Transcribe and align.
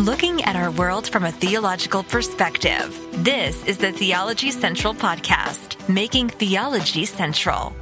looking 0.00 0.42
at 0.44 0.56
our 0.56 0.70
world 0.70 1.06
from 1.06 1.24
a 1.24 1.32
theological 1.32 2.02
perspective. 2.02 2.98
This 3.22 3.62
is 3.66 3.76
the 3.76 3.92
Theology 3.92 4.50
Central 4.50 4.94
Podcast, 4.94 5.76
making 5.90 6.30
theology 6.30 7.04
central. 7.04 7.76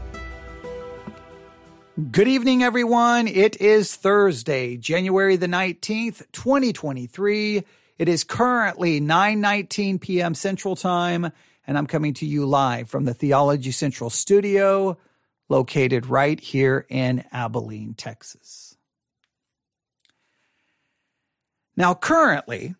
Good 2.11 2.27
evening, 2.27 2.65
everyone. 2.65 3.29
It 3.29 3.61
is 3.61 3.95
Thursday, 3.95 4.77
January 4.77 5.37
the 5.37 5.46
19th, 5.46 6.24
2023. 6.33 7.62
It 7.99 8.08
is 8.08 8.24
currently 8.24 9.00
9:19 9.00 10.00
p.m. 10.00 10.35
Central 10.35 10.74
Time, 10.74 11.30
and 11.69 11.78
I'm 11.78 11.87
coming 11.87 12.14
to 12.14 12.26
you 12.26 12.46
live 12.46 12.90
from 12.90 13.04
the 13.04 13.14
Theology 13.14 13.71
Central 13.71 14.10
studio 14.10 14.98
located 15.48 16.06
right 16.06 16.41
here 16.41 16.84
in 16.88 17.24
Abilene, 17.30 17.95
Texas. 17.95 18.67
Now, 21.78 21.95
currently, 21.95 22.74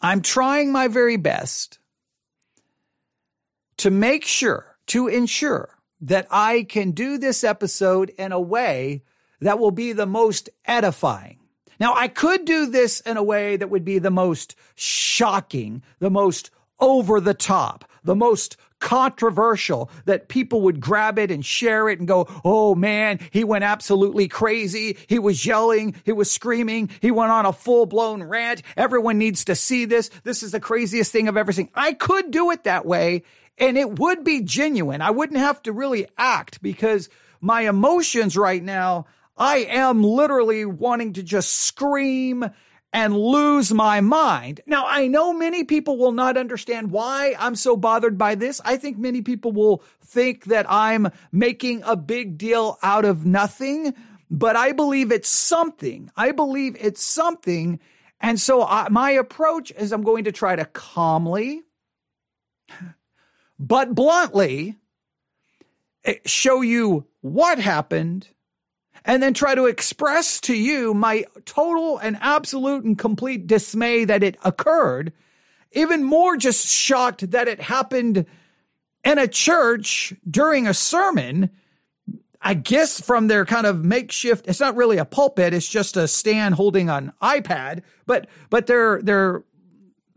I'm 0.00 0.22
trying 0.22 0.70
my 0.70 0.86
very 0.86 1.16
best 1.16 1.80
to 3.78 3.90
make 3.90 4.24
sure, 4.24 4.76
to 4.86 5.08
ensure 5.08 5.76
that 6.00 6.28
I 6.30 6.62
can 6.62 6.92
do 6.92 7.18
this 7.18 7.42
episode 7.42 8.10
in 8.10 8.30
a 8.30 8.40
way 8.40 9.02
that 9.40 9.58
will 9.58 9.72
be 9.72 9.92
the 9.92 10.06
most 10.06 10.48
edifying. 10.64 11.40
Now, 11.80 11.92
I 11.96 12.06
could 12.06 12.44
do 12.44 12.66
this 12.66 13.00
in 13.00 13.16
a 13.16 13.22
way 13.22 13.56
that 13.56 13.68
would 13.68 13.84
be 13.84 13.98
the 13.98 14.12
most 14.12 14.54
shocking, 14.76 15.82
the 15.98 16.08
most 16.08 16.52
over 16.78 17.20
the 17.20 17.34
top, 17.34 17.84
the 18.04 18.16
most 18.16 18.56
controversial 18.78 19.90
that 20.06 20.28
people 20.28 20.62
would 20.62 20.80
grab 20.80 21.18
it 21.18 21.30
and 21.30 21.44
share 21.44 21.88
it 21.88 21.98
and 21.98 22.08
go, 22.08 22.26
Oh 22.44 22.74
man, 22.74 23.20
he 23.30 23.44
went 23.44 23.64
absolutely 23.64 24.26
crazy. 24.26 24.96
He 25.06 25.18
was 25.18 25.44
yelling. 25.44 25.94
He 26.04 26.12
was 26.12 26.30
screaming. 26.30 26.90
He 27.00 27.10
went 27.10 27.30
on 27.30 27.46
a 27.46 27.52
full 27.52 27.86
blown 27.86 28.22
rant. 28.22 28.62
Everyone 28.76 29.18
needs 29.18 29.44
to 29.44 29.54
see 29.54 29.84
this. 29.84 30.10
This 30.24 30.42
is 30.42 30.52
the 30.52 30.60
craziest 30.60 31.12
thing 31.12 31.28
I've 31.28 31.36
ever 31.36 31.52
seen. 31.52 31.68
I 31.74 31.92
could 31.92 32.30
do 32.30 32.50
it 32.50 32.64
that 32.64 32.86
way 32.86 33.22
and 33.60 33.76
it 33.76 33.98
would 33.98 34.24
be 34.24 34.40
genuine. 34.40 35.02
I 35.02 35.10
wouldn't 35.10 35.38
have 35.38 35.62
to 35.64 35.72
really 35.72 36.06
act 36.16 36.62
because 36.62 37.10
my 37.40 37.68
emotions 37.68 38.36
right 38.36 38.62
now, 38.62 39.06
I 39.36 39.58
am 39.58 40.02
literally 40.02 40.64
wanting 40.64 41.12
to 41.14 41.22
just 41.22 41.52
scream 41.52 42.50
and 42.92 43.16
lose 43.16 43.72
my 43.72 44.00
mind. 44.00 44.60
Now, 44.66 44.84
I 44.86 45.06
know 45.06 45.32
many 45.32 45.64
people 45.64 45.96
will 45.96 46.12
not 46.12 46.36
understand 46.36 46.90
why 46.90 47.36
I'm 47.38 47.54
so 47.54 47.76
bothered 47.76 48.18
by 48.18 48.34
this. 48.34 48.60
I 48.64 48.76
think 48.76 48.98
many 48.98 49.22
people 49.22 49.52
will 49.52 49.82
think 50.04 50.46
that 50.46 50.66
I'm 50.68 51.08
making 51.30 51.82
a 51.84 51.96
big 51.96 52.36
deal 52.36 52.78
out 52.82 53.04
of 53.04 53.24
nothing, 53.24 53.94
but 54.28 54.56
I 54.56 54.72
believe 54.72 55.12
it's 55.12 55.28
something. 55.28 56.10
I 56.16 56.32
believe 56.32 56.76
it's 56.80 57.02
something. 57.02 57.78
And 58.20 58.40
so 58.40 58.64
I, 58.64 58.88
my 58.90 59.12
approach 59.12 59.70
is 59.72 59.92
I'm 59.92 60.02
going 60.02 60.24
to 60.24 60.32
try 60.32 60.56
to 60.56 60.64
calmly, 60.64 61.62
but 63.58 63.94
bluntly 63.94 64.76
eh, 66.04 66.16
show 66.26 66.60
you 66.60 67.06
what 67.20 67.60
happened 67.60 68.28
and 69.04 69.22
then 69.22 69.34
try 69.34 69.54
to 69.54 69.66
express 69.66 70.40
to 70.42 70.54
you 70.54 70.94
my 70.94 71.24
total 71.44 71.98
and 71.98 72.18
absolute 72.20 72.84
and 72.84 72.98
complete 72.98 73.46
dismay 73.46 74.04
that 74.04 74.22
it 74.22 74.36
occurred. 74.44 75.12
Even 75.72 76.02
more 76.02 76.36
just 76.36 76.66
shocked 76.66 77.30
that 77.30 77.48
it 77.48 77.60
happened 77.60 78.26
in 79.04 79.18
a 79.18 79.28
church 79.28 80.12
during 80.28 80.66
a 80.66 80.74
sermon. 80.74 81.50
I 82.42 82.54
guess 82.54 83.00
from 83.00 83.28
their 83.28 83.44
kind 83.44 83.66
of 83.66 83.84
makeshift, 83.84 84.48
it's 84.48 84.60
not 84.60 84.74
really 84.74 84.96
a 84.96 85.04
pulpit, 85.04 85.52
it's 85.52 85.68
just 85.68 85.96
a 85.96 86.08
stand 86.08 86.54
holding 86.54 86.88
an 86.88 87.12
iPad, 87.22 87.82
but 88.06 88.28
but 88.48 88.66
they're 88.66 89.00
they're 89.02 89.44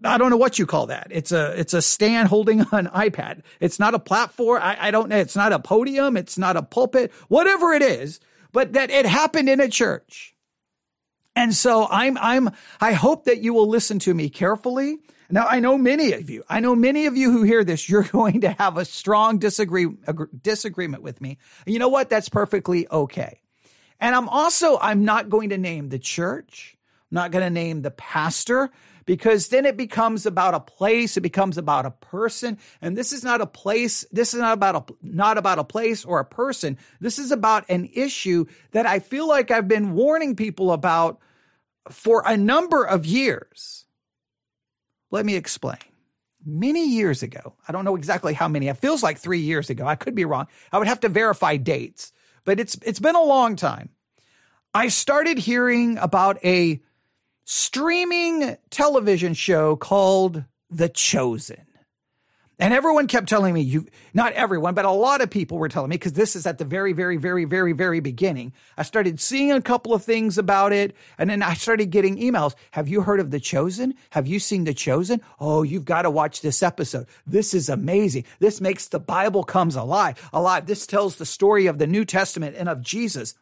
I 0.06 0.17
don't 0.17 0.30
know 0.30 0.38
what 0.38 0.59
you 0.59 0.66
call 0.66 0.88
that. 0.88 1.08
It's 1.11 1.31
a 1.31 1.58
it's 1.59 1.73
a 1.73 1.81
stand 1.81 2.30
holding 2.30 2.61
an 2.72 2.88
iPad. 2.88 3.42
It's 3.60 3.80
not 3.80 3.94
a 3.94 4.00
platform. 4.00 4.61
I, 4.61 4.88
I 4.88 4.92
don't 4.92 5.10
know. 5.10 5.17
It's 5.17 5.36
not 5.36 5.54
a 5.54 5.60
podium. 5.60 6.17
It's 6.17 6.38
not 6.38 6.58
a 6.58 6.64
pulpit. 6.64 7.11
Whatever 7.27 7.73
it 7.73 7.82
is, 7.82 8.20
but 8.53 8.73
that 8.73 8.89
it 8.89 9.05
happened 9.05 9.49
in 9.49 9.59
a 9.59 9.67
church. 9.67 10.33
And 11.36 11.53
so 11.53 11.87
I'm, 11.89 12.17
I'm, 12.17 12.52
I 12.80 12.93
hope 12.93 13.25
that 13.25 13.39
you 13.39 13.53
will 13.53 13.67
listen 13.67 13.99
to 13.99 14.14
me 14.14 14.30
carefully. 14.30 14.99
Now, 15.30 15.47
I 15.47 15.59
know 15.59 15.77
many 15.77 16.14
of 16.14 16.30
you, 16.30 16.43
I 16.47 16.59
know 16.59 16.75
many 16.75 17.08
of 17.08 17.17
you 17.17 17.31
who 17.31 17.43
hear 17.43 17.64
this, 17.64 17.89
you're 17.89 18.03
going 18.11 18.41
to 18.41 18.52
have 18.52 18.77
a 18.77 18.86
strong 18.86 19.39
disagree, 19.39 19.87
disagreement 20.41 21.03
with 21.03 21.19
me. 21.19 21.39
You 21.65 21.80
know 21.80 21.89
what? 21.89 22.09
That's 22.09 22.30
perfectly 22.30 22.87
okay. 22.89 23.41
And 23.99 24.15
I'm 24.15 24.30
also, 24.30 24.77
I'm 24.80 25.05
not 25.05 25.30
going 25.30 25.49
to 25.49 25.58
name 25.58 25.89
the 25.89 25.99
church. 25.99 26.77
I'm 27.11 27.15
not 27.15 27.31
going 27.31 27.43
to 27.43 27.49
name 27.49 27.81
the 27.81 27.91
pastor 27.91 28.70
because 29.05 29.49
then 29.49 29.65
it 29.65 29.77
becomes 29.77 30.25
about 30.25 30.53
a 30.53 30.59
place, 30.59 31.17
it 31.17 31.21
becomes 31.21 31.58
about 31.58 31.86
a 31.86 31.91
person, 31.91 32.58
and 32.81 32.97
this 32.97 33.11
is 33.11 33.23
not 33.23 33.41
a 33.41 33.45
place, 33.45 34.05
this 34.11 34.33
is 34.33 34.39
not 34.39 34.53
about 34.53 34.75
a 34.75 34.93
not 35.02 35.37
about 35.37 35.59
a 35.59 35.64
place 35.64 36.05
or 36.05 36.19
a 36.19 36.25
person. 36.25 36.77
This 36.99 37.19
is 37.19 37.31
about 37.31 37.69
an 37.69 37.89
issue 37.93 38.45
that 38.71 38.86
I 38.86 38.99
feel 38.99 39.27
like 39.27 39.52
I've 39.52 39.67
been 39.67 39.93
warning 39.93 40.36
people 40.36 40.71
about 40.71 41.19
for 41.89 42.23
a 42.25 42.37
number 42.37 42.83
of 42.83 43.05
years. 43.05 43.86
Let 45.11 45.25
me 45.25 45.35
explain. 45.35 45.77
Many 46.45 46.89
years 46.89 47.23
ago, 47.23 47.55
I 47.67 47.71
don't 47.71 47.85
know 47.85 47.95
exactly 47.95 48.33
how 48.33 48.49
many. 48.49 48.67
It 48.67 48.77
feels 48.77 49.02
like 49.02 49.17
3 49.17 49.39
years 49.39 49.70
ago. 49.70 49.87
I 49.87 49.95
could 49.95 50.15
be 50.15 50.25
wrong. 50.25 50.47
I 50.71 50.77
would 50.77 50.87
have 50.87 50.99
to 51.02 51.09
verify 51.09 51.55
dates, 51.55 52.11
but 52.43 52.59
it's 52.59 52.77
it's 52.85 52.99
been 52.99 53.15
a 53.15 53.23
long 53.23 53.55
time. 53.55 53.89
I 54.73 54.87
started 54.87 55.37
hearing 55.37 55.97
about 55.99 56.43
a 56.43 56.81
streaming 57.45 58.58
television 58.70 59.33
show 59.33 59.76
called 59.76 60.43
The 60.70 60.89
Chosen. 60.89 61.65
And 62.59 62.73
everyone 62.73 63.08
kept 63.08 63.27
telling 63.27 63.54
me, 63.54 63.61
you, 63.61 63.87
not 64.14 64.31
everyone, 64.33 64.76
but 64.76 64.86
a 64.86 64.92
lot 64.92 65.21
of 65.21 65.30
people 65.31 65.58
were 65.58 65.67
telling 65.67 65.89
me, 65.89 65.95
because 65.95 66.14
this 66.14 66.36
is 66.36 66.45
at 66.45 66.59
the 66.59 66.65
very, 66.65 66.93
very, 66.93 67.17
very, 67.17 67.45
very, 67.45 67.73
very 67.73 67.99
beginning. 67.99 68.53
I 68.77 68.83
started 68.83 69.20
seeing 69.20 69.52
a 69.52 69.61
couple 69.61 69.93
of 69.93 70.03
things 70.03 70.37
about 70.37 70.71
it. 70.71 70.95
And 71.17 71.30
then 71.30 71.42
I 71.42 71.55
started 71.55 71.87
getting 71.87 72.17
emails. 72.17 72.53
Have 72.71 72.87
you 72.87 73.02
heard 73.02 73.20
of 73.20 73.32
The 73.32 73.39
Chosen? 73.39 73.95
Have 74.11 74.27
you 74.27 74.39
seen 74.39 74.64
The 74.64 74.73
Chosen? 74.73 75.20
Oh, 75.39 75.64
you've 75.64 75.83
got 75.83 76.03
to 76.03 76.11
watch 76.11 76.42
this 76.42 76.61
episode. 76.61 77.08
This 77.26 77.53
is 77.55 77.70
amazing. 77.70 78.26
This 78.39 78.61
makes 78.61 78.87
the 78.87 78.99
Bible 78.99 79.43
comes 79.43 79.76
alive, 79.76 80.30
alive. 80.32 80.67
This 80.67 80.86
tells 80.86 81.15
the 81.15 81.26
story 81.26 81.65
of 81.65 81.80
the 81.80 81.87
New 81.87 82.05
Testament 82.05 82.55
and 82.58 82.70
of 82.70 82.82
Jesus 82.82 83.33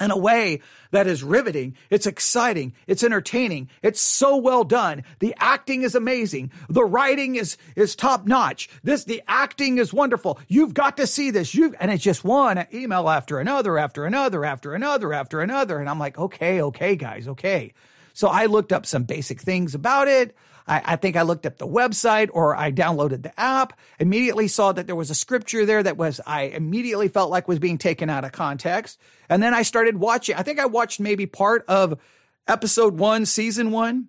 in 0.00 0.10
a 0.10 0.16
way 0.16 0.60
that 0.90 1.06
is 1.06 1.22
riveting. 1.22 1.76
It's 1.90 2.06
exciting. 2.06 2.72
It's 2.86 3.04
entertaining. 3.04 3.68
It's 3.82 4.00
so 4.00 4.36
well 4.36 4.64
done. 4.64 5.04
The 5.20 5.34
acting 5.38 5.82
is 5.82 5.94
amazing. 5.94 6.50
The 6.68 6.84
writing 6.84 7.36
is, 7.36 7.56
is 7.76 7.94
top 7.94 8.26
notch. 8.26 8.68
This, 8.82 9.04
the 9.04 9.22
acting 9.28 9.78
is 9.78 9.92
wonderful. 9.92 10.40
You've 10.48 10.74
got 10.74 10.96
to 10.96 11.06
see 11.06 11.30
this. 11.30 11.54
You, 11.54 11.74
and 11.78 11.90
it's 11.90 12.02
just 12.02 12.24
one 12.24 12.66
email 12.72 13.08
after 13.08 13.38
another, 13.38 13.78
after 13.78 14.06
another, 14.06 14.44
after 14.44 14.74
another, 14.74 15.12
after 15.12 15.40
another. 15.40 15.78
And 15.78 15.88
I'm 15.88 15.98
like, 15.98 16.18
okay, 16.18 16.62
okay, 16.62 16.96
guys, 16.96 17.28
okay. 17.28 17.72
So 18.12 18.28
I 18.28 18.46
looked 18.46 18.72
up 18.72 18.86
some 18.86 19.04
basic 19.04 19.40
things 19.40 19.74
about 19.74 20.08
it. 20.08 20.36
I, 20.70 20.92
I, 20.92 20.96
think 20.96 21.16
I 21.16 21.22
looked 21.22 21.46
up 21.46 21.58
the 21.58 21.66
website 21.66 22.30
or 22.32 22.56
I 22.56 22.70
downloaded 22.70 23.24
the 23.24 23.38
app, 23.38 23.76
immediately 23.98 24.46
saw 24.46 24.70
that 24.70 24.86
there 24.86 24.94
was 24.94 25.10
a 25.10 25.16
scripture 25.16 25.66
there 25.66 25.82
that 25.82 25.96
was, 25.96 26.20
I 26.24 26.42
immediately 26.42 27.08
felt 27.08 27.28
like 27.28 27.48
was 27.48 27.58
being 27.58 27.76
taken 27.76 28.08
out 28.08 28.24
of 28.24 28.30
context. 28.30 29.00
And 29.28 29.42
then 29.42 29.52
I 29.52 29.62
started 29.62 29.96
watching. 29.96 30.36
I 30.36 30.44
think 30.44 30.60
I 30.60 30.66
watched 30.66 31.00
maybe 31.00 31.26
part 31.26 31.64
of 31.66 31.98
episode 32.46 32.96
one, 32.96 33.26
season 33.26 33.72
one. 33.72 34.08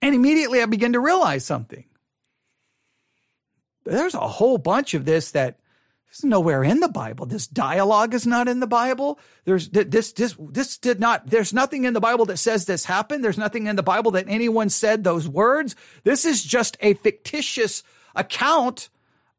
And 0.00 0.14
immediately 0.14 0.62
I 0.62 0.66
began 0.66 0.92
to 0.92 1.00
realize 1.00 1.44
something. 1.44 1.86
There's 3.84 4.14
a 4.14 4.20
whole 4.20 4.58
bunch 4.58 4.94
of 4.94 5.04
this 5.04 5.32
that 5.32 5.58
nowhere 6.22 6.62
in 6.62 6.80
the 6.80 6.88
Bible. 6.88 7.26
This 7.26 7.46
dialogue 7.46 8.12
is 8.12 8.26
not 8.26 8.46
in 8.48 8.60
the 8.60 8.66
Bible. 8.66 9.18
There's 9.44 9.70
this, 9.70 10.12
this, 10.12 10.36
this 10.38 10.76
did 10.76 11.00
not, 11.00 11.26
there's 11.26 11.52
nothing 11.54 11.84
in 11.84 11.94
the 11.94 12.00
Bible 12.00 12.26
that 12.26 12.36
says 12.36 12.66
this 12.66 12.84
happened. 12.84 13.24
There's 13.24 13.38
nothing 13.38 13.66
in 13.66 13.76
the 13.76 13.82
Bible 13.82 14.10
that 14.12 14.26
anyone 14.28 14.68
said 14.68 15.04
those 15.04 15.26
words. 15.26 15.74
This 16.04 16.24
is 16.24 16.44
just 16.44 16.76
a 16.80 16.94
fictitious 16.94 17.82
account 18.14 18.90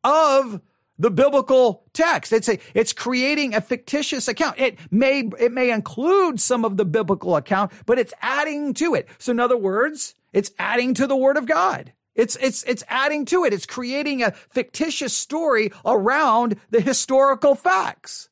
of 0.03 0.61
the 0.97 1.11
biblical 1.11 1.83
text. 1.93 2.33
It's 2.33 2.49
a, 2.49 2.59
it's 2.73 2.93
creating 2.93 3.53
a 3.53 3.61
fictitious 3.61 4.27
account. 4.27 4.59
It 4.59 4.79
may, 4.91 5.29
it 5.39 5.51
may 5.51 5.71
include 5.71 6.39
some 6.39 6.65
of 6.65 6.77
the 6.77 6.85
biblical 6.85 7.35
account, 7.35 7.71
but 7.85 7.99
it's 7.99 8.13
adding 8.21 8.73
to 8.75 8.95
it. 8.95 9.07
So 9.19 9.31
in 9.31 9.39
other 9.39 9.57
words, 9.57 10.15
it's 10.33 10.51
adding 10.57 10.93
to 10.95 11.07
the 11.07 11.15
word 11.15 11.37
of 11.37 11.45
God. 11.45 11.93
It's, 12.15 12.35
it's, 12.37 12.63
it's 12.63 12.83
adding 12.87 13.25
to 13.25 13.43
it. 13.43 13.53
It's 13.53 13.65
creating 13.65 14.21
a 14.21 14.31
fictitious 14.31 15.15
story 15.15 15.71
around 15.85 16.57
the 16.69 16.81
historical 16.81 17.55
facts. 17.55 18.29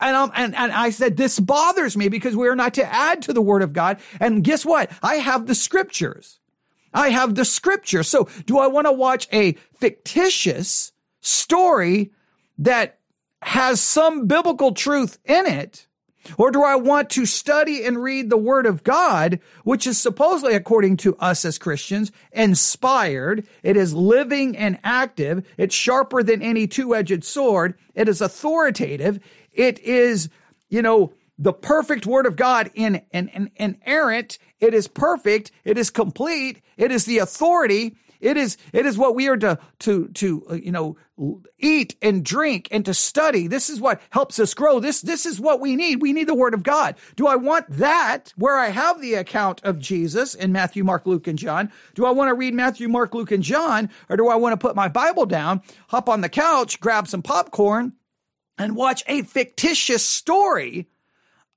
And, 0.00 0.16
um, 0.16 0.32
and, 0.34 0.54
and 0.54 0.72
I 0.72 0.90
said, 0.90 1.16
this 1.16 1.38
bothers 1.38 1.96
me 1.96 2.08
because 2.08 2.36
we 2.36 2.48
are 2.48 2.56
not 2.56 2.74
to 2.74 2.84
add 2.84 3.22
to 3.22 3.32
the 3.32 3.40
word 3.40 3.62
of 3.62 3.72
God. 3.72 4.00
And 4.20 4.42
guess 4.42 4.66
what? 4.66 4.90
I 5.02 5.16
have 5.16 5.46
the 5.46 5.54
scriptures. 5.54 6.40
I 6.92 7.10
have 7.10 7.36
the 7.36 7.44
scripture. 7.44 8.02
So 8.02 8.28
do 8.44 8.58
I 8.58 8.66
want 8.66 8.86
to 8.86 8.92
watch 8.92 9.28
a 9.32 9.52
fictitious 9.78 10.92
story 11.20 12.12
that 12.58 12.98
has 13.42 13.80
some 13.80 14.26
biblical 14.26 14.72
truth 14.72 15.18
in 15.24 15.46
it? 15.46 15.86
Or 16.38 16.50
do 16.50 16.62
I 16.62 16.76
want 16.76 17.10
to 17.10 17.26
study 17.26 17.84
and 17.84 18.02
read 18.02 18.30
the 18.30 18.36
word 18.36 18.66
of 18.66 18.84
God, 18.84 19.40
which 19.64 19.86
is 19.86 19.98
supposedly, 19.98 20.54
according 20.54 20.98
to 20.98 21.16
us 21.16 21.44
as 21.44 21.58
Christians, 21.58 22.12
inspired. 22.32 23.46
It 23.62 23.76
is 23.76 23.94
living 23.94 24.56
and 24.56 24.78
active. 24.84 25.46
It's 25.56 25.74
sharper 25.74 26.22
than 26.22 26.42
any 26.42 26.66
two-edged 26.66 27.24
sword. 27.24 27.74
It 27.94 28.08
is 28.08 28.20
authoritative. 28.20 29.20
It 29.52 29.78
is, 29.80 30.28
you 30.68 30.82
know, 30.82 31.12
the 31.38 31.52
perfect 31.52 32.06
word 32.06 32.26
of 32.26 32.36
God 32.36 32.70
in, 32.74 33.02
in, 33.10 33.28
in, 33.28 33.50
inerrant. 33.56 34.38
It 34.60 34.74
is 34.74 34.86
perfect. 34.86 35.50
It 35.64 35.76
is 35.76 35.90
complete. 35.90 36.60
It 36.76 36.92
is 36.92 37.04
the 37.04 37.18
authority. 37.18 37.96
It 38.22 38.36
is, 38.36 38.56
it 38.72 38.86
is 38.86 38.96
what 38.96 39.16
we 39.16 39.26
are 39.26 39.36
to, 39.36 39.58
to, 39.80 40.08
to, 40.08 40.46
uh, 40.48 40.54
you 40.54 40.70
know, 40.70 40.96
eat 41.58 41.96
and 42.00 42.24
drink 42.24 42.68
and 42.70 42.84
to 42.84 42.94
study. 42.94 43.48
This 43.48 43.68
is 43.68 43.80
what 43.80 44.00
helps 44.10 44.38
us 44.38 44.54
grow. 44.54 44.78
This, 44.78 45.00
this 45.00 45.26
is 45.26 45.40
what 45.40 45.60
we 45.60 45.74
need. 45.74 46.00
We 46.00 46.12
need 46.12 46.28
the 46.28 46.34
word 46.34 46.54
of 46.54 46.62
God. 46.62 46.94
Do 47.16 47.26
I 47.26 47.34
want 47.34 47.66
that 47.68 48.32
where 48.36 48.56
I 48.56 48.68
have 48.68 49.00
the 49.00 49.14
account 49.14 49.60
of 49.64 49.80
Jesus 49.80 50.36
in 50.36 50.52
Matthew, 50.52 50.84
Mark, 50.84 51.04
Luke, 51.04 51.26
and 51.26 51.36
John? 51.38 51.72
Do 51.94 52.06
I 52.06 52.12
want 52.12 52.28
to 52.28 52.34
read 52.34 52.54
Matthew, 52.54 52.88
Mark, 52.88 53.12
Luke, 53.12 53.32
and 53.32 53.42
John? 53.42 53.90
Or 54.08 54.16
do 54.16 54.28
I 54.28 54.36
want 54.36 54.52
to 54.52 54.56
put 54.56 54.76
my 54.76 54.86
Bible 54.86 55.26
down, 55.26 55.60
hop 55.88 56.08
on 56.08 56.20
the 56.20 56.28
couch, 56.28 56.78
grab 56.78 57.08
some 57.08 57.22
popcorn, 57.22 57.94
and 58.56 58.76
watch 58.76 59.02
a 59.08 59.22
fictitious 59.22 60.06
story 60.06 60.88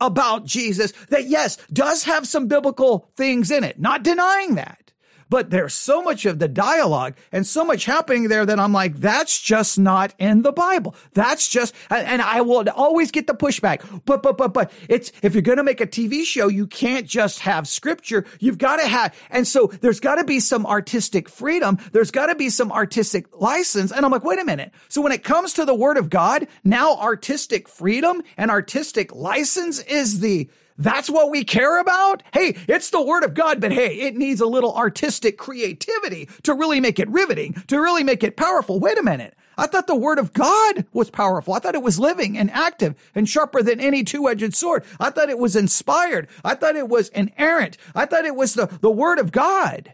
about 0.02 0.46
Jesus 0.46 0.94
that, 1.10 1.28
yes, 1.28 1.58
does 1.72 2.06
have 2.06 2.28
some 2.28 2.48
biblical 2.48 3.12
things 3.16 3.52
in 3.52 3.64
it, 3.64 3.80
not 3.80 4.02
denying 4.02 4.56
that. 4.56 4.92
But 5.30 5.50
there's 5.50 5.74
so 5.74 6.04
much 6.04 6.26
of 6.26 6.40
the 6.40 6.48
dialogue 6.48 7.16
and 7.32 7.46
so 7.46 7.66
much 7.66 7.86
happening 7.86 8.28
there 8.28 8.46
that 8.46 8.60
I'm 8.60 8.74
like, 8.74 8.98
that's 8.98 9.42
just 9.42 9.80
not 9.80 10.14
in 10.20 10.44
the 10.44 10.52
Bible. 10.52 10.96
That's 11.14 11.48
just, 11.48 11.74
and 11.90 12.22
I 12.22 12.42
will 12.42 12.68
always 12.70 13.12
get 13.12 13.28
the 13.28 13.34
pushback. 13.34 14.04
But, 14.06 14.22
but, 14.22 14.38
but, 14.38 14.54
but 14.54 14.72
it's, 14.88 15.12
if 15.22 15.34
you're 15.34 15.42
going 15.42 15.58
to 15.58 15.64
make 15.64 15.82
a 15.82 15.88
TV 15.88 16.24
show, 16.24 16.48
you 16.48 16.68
can't 16.68 17.08
just 17.08 17.40
have 17.40 17.68
scripture. 17.68 18.26
You've 18.40 18.58
got 18.58 18.78
to 18.78 18.88
have, 18.88 19.16
and 19.32 19.48
so 19.48 19.68
there's 19.82 20.00
got 20.00 20.16
to 20.16 20.24
be 20.24 20.40
some 20.40 20.66
artistic 20.66 21.28
freedom. 21.28 21.80
There's 21.92 22.12
got 22.12 22.28
to 22.28 22.36
be 22.36 22.50
some 22.50 22.72
artistic 22.72 23.36
license. 23.36 23.92
And 23.92 24.06
I'm 24.06 24.12
like, 24.12 24.24
wait 24.24 24.40
a 24.40 24.46
minute. 24.46 24.72
So 24.90 25.02
when 25.02 25.12
it 25.12 25.24
comes 25.24 25.54
to 25.54 25.66
the 25.66 25.76
word 25.76 25.98
of 25.98 26.10
God, 26.10 26.48
now 26.64 26.96
artistic 26.98 27.68
freedom 27.68 28.22
and 28.38 28.52
artistic 28.52 29.14
license 29.14 29.80
is 29.80 30.20
the, 30.20 30.50
that's 30.78 31.10
what 31.10 31.32
we 31.32 31.44
care 31.44 31.80
about? 31.80 32.24
Hey, 32.34 32.56
it's 32.68 32.90
the 32.90 33.02
word 33.02 33.24
of 33.24 33.34
God, 33.34 33.62
but 33.62 33.72
hey, 33.72 33.96
it 34.02 34.16
needs 34.16 34.42
a 34.42 34.46
little 34.46 34.76
artistic 34.76 35.38
creativity 35.38 36.28
to 36.44 36.54
really 36.54 36.80
make 36.80 37.00
it 37.00 37.10
riveting, 37.10 37.54
to 37.68 37.80
really 37.80 38.04
make 38.04 38.24
it 38.24 38.36
powerful. 38.36 38.80
Wait 38.80 38.98
a 38.98 39.04
minute. 39.04 39.36
I 39.58 39.68
thought 39.68 39.88
the 39.88 39.96
word 39.96 40.20
of 40.20 40.34
God 40.34 40.86
was 40.92 41.10
powerful. 41.10 41.54
I 41.54 41.60
thought 41.60 41.76
it 41.76 41.82
was 41.82 41.98
living 41.98 42.38
and 42.38 42.52
active 42.52 42.96
and 43.16 43.28
sharper 43.28 43.64
than 43.64 43.80
any 43.80 44.04
two-edged 44.04 44.54
sword. 44.54 44.84
I 45.00 45.12
thought 45.12 45.30
it 45.30 45.40
was 45.40 45.56
inspired. 45.56 46.28
I 46.44 46.56
thought 46.56 46.76
it 46.76 46.90
was 46.90 47.08
inerrant. 47.10 47.78
I 47.94 48.06
thought 48.06 48.26
it 48.26 48.36
was 48.36 48.54
the, 48.54 48.68
the 48.82 48.92
word 48.92 49.18
of 49.18 49.32
God. 49.32 49.94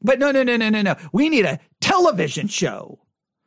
But 0.00 0.18
no, 0.18 0.30
no, 0.30 0.42
no, 0.42 0.56
no, 0.56 0.70
no, 0.70 0.82
no. 0.82 0.96
We 1.12 1.28
need 1.28 1.44
a 1.44 1.60
television 1.80 2.48
show 2.48 3.00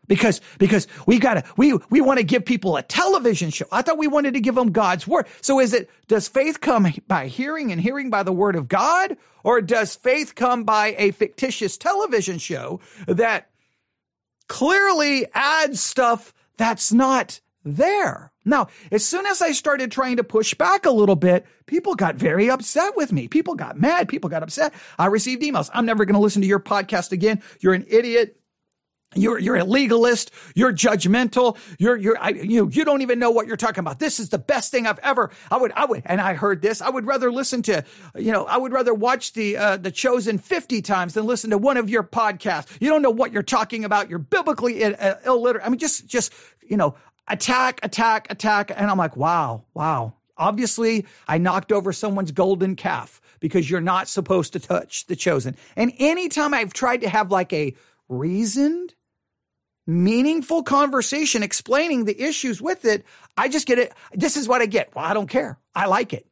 because 0.09 0.41
because 0.57 0.88
we 1.06 1.19
got 1.19 1.35
to 1.35 1.44
we 1.56 1.73
we 1.89 2.01
want 2.01 2.17
to 2.17 2.25
give 2.25 2.44
people 2.44 2.75
a 2.75 2.81
television 2.81 3.51
show. 3.51 3.65
I 3.71 3.81
thought 3.81 3.97
we 3.97 4.07
wanted 4.07 4.33
to 4.33 4.41
give 4.41 4.56
them 4.56 4.73
God's 4.73 5.07
word. 5.07 5.27
So 5.39 5.61
is 5.61 5.73
it 5.73 5.89
does 6.09 6.27
faith 6.27 6.59
come 6.59 6.91
by 7.07 7.27
hearing 7.27 7.71
and 7.71 7.79
hearing 7.79 8.09
by 8.09 8.23
the 8.23 8.33
word 8.33 8.57
of 8.57 8.67
God 8.67 9.15
or 9.45 9.61
does 9.61 9.95
faith 9.95 10.35
come 10.35 10.65
by 10.65 10.95
a 10.97 11.11
fictitious 11.11 11.77
television 11.77 12.39
show 12.39 12.81
that 13.07 13.50
clearly 14.47 15.27
adds 15.33 15.79
stuff 15.79 16.33
that's 16.57 16.91
not 16.91 17.39
there? 17.63 18.33
Now, 18.45 18.67
as 18.91 19.06
soon 19.07 19.27
as 19.27 19.41
I 19.44 19.51
started 19.51 19.91
trying 19.91 20.17
to 20.17 20.23
push 20.23 20.56
back 20.56 20.85
a 20.85 20.91
little 20.91 21.15
bit, 21.15 21.45
people 21.67 21.94
got 21.94 22.15
very 22.15 22.50
upset 22.50 22.97
with 22.97 23.11
me. 23.11 23.27
People 23.27 23.53
got 23.53 23.79
mad. 23.79 24.09
People 24.09 24.29
got 24.29 24.41
upset. 24.41 24.73
I 24.97 25.06
received 25.06 25.44
emails. 25.44 25.69
I'm 25.71 25.85
never 25.85 26.03
going 26.03 26.15
to 26.15 26.19
listen 26.19 26.41
to 26.41 26.47
your 26.47 26.59
podcast 26.59 27.11
again. 27.11 27.44
You're 27.59 27.75
an 27.75 27.85
idiot. 27.88 28.38
You're, 29.15 29.39
you're 29.39 29.56
a 29.56 29.63
legalist. 29.63 30.29
You're 30.53 30.71
judgmental. 30.71 31.57
You're, 31.79 31.97
you're, 31.97 32.17
I, 32.19 32.29
you, 32.29 32.69
you 32.71 32.85
don't 32.85 33.01
even 33.01 33.17
know 33.17 33.31
what 33.31 33.47
you're 33.47 33.57
talking 33.57 33.79
about. 33.79 33.97
This 33.97 34.19
is 34.19 34.29
the 34.29 34.38
best 34.38 34.71
thing 34.71 34.85
I've 34.85 35.00
ever, 35.00 35.31
I 35.50 35.57
would, 35.57 35.71
I 35.75 35.85
would, 35.85 36.03
and 36.06 36.21
I 36.21 36.35
heard 36.35 36.61
this. 36.61 36.79
I 36.79 36.89
would 36.89 37.07
rather 37.07 37.31
listen 37.31 37.63
to, 37.63 37.83
you 38.15 38.31
know, 38.31 38.45
I 38.45 38.57
would 38.57 38.71
rather 38.71 38.94
watch 38.94 39.33
the, 39.33 39.57
uh, 39.57 39.77
the 39.77 39.89
chosen 39.89 40.38
50 40.38 40.83
times 40.83 41.15
than 41.15 41.25
listen 41.25 41.50
to 41.50 41.57
one 41.57 41.77
of 41.77 41.89
your 41.89 42.03
podcasts. 42.03 42.67
You 42.79 42.89
don't 42.89 43.01
know 43.01 43.09
what 43.09 43.31
you're 43.31 43.41
talking 43.41 43.83
about. 43.83 44.11
You're 44.11 44.19
biblically 44.19 44.83
uh, 44.83 45.15
illiterate. 45.25 45.65
I 45.65 45.69
mean, 45.69 45.79
just, 45.79 46.06
just, 46.06 46.31
you 46.61 46.77
know, 46.77 46.95
attack, 47.27 47.79
attack, 47.81 48.27
attack. 48.29 48.71
And 48.75 48.91
I'm 48.91 48.97
like, 48.97 49.17
wow, 49.17 49.63
wow. 49.73 50.13
Obviously, 50.38 51.07
I 51.27 51.39
knocked 51.39 51.71
over 51.71 51.91
someone's 51.91 52.31
golden 52.31 52.75
calf 52.75 53.21
because 53.39 53.69
you're 53.69 53.81
not 53.81 54.07
supposed 54.07 54.53
to 54.53 54.59
touch 54.59 55.07
the 55.07 55.15
chosen. 55.15 55.56
And 55.75 55.94
anytime 55.97 56.53
I've 56.53 56.73
tried 56.73 57.01
to 57.01 57.09
have 57.09 57.31
like 57.31 57.51
a 57.53 57.75
reasoned, 58.07 58.94
meaningful 59.89 60.63
conversation 60.63 61.44
explaining 61.44 62.06
the 62.06 62.21
issues 62.21 62.62
with 62.62 62.86
it, 62.86 63.06
I 63.38 63.50
just 63.50 63.68
get 63.68 63.80
it. 63.80 63.94
This 64.13 64.38
is 64.38 64.47
what 64.47 64.62
I 64.62 64.65
get. 64.65 64.95
Well, 64.95 65.06
I 65.06 65.13
don't 65.13 65.30
care. 65.30 65.57
I 65.75 65.88
like 65.88 66.13
it. 66.13 66.25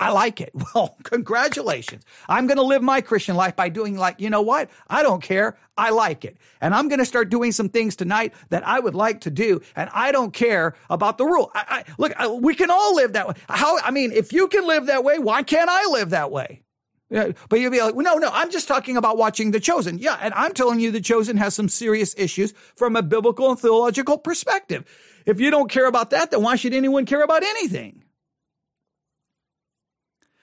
I 0.00 0.10
like 0.10 0.40
it. 0.40 0.52
Well, 0.74 0.96
congratulations. 1.02 2.04
I'm 2.28 2.46
going 2.46 2.58
to 2.58 2.62
live 2.62 2.82
my 2.82 3.00
Christian 3.00 3.34
life 3.34 3.56
by 3.56 3.68
doing 3.68 3.96
like, 3.96 4.20
you 4.20 4.30
know 4.30 4.42
what? 4.42 4.70
I 4.88 5.02
don't 5.02 5.22
care. 5.22 5.56
I 5.76 5.90
like 5.90 6.24
it. 6.24 6.36
And 6.60 6.74
I'm 6.74 6.88
going 6.88 6.98
to 6.98 7.06
start 7.06 7.30
doing 7.30 7.52
some 7.52 7.68
things 7.68 7.96
tonight 7.96 8.34
that 8.50 8.66
I 8.66 8.78
would 8.78 8.94
like 8.94 9.22
to 9.22 9.30
do. 9.30 9.60
And 9.74 9.88
I 9.92 10.12
don't 10.12 10.32
care 10.32 10.74
about 10.90 11.18
the 11.18 11.24
rule. 11.24 11.50
I, 11.54 11.64
I, 11.68 11.92
look, 11.96 12.12
I, 12.16 12.28
we 12.28 12.54
can 12.54 12.70
all 12.70 12.94
live 12.94 13.14
that 13.14 13.28
way. 13.28 13.34
How, 13.48 13.80
I 13.80 13.90
mean, 13.90 14.12
if 14.12 14.32
you 14.32 14.46
can 14.48 14.66
live 14.66 14.86
that 14.86 15.02
way, 15.02 15.18
why 15.18 15.42
can't 15.42 15.70
I 15.70 15.86
live 15.86 16.10
that 16.10 16.30
way? 16.30 16.62
Yeah, 17.10 17.32
but 17.48 17.58
you'll 17.58 17.70
be 17.70 17.80
like, 17.80 17.94
well, 17.94 18.04
no, 18.04 18.18
no, 18.18 18.30
I'm 18.32 18.50
just 18.50 18.68
talking 18.68 18.98
about 18.98 19.16
watching 19.16 19.50
The 19.50 19.60
Chosen. 19.60 19.98
Yeah, 19.98 20.18
and 20.20 20.34
I'm 20.34 20.52
telling 20.52 20.78
you 20.78 20.90
The 20.90 21.00
Chosen 21.00 21.38
has 21.38 21.54
some 21.54 21.68
serious 21.68 22.14
issues 22.18 22.52
from 22.76 22.96
a 22.96 23.02
biblical 23.02 23.50
and 23.50 23.58
theological 23.58 24.18
perspective. 24.18 24.84
If 25.24 25.40
you 25.40 25.50
don't 25.50 25.70
care 25.70 25.86
about 25.86 26.10
that, 26.10 26.30
then 26.30 26.42
why 26.42 26.56
should 26.56 26.74
anyone 26.74 27.06
care 27.06 27.22
about 27.22 27.42
anything? 27.42 28.04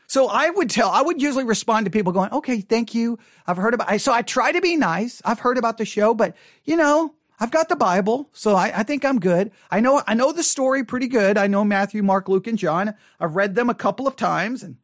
So 0.07 0.27
I 0.27 0.49
would 0.49 0.69
tell, 0.69 0.89
I 0.89 1.01
would 1.01 1.21
usually 1.21 1.43
respond 1.43 1.85
to 1.85 1.91
people 1.91 2.13
going, 2.13 2.31
okay, 2.31 2.61
thank 2.61 2.95
you. 2.95 3.19
I've 3.45 3.57
heard 3.57 3.73
about, 3.73 3.99
so 4.01 4.11
I 4.11 4.21
try 4.21 4.51
to 4.51 4.61
be 4.61 4.75
nice. 4.75 5.21
I've 5.25 5.39
heard 5.39 5.57
about 5.57 5.77
the 5.77 5.85
show, 5.85 6.13
but 6.13 6.35
you 6.63 6.75
know, 6.75 7.13
I've 7.39 7.51
got 7.51 7.69
the 7.69 7.75
Bible, 7.75 8.29
so 8.31 8.55
I, 8.55 8.71
I, 8.79 8.83
think 8.83 9.03
I'm 9.03 9.19
good. 9.19 9.51
I 9.69 9.81
know, 9.81 10.01
I 10.07 10.13
know 10.13 10.31
the 10.31 10.43
story 10.43 10.83
pretty 10.83 11.07
good. 11.07 11.37
I 11.37 11.47
know 11.47 11.65
Matthew, 11.65 12.01
Mark, 12.01 12.29
Luke, 12.29 12.47
and 12.47 12.57
John. 12.57 12.95
I've 13.19 13.35
read 13.35 13.55
them 13.55 13.69
a 13.69 13.75
couple 13.75 14.07
of 14.07 14.15
times 14.15 14.63
and 14.63 14.77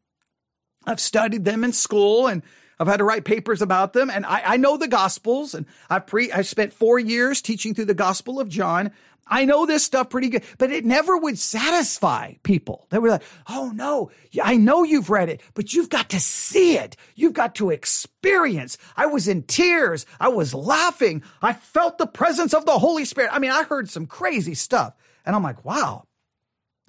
I've 0.85 0.99
studied 0.99 1.45
them 1.45 1.63
in 1.63 1.73
school 1.73 2.27
and 2.27 2.41
I've 2.79 2.87
had 2.87 2.97
to 2.97 3.03
write 3.03 3.25
papers 3.25 3.61
about 3.61 3.93
them 3.93 4.09
and 4.09 4.25
I, 4.25 4.41
I 4.45 4.57
know 4.57 4.77
the 4.77 4.87
gospels 4.87 5.53
and 5.53 5.65
I've 5.89 6.07
pre, 6.07 6.31
I 6.31 6.41
spent 6.41 6.73
four 6.73 6.97
years 6.97 7.41
teaching 7.41 7.75
through 7.75 7.85
the 7.85 7.93
gospel 7.93 8.39
of 8.39 8.49
John. 8.49 8.91
I 9.27 9.45
know 9.45 9.65
this 9.65 9.83
stuff 9.83 10.09
pretty 10.09 10.29
good, 10.29 10.43
but 10.57 10.71
it 10.71 10.83
never 10.83 11.15
would 11.15 11.37
satisfy 11.37 12.33
people. 12.43 12.87
They 12.89 12.97
were 12.97 13.09
like, 13.09 13.23
Oh 13.47 13.71
no, 13.73 14.09
I 14.43 14.57
know 14.57 14.83
you've 14.83 15.11
read 15.11 15.29
it, 15.29 15.41
but 15.53 15.73
you've 15.73 15.89
got 15.89 16.09
to 16.09 16.19
see 16.19 16.75
it. 16.77 16.97
You've 17.15 17.33
got 17.33 17.55
to 17.55 17.69
experience. 17.69 18.77
I 18.97 19.05
was 19.05 19.27
in 19.27 19.43
tears. 19.43 20.05
I 20.19 20.29
was 20.29 20.53
laughing. 20.53 21.23
I 21.41 21.53
felt 21.53 21.99
the 21.99 22.07
presence 22.07 22.53
of 22.53 22.65
the 22.65 22.79
Holy 22.79 23.05
Spirit. 23.05 23.29
I 23.31 23.39
mean, 23.39 23.51
I 23.51 23.63
heard 23.63 23.89
some 23.89 24.07
crazy 24.07 24.55
stuff 24.55 24.95
and 25.25 25.35
I'm 25.35 25.43
like, 25.43 25.63
wow, 25.63 26.05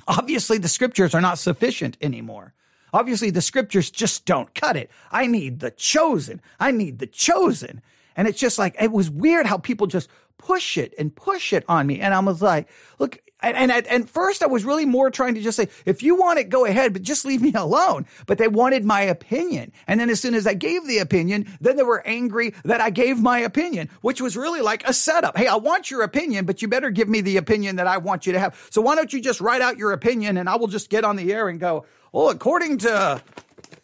obviously 0.09 0.59
the 0.59 0.69
scriptures 0.69 1.15
are 1.15 1.21
not 1.21 1.39
sufficient 1.39 1.97
anymore. 2.01 2.55
Obviously, 2.93 3.31
the 3.31 3.41
scriptures 3.41 3.91
just 3.91 4.25
don't 4.27 4.55
cut 4.55 4.77
it. 4.77 4.91
I 5.11 5.27
need 5.27 5.61
the 5.61 5.71
chosen. 5.71 6.41
I 6.61 6.71
need 6.71 6.99
the 6.99 7.07
chosen. 7.07 7.83
And 8.17 8.29
it's 8.29 8.39
just 8.39 8.59
like, 8.59 8.77
it 8.81 8.93
was 8.93 9.11
weird 9.11 9.47
how 9.47 9.59
people 9.59 9.87
just 9.87 10.09
push 10.39 10.77
it 10.77 10.93
and 10.99 11.15
push 11.15 11.53
it 11.53 11.65
on 11.69 11.87
me. 11.87 12.01
And 12.01 12.13
I 12.13 12.21
was 12.21 12.43
like, 12.43 12.69
look, 12.99 13.19
and, 13.41 13.57
and, 13.57 13.87
and 13.87 14.09
first 14.09 14.43
I 14.43 14.47
was 14.47 14.65
really 14.65 14.87
more 14.87 15.11
trying 15.11 15.35
to 15.35 15.41
just 15.41 15.57
say, 15.57 15.69
if 15.85 16.03
you 16.03 16.15
want 16.15 16.39
it, 16.39 16.49
go 16.49 16.65
ahead, 16.65 16.93
but 16.93 17.03
just 17.03 17.25
leave 17.25 17.43
me 17.43 17.53
alone. 17.57 18.07
But 18.27 18.39
they 18.39 18.49
wanted 18.49 18.85
my 18.85 19.03
opinion. 19.03 19.73
And 19.87 19.99
then 19.99 20.11
as 20.11 20.21
soon 20.21 20.35
as 20.35 20.47
I 20.47 20.55
gave 20.55 20.87
the 20.87 20.99
opinion, 20.99 21.47
then 21.61 21.77
they 21.77 21.83
were 21.83 22.07
angry 22.07 22.55
that 22.65 22.81
I 22.81 22.91
gave 22.91 23.21
my 23.21 23.39
opinion, 23.39 23.89
which 24.01 24.21
was 24.21 24.37
really 24.37 24.61
like 24.61 24.87
a 24.89 24.93
setup. 24.93 25.37
Hey, 25.37 25.47
I 25.47 25.57
want 25.57 25.91
your 25.91 26.03
opinion, 26.03 26.45
but 26.45 26.63
you 26.63 26.69
better 26.69 26.91
give 26.91 27.09
me 27.09 27.21
the 27.21 27.37
opinion 27.37 27.77
that 27.77 27.87
I 27.87 27.99
want 27.99 28.27
you 28.27 28.33
to 28.33 28.39
have. 28.39 28.69
So 28.71 28.81
why 28.81 28.95
don't 28.95 29.13
you 29.13 29.21
just 29.21 29.41
write 29.41 29.63
out 29.63 29.79
your 29.79 29.93
opinion 29.93 30.37
and 30.37 30.49
I 30.49 30.57
will 30.57 30.69
just 30.69 30.91
get 30.91 31.05
on 31.05 31.17
the 31.17 31.33
air 31.33 31.49
and 31.49 31.59
go, 31.59 31.85
well, 32.13 32.29
according 32.29 32.79
to, 32.79 33.23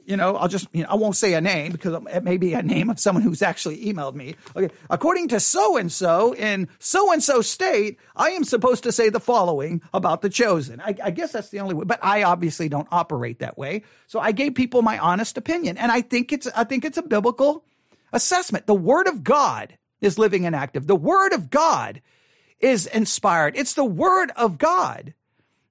you 0.04 0.16
know, 0.16 0.36
I'll 0.36 0.48
just, 0.48 0.68
you 0.72 0.82
know, 0.82 0.90
I 0.90 0.94
won't 0.96 1.16
say 1.16 1.32
a 1.32 1.40
name 1.40 1.72
because 1.72 2.00
it 2.12 2.22
may 2.22 2.36
be 2.36 2.52
a 2.52 2.62
name 2.62 2.90
of 2.90 3.00
someone 3.00 3.22
who's 3.22 3.40
actually 3.40 3.86
emailed 3.86 4.14
me. 4.14 4.36
Okay. 4.54 4.72
According 4.90 5.28
to 5.28 5.40
so 5.40 5.78
and 5.78 5.90
so 5.90 6.34
in 6.34 6.68
so 6.78 7.10
and 7.12 7.22
so 7.22 7.40
state, 7.40 7.98
I 8.14 8.30
am 8.30 8.44
supposed 8.44 8.82
to 8.84 8.92
say 8.92 9.08
the 9.08 9.20
following 9.20 9.80
about 9.94 10.20
the 10.20 10.28
chosen. 10.28 10.80
I, 10.80 10.94
I, 11.02 11.10
guess 11.10 11.32
that's 11.32 11.48
the 11.48 11.60
only 11.60 11.74
way, 11.74 11.84
but 11.84 12.00
I 12.02 12.22
obviously 12.22 12.68
don't 12.68 12.88
operate 12.90 13.38
that 13.38 13.56
way. 13.56 13.82
So 14.06 14.20
I 14.20 14.32
gave 14.32 14.54
people 14.54 14.82
my 14.82 14.98
honest 14.98 15.38
opinion. 15.38 15.78
And 15.78 15.90
I 15.90 16.02
think 16.02 16.32
it's, 16.32 16.46
I 16.48 16.64
think 16.64 16.84
it's 16.84 16.98
a 16.98 17.02
biblical 17.02 17.64
assessment. 18.12 18.66
The 18.66 18.74
word 18.74 19.08
of 19.08 19.24
God 19.24 19.76
is 20.02 20.18
living 20.18 20.44
and 20.44 20.54
active. 20.54 20.86
The 20.86 20.96
word 20.96 21.32
of 21.32 21.48
God 21.48 22.02
is 22.60 22.86
inspired. 22.86 23.56
It's 23.56 23.74
the 23.74 23.84
word 23.84 24.32
of 24.36 24.58
God, 24.58 25.14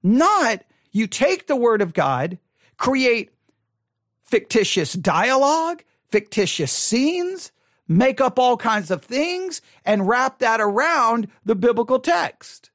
not 0.02 0.64
you 0.90 1.06
take 1.06 1.46
the 1.46 1.56
word 1.56 1.82
of 1.82 1.92
God, 1.92 2.38
create 2.78 3.30
fictitious 4.22 4.94
dialogue, 4.94 5.84
fictitious 6.08 6.72
scenes, 6.72 7.52
make 7.86 8.20
up 8.20 8.38
all 8.38 8.56
kinds 8.56 8.90
of 8.90 9.02
things, 9.02 9.60
and 9.84 10.08
wrap 10.08 10.38
that 10.38 10.60
around 10.60 11.28
the 11.44 11.54
biblical 11.54 11.98
text. 11.98 12.70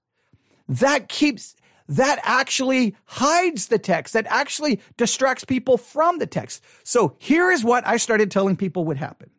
That 0.68 1.10
keeps, 1.10 1.56
that 1.88 2.20
actually 2.24 2.96
hides 3.06 3.68
the 3.68 3.80
text, 3.80 4.14
that 4.14 4.26
actually 4.28 4.82
distracts 4.98 5.46
people 5.46 5.78
from 5.78 6.20
the 6.20 6.28
text. 6.28 6.64
So 6.84 7.16
here 7.20 7.52
is 7.52 7.64
what 7.64 7.86
I 7.88 7.98
started 7.98 8.30
telling 8.32 8.56
people 8.56 8.86
would 8.86 8.98
happen. 8.98 9.30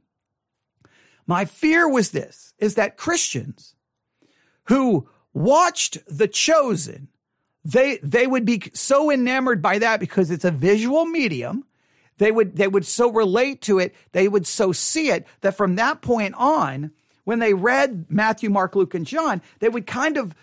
My 1.26 1.44
fear 1.44 1.88
was 1.88 2.10
this, 2.10 2.54
is 2.58 2.74
that 2.74 2.96
Christians 2.96 3.74
who 4.64 5.08
watched 5.32 5.98
The 6.06 6.28
Chosen, 6.28 7.08
they, 7.64 7.98
they 8.02 8.26
would 8.26 8.44
be 8.44 8.70
so 8.74 9.10
enamored 9.10 9.62
by 9.62 9.78
that 9.78 10.00
because 10.00 10.30
it's 10.30 10.44
a 10.44 10.50
visual 10.50 11.06
medium. 11.06 11.64
They 12.18 12.30
would, 12.30 12.56
they 12.56 12.68
would 12.68 12.86
so 12.86 13.10
relate 13.10 13.62
to 13.62 13.78
it. 13.78 13.94
They 14.12 14.28
would 14.28 14.46
so 14.46 14.72
see 14.72 15.10
it 15.10 15.26
that 15.40 15.56
from 15.56 15.76
that 15.76 16.02
point 16.02 16.34
on, 16.36 16.92
when 17.24 17.38
they 17.38 17.54
read 17.54 18.06
Matthew, 18.08 18.50
Mark, 18.50 18.76
Luke, 18.76 18.94
and 18.94 19.06
John, 19.06 19.40
they 19.58 19.68
would 19.68 19.86
kind 19.86 20.16
of, 20.16 20.34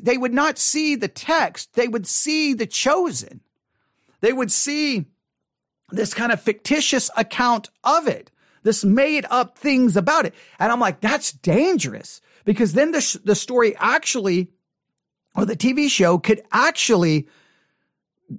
they 0.00 0.16
would 0.16 0.32
not 0.32 0.58
see 0.58 0.94
the 0.94 1.08
text. 1.08 1.74
They 1.74 1.88
would 1.88 2.06
see 2.06 2.54
the 2.54 2.66
chosen. 2.66 3.40
They 4.20 4.32
would 4.32 4.52
see 4.52 5.06
this 5.90 6.14
kind 6.14 6.30
of 6.30 6.40
fictitious 6.40 7.10
account 7.16 7.68
of 7.82 8.06
it, 8.06 8.30
this 8.62 8.84
made 8.84 9.26
up 9.30 9.58
things 9.58 9.96
about 9.96 10.26
it. 10.26 10.34
And 10.58 10.70
I'm 10.70 10.80
like, 10.80 11.00
that's 11.00 11.32
dangerous 11.32 12.20
because 12.44 12.74
then 12.74 12.92
the, 12.92 13.20
the 13.24 13.34
story 13.34 13.74
actually, 13.78 14.50
or 15.34 15.44
the 15.44 15.56
TV 15.56 15.90
show 15.90 16.18
could 16.18 16.42
actually 16.52 17.28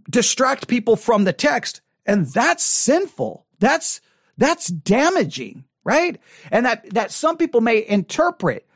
distract 0.09 0.67
people 0.67 0.95
from 0.95 1.23
the 1.23 1.33
text. 1.33 1.81
And 2.05 2.25
that's 2.27 2.63
sinful. 2.63 3.45
That's, 3.59 4.01
that's 4.37 4.67
damaging, 4.67 5.65
right? 5.83 6.19
And 6.51 6.65
that, 6.65 6.89
that 6.93 7.11
some 7.11 7.37
people 7.37 7.61
may 7.61 7.85
interpret 7.87 8.67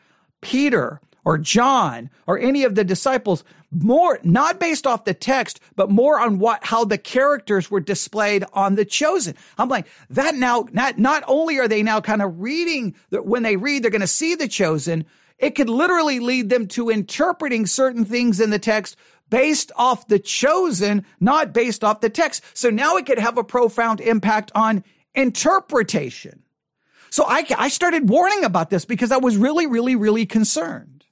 Peter 0.42 1.02
or 1.24 1.38
John 1.38 2.10
or 2.28 2.38
any 2.38 2.64
of 2.64 2.76
the 2.76 2.84
disciples 2.84 3.44
more 3.72 4.20
not 4.24 4.60
based 4.60 4.88
off 4.88 5.04
the 5.04 5.14
text 5.14 5.60
but 5.76 5.90
more 5.90 6.20
on 6.20 6.40
what 6.40 6.64
how 6.64 6.86
the 6.86 6.98
characters 6.98 7.70
were 7.70 7.82
displayed 7.82 8.46
on 8.54 8.76
the 8.76 8.86
chosen 8.86 9.36
i'm 9.58 9.68
like 9.68 9.86
that 10.10 10.36
now 10.36 10.66
not 10.72 10.98
not 10.98 11.24
only 11.28 11.60
are 11.60 11.68
they 11.68 11.84
now 11.84 12.00
kind 12.00 12.22
of 12.22 12.40
reading 12.40 12.96
that 13.10 13.26
when 13.26 13.44
they 13.44 13.58
read 13.58 13.84
they're 13.84 13.92
going 13.92 14.00
to 14.00 14.08
see 14.08 14.34
the 14.36 14.48
chosen 14.48 15.06
it 15.38 15.52
could 15.52 15.70
literally 15.70 16.20
lead 16.20 16.50
them 16.50 16.68
to 16.70 16.90
interpreting 16.90 17.66
certain 17.66 18.06
things 18.06 18.40
in 18.40 18.50
the 18.50 18.60
text 18.60 18.96
based 19.30 19.72
off 19.76 20.08
the 20.08 20.20
chosen, 20.20 21.06
not 21.20 21.54
based 21.54 21.84
off 21.84 22.02
the 22.02 22.10
text. 22.10 22.44
So 22.54 22.70
now 22.70 22.96
it 22.96 23.06
could 23.06 23.20
have 23.20 23.38
a 23.38 23.44
profound 23.44 24.00
impact 24.00 24.52
on 24.56 24.84
interpretation. 25.14 26.44
So 27.10 27.26
I, 27.28 27.46
I 27.58 27.70
started 27.70 28.10
warning 28.10 28.44
about 28.44 28.70
this 28.70 28.86
because 28.86 29.12
I 29.12 29.18
was 29.18 29.38
really, 29.38 29.68
really, 29.68 29.96
really 29.96 30.26
concerned. 30.26 31.06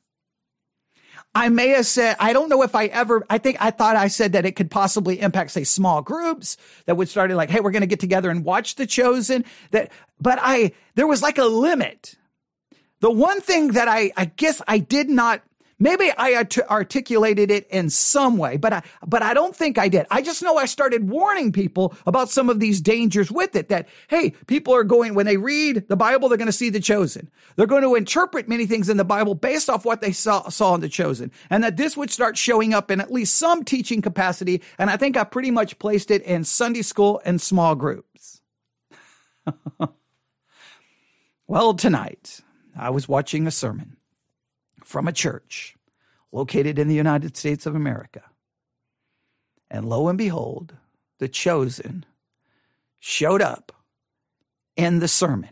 I 1.36 1.50
may 1.50 1.70
have 1.70 1.88
said, 1.88 2.16
I 2.20 2.32
don't 2.32 2.50
know 2.50 2.62
if 2.62 2.76
I 2.76 2.86
ever, 2.86 3.26
I 3.30 3.40
think 3.40 3.58
I 3.60 3.72
thought 3.72 3.96
I 3.96 4.08
said 4.08 4.34
that 4.34 4.46
it 4.46 4.56
could 4.56 4.70
possibly 4.70 5.20
impact, 5.20 5.52
say, 5.52 5.64
small 5.64 6.04
groups 6.04 6.58
that 6.86 6.96
would 6.96 7.10
start 7.10 7.32
like, 7.32 7.50
hey, 7.50 7.60
we're 7.60 7.72
going 7.72 7.82
to 7.82 7.88
get 7.88 8.00
together 8.00 8.30
and 8.30 8.46
watch 8.46 8.76
The 8.76 8.86
Chosen. 8.86 9.44
That, 9.72 9.92
but 10.22 10.38
I, 10.42 10.74
there 10.94 11.08
was 11.08 11.24
like 11.24 11.40
a 11.40 11.46
limit. 11.46 12.16
The 13.04 13.12
one 13.12 13.42
thing 13.42 13.74
that 13.74 13.90
I, 13.90 14.14
I 14.16 14.24
guess 14.24 14.62
I 14.66 14.78
did 14.78 15.10
not 15.10 15.44
Maybe 15.78 16.12
I 16.18 16.36
art- 16.36 16.58
articulated 16.70 17.52
it 17.52 17.68
in 17.68 17.90
some 17.90 18.38
way, 18.38 18.56
but 18.56 18.72
I, 18.72 18.84
but 19.06 19.22
I 19.22 19.34
don't 19.34 19.54
think 19.54 19.78
I 19.78 19.90
did. 19.90 20.06
I 20.10 20.22
just 20.22 20.42
know 20.42 20.56
I 20.56 20.66
started 20.66 21.10
warning 21.10 21.52
people 21.52 21.94
about 22.08 22.30
some 22.30 22.50
of 22.50 22.62
these 22.62 22.80
dangers 22.80 23.30
with 23.30 23.58
it 23.58 23.68
that, 23.68 23.90
hey, 24.08 24.30
people 24.48 24.74
are 24.74 24.86
going, 24.86 25.14
when 25.14 25.26
they 25.26 25.36
read 25.36 25.90
the 25.90 25.98
Bible, 25.98 26.30
they're 26.30 26.38
going 26.38 26.46
to 26.46 26.54
see 26.54 26.70
the 26.70 26.80
chosen. 26.80 27.30
They're 27.58 27.68
going 27.68 27.82
to 27.82 27.96
interpret 27.96 28.48
many 28.48 28.66
things 28.66 28.88
in 28.88 28.96
the 28.96 29.04
Bible 29.04 29.36
based 29.36 29.70
off 29.70 29.84
what 29.84 30.00
they 30.00 30.14
saw, 30.14 30.48
saw 30.48 30.74
in 30.76 30.80
the 30.80 30.88
chosen. 30.88 31.30
And 31.50 31.66
that 31.66 31.76
this 31.76 31.98
would 31.98 32.12
start 32.12 32.38
showing 32.38 32.74
up 32.74 32.90
in 32.90 33.02
at 33.02 33.12
least 33.12 33.36
some 33.36 33.66
teaching 33.66 34.02
capacity. 34.02 34.62
And 34.78 34.90
I 34.90 34.96
think 34.96 35.18
I 35.18 35.26
pretty 35.26 35.52
much 35.52 35.78
placed 35.80 36.12
it 36.12 36.22
in 36.22 36.46
Sunday 36.46 36.84
school 36.84 37.22
and 37.26 37.42
small 37.42 37.76
groups. 37.76 38.40
well, 41.48 41.74
tonight 41.74 42.40
I 42.76 42.90
was 42.90 43.08
watching 43.08 43.48
a 43.48 43.52
sermon 43.52 43.98
from 44.84 45.08
a 45.08 45.14
church 45.14 45.76
located 46.32 46.80
in 46.80 46.88
the 46.88 46.96
United 46.96 47.38
States 47.38 47.66
of 47.66 47.76
America. 47.76 48.24
And 49.70 49.88
lo 49.88 50.08
and 50.08 50.18
behold, 50.18 50.76
the 51.20 51.28
chosen 51.28 52.06
showed 53.00 53.42
up 53.42 53.72
in 54.76 55.00
the 55.00 55.08
sermon. 55.08 55.50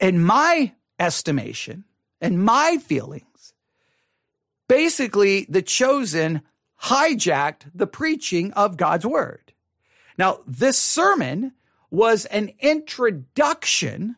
In 0.00 0.22
my 0.22 0.72
estimation 0.98 1.84
and 2.20 2.44
my 2.44 2.78
feelings, 2.78 3.54
basically, 4.68 5.46
the 5.48 5.62
chosen 5.62 6.42
hijacked 6.84 7.70
the 7.74 7.86
preaching 7.86 8.52
of 8.52 8.76
God's 8.76 9.06
word. 9.06 9.52
Now, 10.18 10.40
this 10.46 10.78
sermon 10.78 11.52
was 11.90 12.26
an 12.26 12.52
introduction 12.58 14.16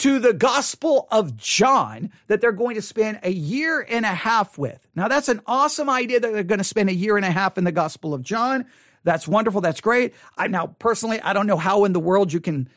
to 0.00 0.18
the 0.18 0.32
Gospel 0.32 1.06
of 1.10 1.36
John 1.36 2.10
that 2.26 2.40
they're 2.40 2.52
going 2.52 2.76
to 2.76 2.82
spend 2.82 3.20
a 3.22 3.30
year 3.30 3.84
and 3.86 4.06
a 4.06 4.08
half 4.08 4.56
with. 4.56 4.86
Now, 4.94 5.08
that's 5.08 5.28
an 5.28 5.42
awesome 5.46 5.90
idea 5.90 6.20
that 6.20 6.32
they're 6.32 6.42
going 6.42 6.58
to 6.58 6.64
spend 6.64 6.88
a 6.88 6.94
year 6.94 7.16
and 7.16 7.26
a 7.26 7.30
half 7.30 7.58
in 7.58 7.64
the 7.64 7.72
Gospel 7.72 8.14
of 8.14 8.22
John. 8.22 8.64
That's 9.04 9.28
wonderful. 9.28 9.60
That's 9.60 9.82
great. 9.82 10.14
I 10.38 10.48
now 10.48 10.68
personally, 10.78 11.20
I 11.20 11.34
don't 11.34 11.46
know 11.46 11.58
how 11.58 11.84
in 11.84 11.92
the 11.92 12.00
world 12.00 12.32
you 12.32 12.40
can 12.40 12.68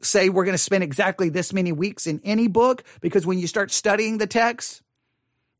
say 0.00 0.30
we're 0.30 0.44
going 0.44 0.54
to 0.54 0.58
spend 0.58 0.82
exactly 0.84 1.28
this 1.28 1.52
many 1.52 1.72
weeks 1.72 2.06
in 2.06 2.20
any 2.24 2.48
book 2.48 2.84
because 3.00 3.26
when 3.26 3.38
you 3.38 3.46
start 3.46 3.70
studying 3.70 4.16
the 4.16 4.26
text, 4.26 4.82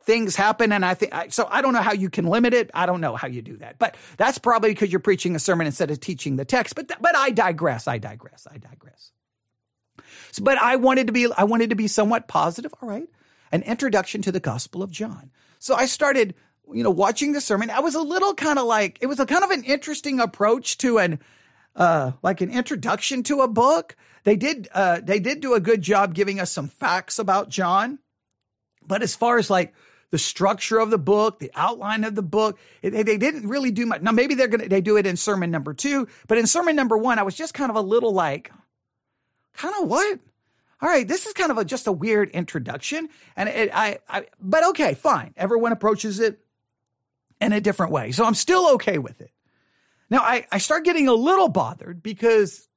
things 0.04 0.36
happen 0.36 0.72
and 0.72 0.84
I 0.84 0.94
think 0.94 1.12
so 1.30 1.48
I 1.50 1.60
don't 1.62 1.72
know 1.72 1.82
how 1.82 1.92
you 1.92 2.08
can 2.08 2.26
limit 2.26 2.54
it. 2.54 2.70
I 2.72 2.86
don't 2.86 3.00
know 3.00 3.16
how 3.16 3.28
you 3.28 3.42
do 3.42 3.58
that. 3.58 3.78
But 3.78 3.96
that's 4.16 4.38
probably 4.38 4.70
because 4.70 4.90
you're 4.90 5.00
preaching 5.00 5.36
a 5.36 5.38
sermon 5.38 5.66
instead 5.66 5.90
of 5.90 6.00
teaching 6.00 6.36
the 6.36 6.44
text. 6.44 6.74
But 6.74 6.90
but 7.00 7.14
I 7.14 7.30
digress. 7.30 7.88
I 7.88 7.98
digress. 7.98 8.46
I 8.50 8.56
digress. 8.56 9.12
But 10.40 10.58
I 10.58 10.76
wanted 10.76 11.06
to 11.06 11.12
be, 11.12 11.28
I 11.36 11.44
wanted 11.44 11.70
to 11.70 11.76
be 11.76 11.88
somewhat 11.88 12.28
positive. 12.28 12.74
All 12.80 12.88
right. 12.88 13.08
An 13.52 13.62
introduction 13.62 14.22
to 14.22 14.32
the 14.32 14.40
Gospel 14.40 14.82
of 14.82 14.90
John. 14.90 15.30
So 15.58 15.74
I 15.74 15.86
started, 15.86 16.34
you 16.72 16.82
know, 16.82 16.90
watching 16.90 17.32
the 17.32 17.40
sermon. 17.40 17.70
I 17.70 17.80
was 17.80 17.94
a 17.94 18.02
little 18.02 18.34
kind 18.34 18.58
of 18.58 18.66
like, 18.66 18.98
it 19.00 19.06
was 19.06 19.20
a 19.20 19.26
kind 19.26 19.44
of 19.44 19.50
an 19.50 19.64
interesting 19.64 20.18
approach 20.20 20.78
to 20.78 20.98
an, 20.98 21.20
uh, 21.76 22.12
like 22.22 22.40
an 22.40 22.50
introduction 22.50 23.22
to 23.24 23.42
a 23.42 23.48
book. 23.48 23.96
They 24.24 24.36
did, 24.36 24.68
uh, 24.74 25.00
they 25.02 25.20
did 25.20 25.40
do 25.40 25.54
a 25.54 25.60
good 25.60 25.82
job 25.82 26.14
giving 26.14 26.40
us 26.40 26.50
some 26.50 26.68
facts 26.68 27.18
about 27.18 27.48
John. 27.48 27.98
But 28.86 29.02
as 29.02 29.14
far 29.14 29.38
as 29.38 29.50
like 29.50 29.74
the 30.10 30.18
structure 30.18 30.78
of 30.78 30.90
the 30.90 30.98
book, 30.98 31.38
the 31.38 31.50
outline 31.54 32.04
of 32.04 32.14
the 32.14 32.22
book, 32.22 32.58
they, 32.82 33.02
they 33.02 33.18
didn't 33.18 33.48
really 33.48 33.70
do 33.70 33.86
much. 33.86 34.02
Now, 34.02 34.12
maybe 34.12 34.34
they're 34.34 34.48
to, 34.48 34.68
they 34.68 34.80
do 34.80 34.96
it 34.96 35.06
in 35.06 35.16
sermon 35.16 35.50
number 35.50 35.74
two, 35.74 36.08
but 36.26 36.38
in 36.38 36.46
sermon 36.46 36.76
number 36.76 36.96
one, 36.96 37.18
I 37.18 37.22
was 37.22 37.34
just 37.34 37.54
kind 37.54 37.70
of 37.70 37.76
a 37.76 37.80
little 37.80 38.12
like, 38.12 38.50
kind 39.54 39.74
of 39.80 39.88
what? 39.88 40.18
All 40.80 40.88
right, 40.88 41.06
this 41.06 41.26
is 41.26 41.32
kind 41.32 41.50
of 41.50 41.58
a, 41.58 41.64
just 41.64 41.86
a 41.86 41.92
weird 41.92 42.30
introduction, 42.30 43.08
and 43.36 43.48
it, 43.48 43.70
I, 43.72 43.98
I, 44.08 44.26
but 44.40 44.64
okay, 44.70 44.94
fine. 44.94 45.32
Everyone 45.36 45.72
approaches 45.72 46.20
it 46.20 46.40
in 47.40 47.52
a 47.52 47.60
different 47.60 47.92
way, 47.92 48.12
so 48.12 48.24
I'm 48.24 48.34
still 48.34 48.74
okay 48.74 48.98
with 48.98 49.20
it. 49.20 49.30
Now, 50.10 50.20
I, 50.20 50.46
I 50.52 50.58
start 50.58 50.84
getting 50.84 51.08
a 51.08 51.14
little 51.14 51.48
bothered 51.48 52.02
because 52.02 52.68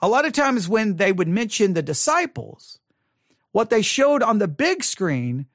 a 0.00 0.08
lot 0.08 0.26
of 0.26 0.32
times 0.32 0.68
when 0.68 0.96
they 0.96 1.12
would 1.12 1.28
mention 1.28 1.74
the 1.74 1.82
disciples, 1.82 2.78
what 3.52 3.70
they 3.70 3.82
showed 3.82 4.22
on 4.22 4.38
the 4.38 4.48
big 4.48 4.82
screen 4.82 5.46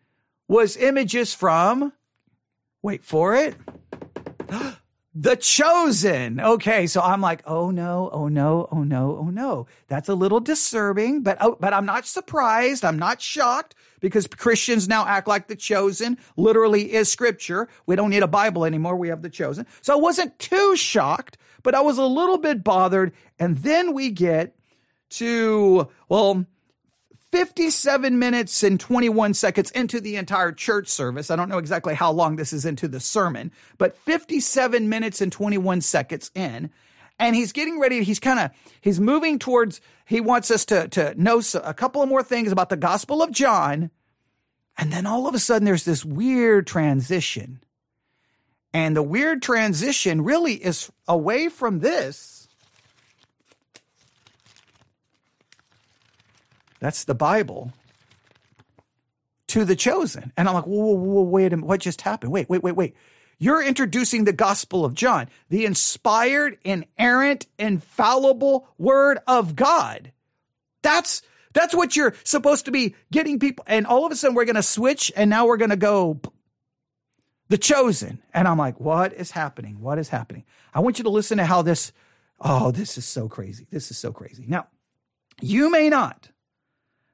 was 0.48 0.78
images 0.78 1.34
from, 1.34 1.94
wait 2.82 3.04
for 3.04 3.36
it, 3.36 3.56
The 5.16 5.36
Chosen. 5.36 6.40
Okay, 6.40 6.88
so 6.88 7.00
I'm 7.00 7.22
like, 7.22 7.44
oh 7.46 7.70
no, 7.70 8.10
oh 8.12 8.30
no, 8.30 8.68
oh 8.72 8.84
no, 8.84 9.18
oh 9.20 9.30
no. 9.30 9.68
That's 9.88 10.10
a 10.10 10.16
little 10.16 10.40
disturbing, 10.40 11.22
but 11.22 11.38
oh, 11.40 11.56
but 11.60 11.72
I'm 11.72 11.86
not 11.86 12.08
surprised. 12.08 12.84
I'm 12.84 12.98
not 12.98 13.22
shocked 13.22 13.76
because 14.00 14.26
Christians 14.26 14.88
now 14.88 15.06
act 15.06 15.28
like 15.28 15.48
The 15.48 15.56
Chosen 15.56 16.18
literally 16.36 16.94
is 16.94 17.12
Scripture. 17.12 17.70
We 17.86 17.96
don't 17.96 18.10
need 18.10 18.24
a 18.24 18.28
Bible 18.28 18.66
anymore. 18.66 18.96
We 18.96 19.10
have 19.10 19.22
The 19.22 19.30
Chosen. 19.30 19.68
So 19.82 19.94
I 19.94 19.98
wasn't 19.98 20.40
too 20.40 20.76
shocked, 20.76 21.38
but 21.62 21.76
I 21.76 21.82
was 21.82 22.00
a 22.00 22.06
little 22.06 22.40
bit 22.40 22.64
bothered. 22.64 23.14
And 23.38 23.58
then 23.58 23.94
we 23.94 24.10
get 24.10 24.56
to 25.12 25.90
well, 26.10 26.48
57 27.34 28.20
minutes 28.20 28.62
and 28.62 28.80
21 28.80 29.34
seconds 29.34 29.72
into 29.72 30.00
the 30.00 30.18
entire 30.18 30.52
church 30.52 30.88
service. 30.88 31.32
I 31.32 31.36
don't 31.36 31.50
know 31.50 31.58
exactly 31.58 31.96
how 31.96 32.12
long 32.12 32.36
this 32.36 32.54
is 32.54 32.64
into 32.64 32.88
the 32.88 33.00
sermon, 33.00 33.52
but 33.80 33.98
57 33.98 34.88
minutes 34.88 35.20
and 35.20 35.32
21 35.32 35.82
seconds 35.82 36.30
in. 36.36 36.70
And 37.18 37.36
he's 37.36 37.52
getting 37.52 37.80
ready. 37.80 38.04
He's 38.04 38.20
kind 38.20 38.38
of, 38.38 38.52
he's 38.82 39.00
moving 39.00 39.40
towards, 39.40 39.82
he 40.06 40.22
wants 40.22 40.52
us 40.52 40.64
to, 40.66 40.88
to 40.90 41.20
know 41.20 41.42
a 41.56 41.74
couple 41.74 42.04
of 42.04 42.10
more 42.10 42.22
things 42.22 42.52
about 42.52 42.70
the 42.70 42.78
Gospel 42.78 43.24
of 43.24 43.32
John. 43.32 43.90
And 44.78 44.94
then 44.94 45.08
all 45.08 45.26
of 45.26 45.34
a 45.34 45.40
sudden 45.40 45.66
there's 45.66 45.86
this 45.86 46.06
weird 46.06 46.68
transition. 46.68 47.64
And 48.76 48.96
the 48.96 49.02
weird 49.02 49.42
transition 49.42 50.24
really 50.24 50.54
is 50.54 50.92
away 51.08 51.50
from 51.50 51.80
this. 51.80 52.43
That's 56.84 57.06
the 57.06 57.16
Bible 57.16 57.72
to 59.48 59.64
the 59.64 59.74
chosen. 59.74 60.34
And 60.36 60.50
I'm 60.50 60.54
like, 60.54 60.66
whoa, 60.66 60.84
whoa, 60.84 60.96
whoa, 60.96 61.22
wait 61.22 61.54
a 61.54 61.56
minute. 61.56 61.66
What 61.66 61.80
just 61.80 62.02
happened? 62.02 62.34
Wait, 62.34 62.50
wait, 62.50 62.62
wait, 62.62 62.76
wait. 62.76 62.94
You're 63.40 63.64
introducing 63.64 64.26
the 64.26 64.34
Gospel 64.34 64.84
of 64.84 64.94
John, 64.94 65.30
the 65.48 65.64
inspired, 65.64 66.58
inerrant, 66.66 67.48
infallible 67.58 68.68
Word 68.78 69.20
of 69.28 69.56
God. 69.56 70.12
That's 70.82 71.22
that's 71.54 71.74
what 71.74 71.96
you're 71.96 72.16
supposed 72.26 72.66
to 72.66 72.72
be 72.72 72.96
getting 73.14 73.40
people. 73.40 73.64
And 73.66 73.88
all 73.88 74.06
of 74.06 74.12
a 74.12 74.18
sudden, 74.18 74.36
we're 74.36 74.44
going 74.44 74.56
to 74.56 74.62
switch, 74.62 75.10
and 75.16 75.30
now 75.30 75.46
we're 75.46 75.56
going 75.56 75.70
to 75.70 75.78
go 75.78 76.20
the 77.48 77.58
chosen. 77.58 78.22
And 78.34 78.46
I'm 78.46 78.58
like, 78.58 78.82
what 78.82 79.14
is 79.14 79.32
happening? 79.32 79.80
What 79.80 80.00
is 80.00 80.10
happening? 80.10 80.44
I 80.74 80.82
want 80.82 80.98
you 80.98 81.06
to 81.06 81.10
listen 81.10 81.38
to 81.38 81.46
how 81.46 81.62
this. 81.62 81.94
Oh, 82.42 82.72
this 82.72 82.98
is 82.98 83.06
so 83.06 83.30
crazy. 83.30 83.68
This 83.72 83.90
is 83.90 83.98
so 83.98 84.12
crazy. 84.12 84.44
Now, 84.50 84.68
you 85.40 85.72
may 85.72 85.88
not. 85.88 86.28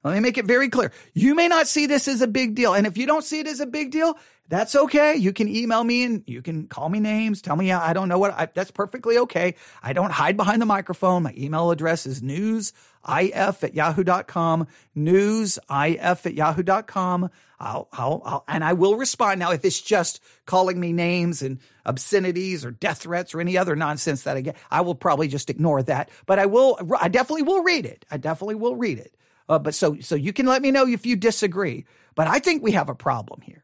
Let 0.04 0.14
me 0.14 0.22
make 0.22 0.38
it 0.38 0.46
very 0.46 0.70
clear. 0.70 0.92
You 1.14 1.36
may 1.36 1.50
not 1.50 1.68
see 1.68 1.86
this 1.86 2.08
as 2.08 2.22
a 2.22 2.28
big 2.28 2.56
deal. 2.56 2.74
And 2.74 2.88
if 2.88 2.98
you 2.98 3.06
don't 3.06 3.24
see 3.24 3.40
it 3.40 3.48
as 3.48 3.60
a 3.60 3.66
big 3.66 3.92
deal, 3.92 4.18
that's 4.48 4.76
okay. 4.76 5.16
You 5.16 5.34
can 5.34 5.48
email 5.48 5.84
me 5.84 6.04
and 6.04 6.24
you 6.26 6.42
can 6.42 6.68
call 6.68 6.90
me 6.90 7.00
names. 7.00 7.42
Tell 7.42 7.56
me 7.56 7.72
I 7.72 7.94
don't 7.94 8.08
know 8.08 8.18
what 8.18 8.32
I, 8.32 8.48
that's 8.48 8.72
perfectly 8.72 9.18
okay. 9.20 9.56
I 9.84 9.94
don't 9.94 10.12
hide 10.12 10.38
behind 10.38 10.62
the 10.62 10.66
microphone. 10.66 11.24
My 11.24 11.34
email 11.38 11.70
address 11.70 12.08
is 12.08 12.22
newsif 12.22 12.74
at 13.06 13.74
yahoo.com, 13.76 14.68
newsif 14.98 16.26
at 16.26 16.34
yahoo.com. 16.34 17.30
I'll, 17.60 17.90
I'll, 17.92 18.22
I'll, 18.26 18.44
and 18.48 18.64
I 18.64 18.74
will 18.74 18.96
respond. 18.96 19.40
Now, 19.40 19.52
if 19.52 19.66
it's 19.66 19.82
just 19.82 20.24
calling 20.46 20.80
me 20.80 20.94
names 20.94 21.42
and 21.42 21.60
obscenities 21.86 22.64
or 22.64 22.72
death 22.72 23.00
threats 23.00 23.36
or 23.36 23.42
any 23.42 23.58
other 23.58 23.76
nonsense 23.76 24.24
that 24.24 24.38
I 24.38 24.42
get, 24.42 24.56
I 24.72 24.82
will 24.82 24.96
probably 24.96 25.28
just 25.28 25.50
ignore 25.50 25.84
that. 25.84 26.10
But 26.26 26.40
I 26.40 26.46
will, 26.46 26.80
I 27.00 27.10
definitely 27.10 27.44
will 27.44 27.62
read 27.62 27.86
it. 27.86 28.06
I 28.10 28.18
definitely 28.18 28.56
will 28.56 28.78
read 28.78 28.98
it. 28.98 29.14
Uh, 29.50 29.60
but 29.60 29.74
so, 29.76 30.00
so 30.00 30.16
you 30.16 30.32
can 30.32 30.46
let 30.46 30.62
me 30.62 30.72
know 30.72 30.88
if 30.88 31.06
you 31.06 31.16
disagree. 31.16 31.86
But 32.16 32.28
I 32.28 32.40
think 32.40 32.62
we 32.62 32.74
have 32.74 32.88
a 32.88 32.96
problem 32.96 33.42
here 33.42 33.64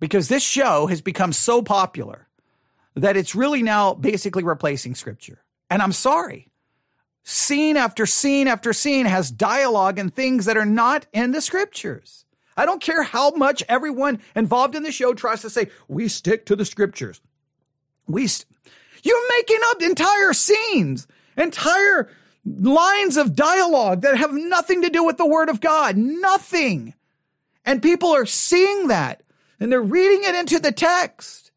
because 0.00 0.28
this 0.28 0.42
show 0.42 0.86
has 0.86 1.00
become 1.00 1.32
so 1.32 1.62
popular 1.62 2.28
that 2.94 3.16
it's 3.16 3.34
really 3.34 3.62
now 3.62 3.94
basically 3.94 4.42
replacing 4.42 4.96
scripture. 4.96 5.44
And 5.70 5.80
I'm 5.80 5.92
sorry. 5.92 6.50
Scene 7.24 7.76
after 7.76 8.06
scene 8.06 8.48
after 8.48 8.72
scene 8.72 9.06
has 9.06 9.30
dialogue 9.30 9.98
and 9.98 10.12
things 10.12 10.46
that 10.46 10.56
are 10.56 10.64
not 10.64 11.06
in 11.12 11.32
the 11.32 11.42
scriptures. 11.42 12.24
I 12.56 12.64
don't 12.64 12.82
care 12.82 13.02
how 13.02 13.30
much 13.30 13.62
everyone 13.68 14.20
involved 14.34 14.74
in 14.74 14.82
the 14.82 14.90
show 14.90 15.14
tries 15.14 15.42
to 15.42 15.50
say, 15.50 15.70
we 15.86 16.08
stick 16.08 16.46
to 16.46 16.56
the 16.56 16.64
scriptures. 16.64 17.20
We, 18.06 18.26
st- 18.26 18.46
you're 19.04 19.36
making 19.36 19.60
up 19.66 19.82
entire 19.82 20.32
scenes, 20.32 21.06
entire 21.36 22.10
lines 22.44 23.16
of 23.16 23.34
dialogue 23.34 24.02
that 24.02 24.16
have 24.16 24.32
nothing 24.32 24.82
to 24.82 24.90
do 24.90 25.04
with 25.04 25.16
the 25.16 25.26
word 25.26 25.48
of 25.48 25.60
God. 25.60 25.96
Nothing. 25.96 26.94
And 27.64 27.82
people 27.82 28.14
are 28.14 28.26
seeing 28.26 28.88
that 28.88 29.22
and 29.60 29.70
they're 29.70 29.82
reading 29.82 30.24
it 30.24 30.34
into 30.34 30.58
the 30.58 30.72
text. 30.72 31.50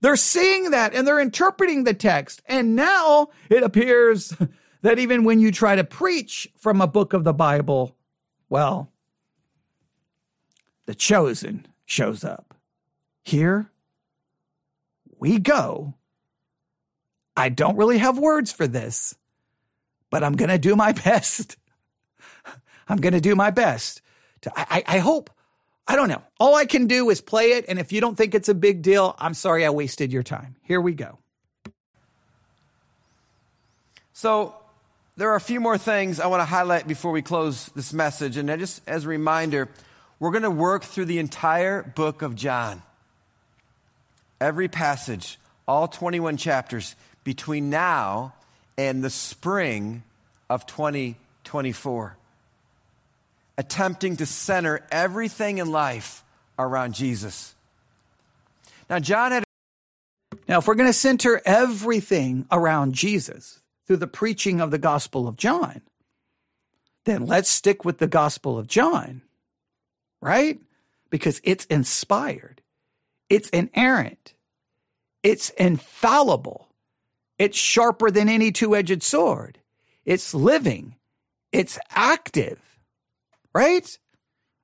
They're 0.00 0.16
seeing 0.16 0.70
that 0.70 0.94
and 0.94 1.06
they're 1.06 1.20
interpreting 1.20 1.84
the 1.84 1.94
text. 1.94 2.42
And 2.46 2.76
now 2.76 3.28
it 3.50 3.62
appears 3.62 4.32
that 4.82 4.98
even 4.98 5.24
when 5.24 5.40
you 5.40 5.50
try 5.50 5.76
to 5.76 5.84
preach 5.84 6.48
from 6.56 6.80
a 6.80 6.86
book 6.86 7.12
of 7.12 7.24
the 7.24 7.34
Bible, 7.34 7.96
well, 8.48 8.90
the 10.86 10.94
chosen 10.94 11.66
shows 11.84 12.24
up. 12.24 12.54
Here 13.22 13.70
we 15.18 15.38
go. 15.38 15.94
I 17.36 17.50
don't 17.50 17.76
really 17.76 17.98
have 17.98 18.18
words 18.18 18.52
for 18.52 18.66
this, 18.66 19.14
but 20.10 20.24
I'm 20.24 20.34
going 20.34 20.50
to 20.50 20.58
do 20.58 20.76
my 20.76 20.92
best. 21.04 21.56
I'm 22.88 22.98
going 22.98 23.14
to 23.14 23.20
do 23.20 23.34
my 23.34 23.50
best. 23.50 24.02
To, 24.42 24.52
I, 24.56 24.82
I 24.86 24.98
hope 24.98 25.30
I 25.88 25.96
don't 25.96 26.10
know. 26.10 26.22
All 26.38 26.54
I 26.54 26.66
can 26.66 26.86
do 26.86 27.08
is 27.08 27.22
play 27.22 27.52
it. 27.52 27.64
And 27.66 27.78
if 27.78 27.92
you 27.92 28.02
don't 28.02 28.14
think 28.14 28.34
it's 28.34 28.50
a 28.50 28.54
big 28.54 28.82
deal, 28.82 29.16
I'm 29.18 29.32
sorry 29.32 29.64
I 29.64 29.70
wasted 29.70 30.12
your 30.12 30.22
time. 30.22 30.56
Here 30.62 30.80
we 30.82 30.92
go. 30.92 31.18
So, 34.12 34.54
there 35.16 35.30
are 35.30 35.36
a 35.36 35.40
few 35.40 35.60
more 35.60 35.78
things 35.78 36.20
I 36.20 36.26
want 36.26 36.40
to 36.40 36.44
highlight 36.44 36.86
before 36.86 37.10
we 37.10 37.22
close 37.22 37.66
this 37.74 37.92
message. 37.92 38.36
And 38.36 38.48
just 38.58 38.82
as 38.86 39.04
a 39.04 39.08
reminder, 39.08 39.68
we're 40.20 40.30
going 40.30 40.42
to 40.42 40.50
work 40.50 40.84
through 40.84 41.06
the 41.06 41.18
entire 41.18 41.82
book 41.82 42.22
of 42.22 42.36
John. 42.36 42.82
Every 44.40 44.68
passage, 44.68 45.40
all 45.66 45.88
21 45.88 46.36
chapters, 46.36 46.94
between 47.24 47.70
now 47.70 48.34
and 48.76 49.02
the 49.02 49.10
spring 49.10 50.02
of 50.48 50.66
2024 50.66 52.16
attempting 53.58 54.16
to 54.16 54.24
center 54.24 54.86
everything 54.90 55.58
in 55.58 55.70
life 55.70 56.24
around 56.58 56.94
Jesus. 56.94 57.54
Now, 58.88 59.00
John 59.00 59.32
had. 59.32 59.44
Now, 60.48 60.58
if 60.58 60.66
we're 60.66 60.76
going 60.76 60.88
to 60.88 60.94
center 60.94 61.42
everything 61.44 62.46
around 62.50 62.94
Jesus 62.94 63.60
through 63.86 63.96
the 63.96 64.06
preaching 64.06 64.60
of 64.60 64.70
the 64.70 64.78
Gospel 64.78 65.26
of 65.26 65.36
John, 65.36 65.82
then 67.04 67.26
let's 67.26 67.50
stick 67.50 67.84
with 67.84 67.98
the 67.98 68.06
Gospel 68.06 68.58
of 68.58 68.66
John, 68.66 69.22
right? 70.22 70.58
Because 71.10 71.40
it's 71.44 71.64
inspired, 71.66 72.62
it's 73.28 73.48
inerrant, 73.50 74.34
it's 75.22 75.50
infallible, 75.50 76.68
it's 77.38 77.58
sharper 77.58 78.10
than 78.10 78.28
any 78.28 78.52
two 78.52 78.76
edged 78.76 79.02
sword, 79.02 79.58
it's 80.08 80.32
living, 80.32 80.96
it's 81.52 81.78
active, 81.90 82.58
right? 83.54 83.86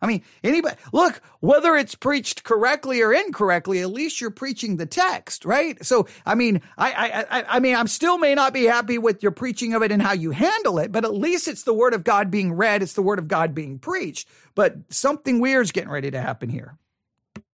I 0.00 0.06
mean, 0.06 0.22
anybody, 0.42 0.76
look, 0.94 1.20
whether 1.40 1.76
it's 1.76 1.94
preached 1.94 2.44
correctly 2.44 3.02
or 3.02 3.12
incorrectly, 3.12 3.80
at 3.80 3.90
least 3.90 4.22
you're 4.22 4.30
preaching 4.30 4.78
the 4.78 4.86
text, 4.86 5.44
right? 5.44 5.82
So, 5.84 6.08
I 6.24 6.34
mean, 6.34 6.62
I, 6.78 6.92
I, 6.92 7.38
I, 7.38 7.44
I 7.56 7.60
mean, 7.60 7.76
I'm 7.76 7.88
still 7.88 8.16
may 8.16 8.34
not 8.34 8.54
be 8.54 8.64
happy 8.64 8.96
with 8.96 9.22
your 9.22 9.32
preaching 9.32 9.74
of 9.74 9.82
it 9.82 9.92
and 9.92 10.00
how 10.00 10.12
you 10.12 10.30
handle 10.30 10.78
it, 10.78 10.90
but 10.90 11.04
at 11.04 11.12
least 11.12 11.46
it's 11.46 11.64
the 11.64 11.74
word 11.74 11.92
of 11.92 12.04
God 12.04 12.30
being 12.30 12.54
read. 12.54 12.82
It's 12.82 12.94
the 12.94 13.02
word 13.02 13.18
of 13.18 13.28
God 13.28 13.54
being 13.54 13.78
preached. 13.78 14.26
But 14.54 14.76
something 14.88 15.40
weird's 15.40 15.72
getting 15.72 15.90
ready 15.90 16.10
to 16.10 16.20
happen 16.22 16.48
here. 16.48 16.78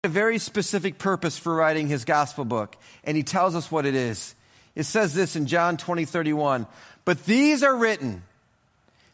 A 0.04 0.10
very 0.10 0.38
specific 0.38 1.00
purpose 1.00 1.40
for 1.40 1.56
writing 1.56 1.88
his 1.88 2.06
gospel 2.06 2.46
book, 2.46 2.78
and 3.04 3.18
he 3.18 3.24
tells 3.24 3.56
us 3.56 3.72
what 3.72 3.88
it 3.88 3.96
is. 3.96 4.36
It 4.76 4.84
says 4.84 5.14
this 5.14 5.36
in 5.36 5.48
John 5.48 5.78
20, 5.78 6.06
31. 6.06 6.68
But 7.10 7.26
these 7.26 7.64
are 7.64 7.76
written 7.76 8.22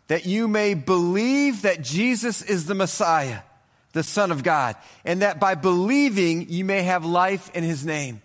that 0.07 0.25
you 0.25 0.49
may 0.49 0.73
believe 0.73 1.61
that 1.61 1.81
Jesus 1.81 2.41
is 2.41 2.65
the 2.65 2.75
Messiah, 2.75 3.39
the 3.93 4.03
Son 4.03 4.33
of 4.33 4.43
God, 4.43 4.75
and 5.05 5.21
that 5.21 5.39
by 5.39 5.55
believing 5.55 6.49
you 6.49 6.65
may 6.65 6.83
have 6.83 7.05
life 7.05 7.49
in 7.55 7.63
his 7.63 7.85
name. 7.85 8.21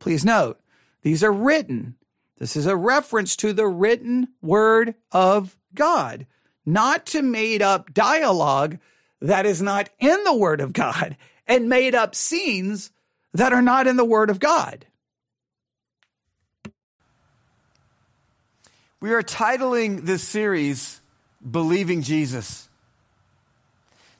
Please 0.00 0.22
note, 0.22 0.60
these 1.00 1.24
are 1.24 1.32
written. 1.32 1.94
This 2.36 2.54
is 2.54 2.66
a 2.66 2.76
reference 2.76 3.36
to 3.36 3.54
the 3.54 3.66
written 3.66 4.28
word 4.42 4.96
of 5.12 5.56
God, 5.74 6.26
not 6.66 7.06
to 7.06 7.22
made 7.22 7.62
up 7.62 7.94
dialogue 7.94 8.78
that 9.22 9.46
is 9.46 9.62
not 9.62 9.88
in 9.98 10.24
the 10.24 10.36
word 10.36 10.60
of 10.60 10.74
God 10.74 11.16
and 11.46 11.70
made 11.70 11.94
up 11.94 12.14
scenes 12.14 12.90
that 13.32 13.54
are 13.54 13.62
not 13.62 13.86
in 13.86 13.96
the 13.96 14.04
word 14.04 14.28
of 14.28 14.40
God. 14.40 14.84
We 19.02 19.12
are 19.14 19.22
titling 19.22 20.02
this 20.02 20.22
series 20.22 21.00
Believing 21.50 22.02
Jesus. 22.02 22.68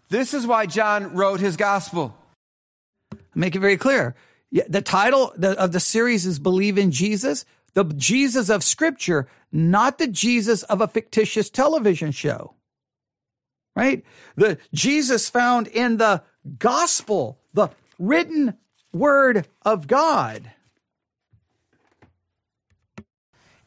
This 0.08 0.34
is 0.34 0.44
why 0.44 0.66
John 0.66 1.14
wrote 1.14 1.38
his 1.38 1.56
gospel. 1.56 2.16
Make 3.32 3.54
it 3.54 3.60
very 3.60 3.76
clear. 3.76 4.16
The 4.50 4.82
title 4.82 5.34
of 5.40 5.70
the 5.70 5.78
series 5.78 6.26
is 6.26 6.40
Believe 6.40 6.78
in 6.78 6.90
Jesus, 6.90 7.44
the 7.74 7.84
Jesus 7.84 8.48
of 8.48 8.64
Scripture, 8.64 9.28
not 9.52 9.98
the 9.98 10.08
Jesus 10.08 10.64
of 10.64 10.80
a 10.80 10.88
fictitious 10.88 11.48
television 11.48 12.10
show. 12.10 12.54
Right? 13.76 14.04
The 14.34 14.58
Jesus 14.74 15.30
found 15.30 15.68
in 15.68 15.98
the 15.98 16.24
gospel, 16.58 17.38
the 17.54 17.68
written 18.00 18.54
word 18.92 19.46
of 19.64 19.86
God. 19.86 20.50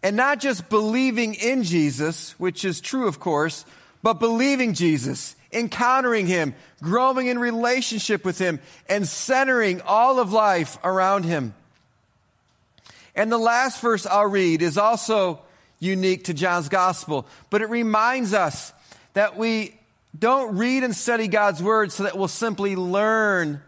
And 0.05 0.15
not 0.15 0.39
just 0.39 0.69
believing 0.69 1.33
in 1.33 1.63
Jesus, 1.63 2.39
which 2.39 2.63
is 2.63 2.79
true, 2.79 3.07
of 3.07 3.19
course, 3.19 3.65
but 4.03 4.19
believing 4.19 4.75
Jesus, 4.75 5.35
encountering 5.51 6.27
Him, 6.27 6.53
growing 6.79 7.25
in 7.25 7.39
relationship 7.39 8.23
with 8.23 8.37
Him, 8.37 8.59
and 8.87 9.07
centering 9.07 9.81
all 9.81 10.19
of 10.19 10.31
life 10.31 10.77
around 10.83 11.23
Him. 11.23 11.55
And 13.15 13.31
the 13.31 13.39
last 13.39 13.81
verse 13.81 14.05
I'll 14.05 14.27
read 14.27 14.61
is 14.61 14.77
also 14.77 15.39
unique 15.79 16.25
to 16.25 16.35
John's 16.35 16.69
gospel, 16.69 17.25
but 17.49 17.63
it 17.63 17.71
reminds 17.71 18.31
us 18.31 18.73
that 19.13 19.37
we 19.37 19.75
don't 20.19 20.55
read 20.55 20.83
and 20.83 20.95
study 20.95 21.27
God's 21.27 21.63
word 21.63 21.91
so 21.91 22.03
that 22.03 22.15
we'll 22.15 22.27
simply 22.27 22.75
learn 22.75 23.59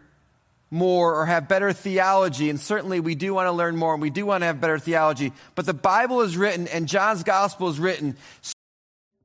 more 0.70 1.14
or 1.14 1.26
have 1.26 1.48
better 1.48 1.72
theology, 1.72 2.50
and 2.50 2.60
certainly 2.60 3.00
we 3.00 3.14
do 3.14 3.34
want 3.34 3.46
to 3.46 3.52
learn 3.52 3.76
more 3.76 3.94
and 3.94 4.02
we 4.02 4.10
do 4.10 4.26
want 4.26 4.42
to 4.42 4.46
have 4.46 4.60
better 4.60 4.78
theology, 4.78 5.32
but 5.54 5.66
the 5.66 5.74
Bible 5.74 6.20
is 6.20 6.36
written 6.36 6.68
and 6.68 6.86
John's 6.86 7.22
gospel 7.22 7.68
is 7.68 7.78
written. 7.80 8.16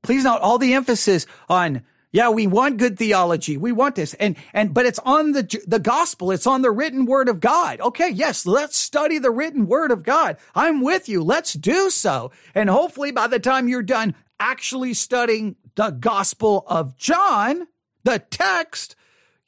Please 0.01 0.23
note 0.23 0.41
all 0.41 0.57
the 0.57 0.73
emphasis 0.73 1.25
on 1.49 1.83
yeah, 2.13 2.29
we 2.29 2.45
want 2.45 2.77
good 2.77 2.99
theology. 2.99 3.57
We 3.57 3.71
want 3.71 3.95
this. 3.95 4.13
And, 4.13 4.35
and, 4.53 4.71
but 4.71 4.85
it's 4.85 4.99
on 4.99 5.31
the, 5.31 5.61
the 5.65 5.79
gospel. 5.79 6.29
It's 6.29 6.45
on 6.45 6.61
the 6.61 6.69
written 6.69 7.05
word 7.05 7.27
of 7.27 7.39
God. 7.39 7.81
Okay. 7.81 8.09
Yes. 8.09 8.45
Let's 8.45 8.77
study 8.77 9.17
the 9.17 9.31
written 9.31 9.65
word 9.65 9.89
of 9.89 10.03
God. 10.03 10.37
I'm 10.53 10.81
with 10.81 11.09
you. 11.09 11.23
Let's 11.23 11.53
do 11.53 11.89
so. 11.89 12.31
And 12.53 12.69
hopefully 12.69 13.11
by 13.11 13.25
the 13.25 13.39
time 13.39 13.67
you're 13.67 13.81
done 13.81 14.13
actually 14.39 14.93
studying 14.93 15.55
the 15.73 15.89
gospel 15.89 16.63
of 16.67 16.95
John, 16.97 17.67
the 18.03 18.19
text, 18.19 18.95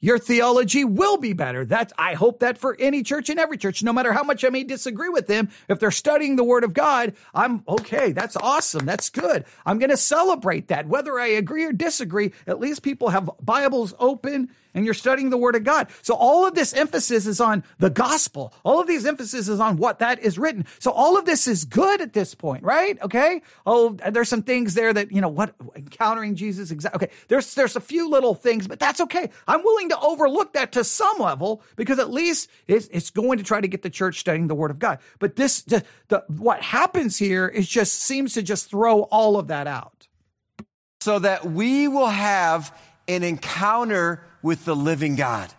your 0.00 0.18
theology 0.18 0.84
will 0.84 1.16
be 1.16 1.32
better. 1.32 1.64
That's, 1.64 1.92
I 1.98 2.14
hope 2.14 2.40
that 2.40 2.58
for 2.58 2.76
any 2.78 3.02
church 3.02 3.30
and 3.30 3.40
every 3.40 3.56
church, 3.56 3.82
no 3.82 3.92
matter 3.92 4.12
how 4.12 4.22
much 4.22 4.44
I 4.44 4.50
may 4.50 4.64
disagree 4.64 5.08
with 5.08 5.26
them, 5.26 5.48
if 5.68 5.80
they're 5.80 5.90
studying 5.90 6.36
the 6.36 6.44
word 6.44 6.64
of 6.64 6.74
God, 6.74 7.14
I'm 7.34 7.62
okay. 7.66 8.12
That's 8.12 8.36
awesome. 8.36 8.84
That's 8.86 9.10
good. 9.10 9.44
I'm 9.64 9.78
going 9.78 9.90
to 9.90 9.96
celebrate 9.96 10.68
that. 10.68 10.86
Whether 10.86 11.18
I 11.18 11.28
agree 11.28 11.64
or 11.64 11.72
disagree, 11.72 12.32
at 12.46 12.60
least 12.60 12.82
people 12.82 13.08
have 13.08 13.30
Bibles 13.40 13.94
open 13.98 14.50
and 14.76 14.84
you're 14.84 14.94
studying 14.94 15.30
the 15.30 15.38
word 15.38 15.56
of 15.56 15.64
God. 15.64 15.88
So 16.02 16.14
all 16.14 16.46
of 16.46 16.54
this 16.54 16.74
emphasis 16.74 17.26
is 17.26 17.40
on 17.40 17.64
the 17.78 17.88
gospel. 17.88 18.52
All 18.62 18.78
of 18.78 18.86
these 18.86 19.06
emphasis 19.06 19.48
is 19.48 19.58
on 19.58 19.78
what 19.78 19.98
that 20.00 20.20
is 20.20 20.38
written. 20.38 20.66
So 20.78 20.92
all 20.92 21.18
of 21.18 21.24
this 21.24 21.48
is 21.48 21.64
good 21.64 22.02
at 22.02 22.12
this 22.12 22.34
point, 22.34 22.62
right? 22.62 23.00
Okay. 23.02 23.40
Oh, 23.64 23.96
there's 24.10 24.28
some 24.28 24.42
things 24.42 24.74
there 24.74 24.92
that, 24.92 25.10
you 25.10 25.22
know, 25.22 25.30
what 25.30 25.54
encountering 25.74 26.34
Jesus. 26.34 26.70
Exactly. 26.70 27.06
Okay. 27.06 27.14
There's, 27.28 27.54
there's 27.54 27.74
a 27.74 27.80
few 27.80 28.10
little 28.10 28.34
things, 28.34 28.68
but 28.68 28.78
that's 28.78 29.00
okay. 29.00 29.30
I'm 29.48 29.64
willing 29.64 29.88
to 29.88 29.98
overlook 29.98 30.52
that 30.52 30.72
to 30.72 30.84
some 30.84 31.16
level 31.18 31.62
because 31.76 31.98
at 31.98 32.10
least 32.10 32.50
it's, 32.68 32.86
it's 32.88 33.08
going 33.08 33.38
to 33.38 33.44
try 33.44 33.62
to 33.62 33.68
get 33.68 33.80
the 33.82 33.90
church 33.90 34.20
studying 34.20 34.46
the 34.46 34.54
word 34.54 34.70
of 34.70 34.78
God. 34.78 34.98
But 35.18 35.36
this, 35.36 35.62
the, 35.62 35.84
the, 36.08 36.22
what 36.28 36.60
happens 36.60 37.16
here 37.16 37.48
is 37.48 37.66
just 37.66 37.94
seems 37.94 38.34
to 38.34 38.42
just 38.42 38.68
throw 38.68 39.02
all 39.04 39.38
of 39.38 39.48
that 39.48 39.66
out. 39.66 40.06
So 41.00 41.18
that 41.20 41.46
we 41.46 41.88
will 41.88 42.08
have 42.08 42.76
an 43.08 43.22
encounter 43.22 44.25
with 44.46 44.64
the 44.64 44.76
living 44.76 45.16
God. 45.16 45.52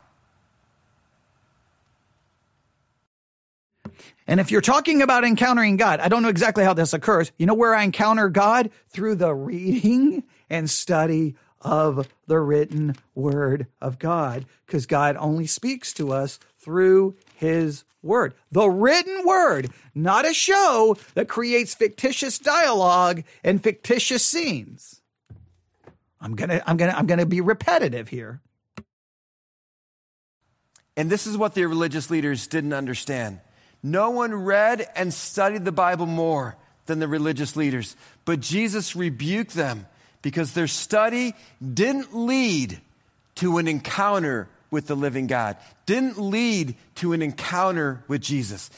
And 4.25 4.39
if 4.39 4.49
you're 4.49 4.61
talking 4.61 5.01
about 5.01 5.25
encountering 5.25 5.75
God, 5.75 5.99
I 5.99 6.07
don't 6.07 6.23
know 6.23 6.29
exactly 6.29 6.63
how 6.63 6.73
this 6.73 6.93
occurs. 6.93 7.33
You 7.37 7.45
know 7.45 7.53
where 7.53 7.75
I 7.75 7.83
encounter 7.83 8.29
God? 8.29 8.71
Through 8.87 9.15
the 9.15 9.35
reading 9.35 10.23
and 10.49 10.69
study 10.69 11.35
of 11.59 12.07
the 12.27 12.39
written 12.39 12.95
word 13.13 13.67
of 13.81 13.99
God, 13.99 14.45
because 14.65 14.85
God 14.85 15.17
only 15.19 15.47
speaks 15.47 15.91
to 15.95 16.13
us 16.13 16.39
through 16.57 17.17
his 17.35 17.83
word. 18.01 18.35
The 18.53 18.69
written 18.69 19.25
word, 19.25 19.69
not 19.93 20.25
a 20.25 20.33
show 20.33 20.95
that 21.13 21.27
creates 21.27 21.75
fictitious 21.75 22.39
dialogue 22.39 23.23
and 23.43 23.61
fictitious 23.61 24.25
scenes. 24.25 25.01
I'm 26.21 26.35
going 26.35 26.49
to 26.49 26.69
I'm 26.69 26.77
going 26.77 26.89
to 26.89 26.97
I'm 26.97 27.05
going 27.05 27.19
to 27.19 27.25
be 27.25 27.41
repetitive 27.41 28.07
here. 28.07 28.39
And 30.97 31.09
this 31.09 31.27
is 31.27 31.37
what 31.37 31.53
the 31.53 31.63
religious 31.65 32.09
leaders 32.09 32.47
didn't 32.47 32.73
understand. 32.73 33.39
No 33.83 34.09
one 34.09 34.33
read 34.33 34.85
and 34.95 35.13
studied 35.13 35.63
the 35.63 35.71
Bible 35.71 36.07
more 36.07 36.57
than 36.87 36.99
the 36.99 37.07
religious 37.07 37.55
leaders, 37.55 37.95
but 38.25 38.39
Jesus 38.39 38.95
rebuked 38.95 39.53
them 39.53 39.85
because 40.21 40.53
their 40.53 40.67
study 40.67 41.33
didn't 41.73 42.15
lead 42.15 42.81
to 43.35 43.59
an 43.59 43.67
encounter 43.67 44.49
with 44.71 44.87
the 44.87 44.95
living 44.95 45.27
God, 45.27 45.57
didn't 45.85 46.17
lead 46.17 46.75
to 46.95 47.13
an 47.13 47.21
encounter 47.21 48.03
with 48.07 48.21
Jesus. 48.21 48.69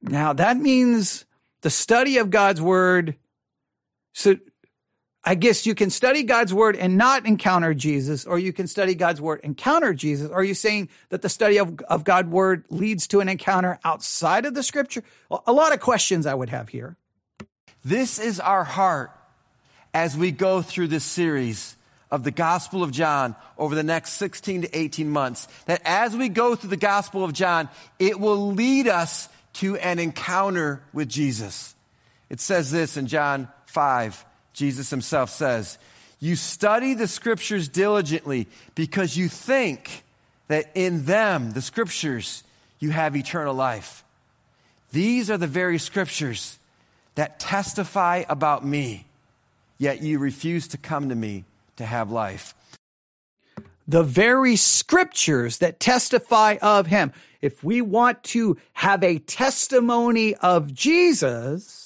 Now, 0.00 0.32
that 0.32 0.56
means 0.56 1.24
the 1.60 1.70
study 1.70 2.18
of 2.18 2.30
God's 2.30 2.62
word 2.62 3.16
so 4.14 4.36
I 5.28 5.34
guess 5.34 5.66
you 5.66 5.74
can 5.74 5.90
study 5.90 6.22
God's 6.22 6.54
word 6.54 6.76
and 6.76 6.96
not 6.96 7.26
encounter 7.26 7.74
Jesus, 7.74 8.24
or 8.26 8.38
you 8.38 8.52
can 8.52 8.68
study 8.68 8.94
God's 8.94 9.20
word, 9.20 9.40
encounter 9.42 9.92
Jesus. 9.92 10.30
Are 10.30 10.44
you 10.44 10.54
saying 10.54 10.88
that 11.08 11.20
the 11.20 11.28
study 11.28 11.58
of, 11.58 11.80
of 11.88 12.04
God's 12.04 12.28
word 12.28 12.64
leads 12.70 13.08
to 13.08 13.18
an 13.18 13.28
encounter 13.28 13.80
outside 13.84 14.46
of 14.46 14.54
the 14.54 14.62
scripture? 14.62 15.02
A 15.44 15.52
lot 15.52 15.72
of 15.72 15.80
questions 15.80 16.26
I 16.26 16.34
would 16.34 16.50
have 16.50 16.68
here. 16.68 16.96
This 17.84 18.20
is 18.20 18.38
our 18.38 18.62
heart 18.62 19.10
as 19.92 20.16
we 20.16 20.30
go 20.30 20.62
through 20.62 20.88
this 20.88 21.04
series 21.04 21.74
of 22.08 22.22
the 22.22 22.30
Gospel 22.30 22.84
of 22.84 22.92
John 22.92 23.34
over 23.58 23.74
the 23.74 23.82
next 23.82 24.12
16 24.12 24.62
to 24.62 24.78
18 24.78 25.10
months. 25.10 25.48
That 25.66 25.82
as 25.84 26.16
we 26.16 26.28
go 26.28 26.54
through 26.54 26.70
the 26.70 26.76
Gospel 26.76 27.24
of 27.24 27.32
John, 27.32 27.68
it 27.98 28.20
will 28.20 28.52
lead 28.52 28.86
us 28.86 29.28
to 29.54 29.74
an 29.78 29.98
encounter 29.98 30.82
with 30.92 31.08
Jesus. 31.08 31.74
It 32.30 32.38
says 32.38 32.70
this 32.70 32.96
in 32.96 33.08
John 33.08 33.48
5 33.66 34.24
Jesus 34.56 34.88
himself 34.88 35.28
says, 35.28 35.78
You 36.18 36.34
study 36.34 36.94
the 36.94 37.06
scriptures 37.06 37.68
diligently 37.68 38.48
because 38.74 39.14
you 39.14 39.28
think 39.28 40.02
that 40.48 40.70
in 40.74 41.04
them, 41.04 41.52
the 41.52 41.60
scriptures, 41.60 42.42
you 42.78 42.90
have 42.90 43.14
eternal 43.14 43.54
life. 43.54 44.02
These 44.92 45.30
are 45.30 45.36
the 45.36 45.46
very 45.46 45.78
scriptures 45.78 46.58
that 47.16 47.38
testify 47.38 48.24
about 48.30 48.64
me, 48.64 49.04
yet 49.76 50.02
you 50.02 50.18
refuse 50.18 50.68
to 50.68 50.78
come 50.78 51.10
to 51.10 51.14
me 51.14 51.44
to 51.76 51.84
have 51.84 52.10
life. 52.10 52.54
The 53.86 54.02
very 54.02 54.56
scriptures 54.56 55.58
that 55.58 55.78
testify 55.78 56.56
of 56.62 56.86
him. 56.86 57.12
If 57.42 57.62
we 57.62 57.82
want 57.82 58.24
to 58.24 58.56
have 58.72 59.04
a 59.04 59.18
testimony 59.18 60.34
of 60.36 60.72
Jesus, 60.72 61.85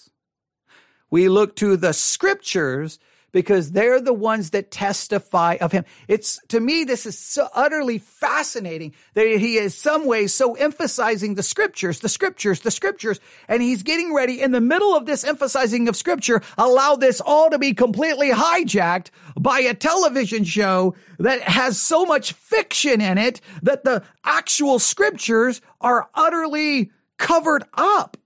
we 1.10 1.28
look 1.28 1.56
to 1.56 1.76
the 1.76 1.92
scriptures 1.92 2.98
because 3.32 3.72
they're 3.72 4.00
the 4.00 4.12
ones 4.12 4.50
that 4.50 4.70
testify 4.70 5.56
of 5.60 5.72
him. 5.72 5.84
It's 6.08 6.40
to 6.48 6.60
me, 6.60 6.84
this 6.84 7.06
is 7.06 7.18
so 7.18 7.48
utterly 7.54 7.98
fascinating 7.98 8.94
that 9.14 9.26
he 9.26 9.56
is 9.56 9.74
some 9.74 10.06
ways 10.06 10.34
so 10.34 10.54
emphasizing 10.54 11.34
the 11.34 11.42
scriptures, 11.42 12.00
the 12.00 12.08
scriptures, 12.08 12.60
the 12.60 12.70
scriptures. 12.70 13.20
And 13.48 13.62
he's 13.62 13.82
getting 13.82 14.14
ready 14.14 14.40
in 14.40 14.50
the 14.50 14.60
middle 14.60 14.96
of 14.96 15.06
this 15.06 15.24
emphasizing 15.24 15.88
of 15.88 15.96
scripture, 15.96 16.42
allow 16.58 16.96
this 16.96 17.20
all 17.20 17.50
to 17.50 17.58
be 17.58 17.74
completely 17.74 18.30
hijacked 18.30 19.10
by 19.38 19.60
a 19.60 19.74
television 19.74 20.44
show 20.44 20.94
that 21.18 21.42
has 21.42 21.80
so 21.80 22.04
much 22.04 22.32
fiction 22.32 23.00
in 23.00 23.18
it 23.18 23.40
that 23.62 23.84
the 23.84 24.02
actual 24.24 24.78
scriptures 24.78 25.60
are 25.80 26.08
utterly 26.14 26.90
covered 27.16 27.64
up. 27.74 28.16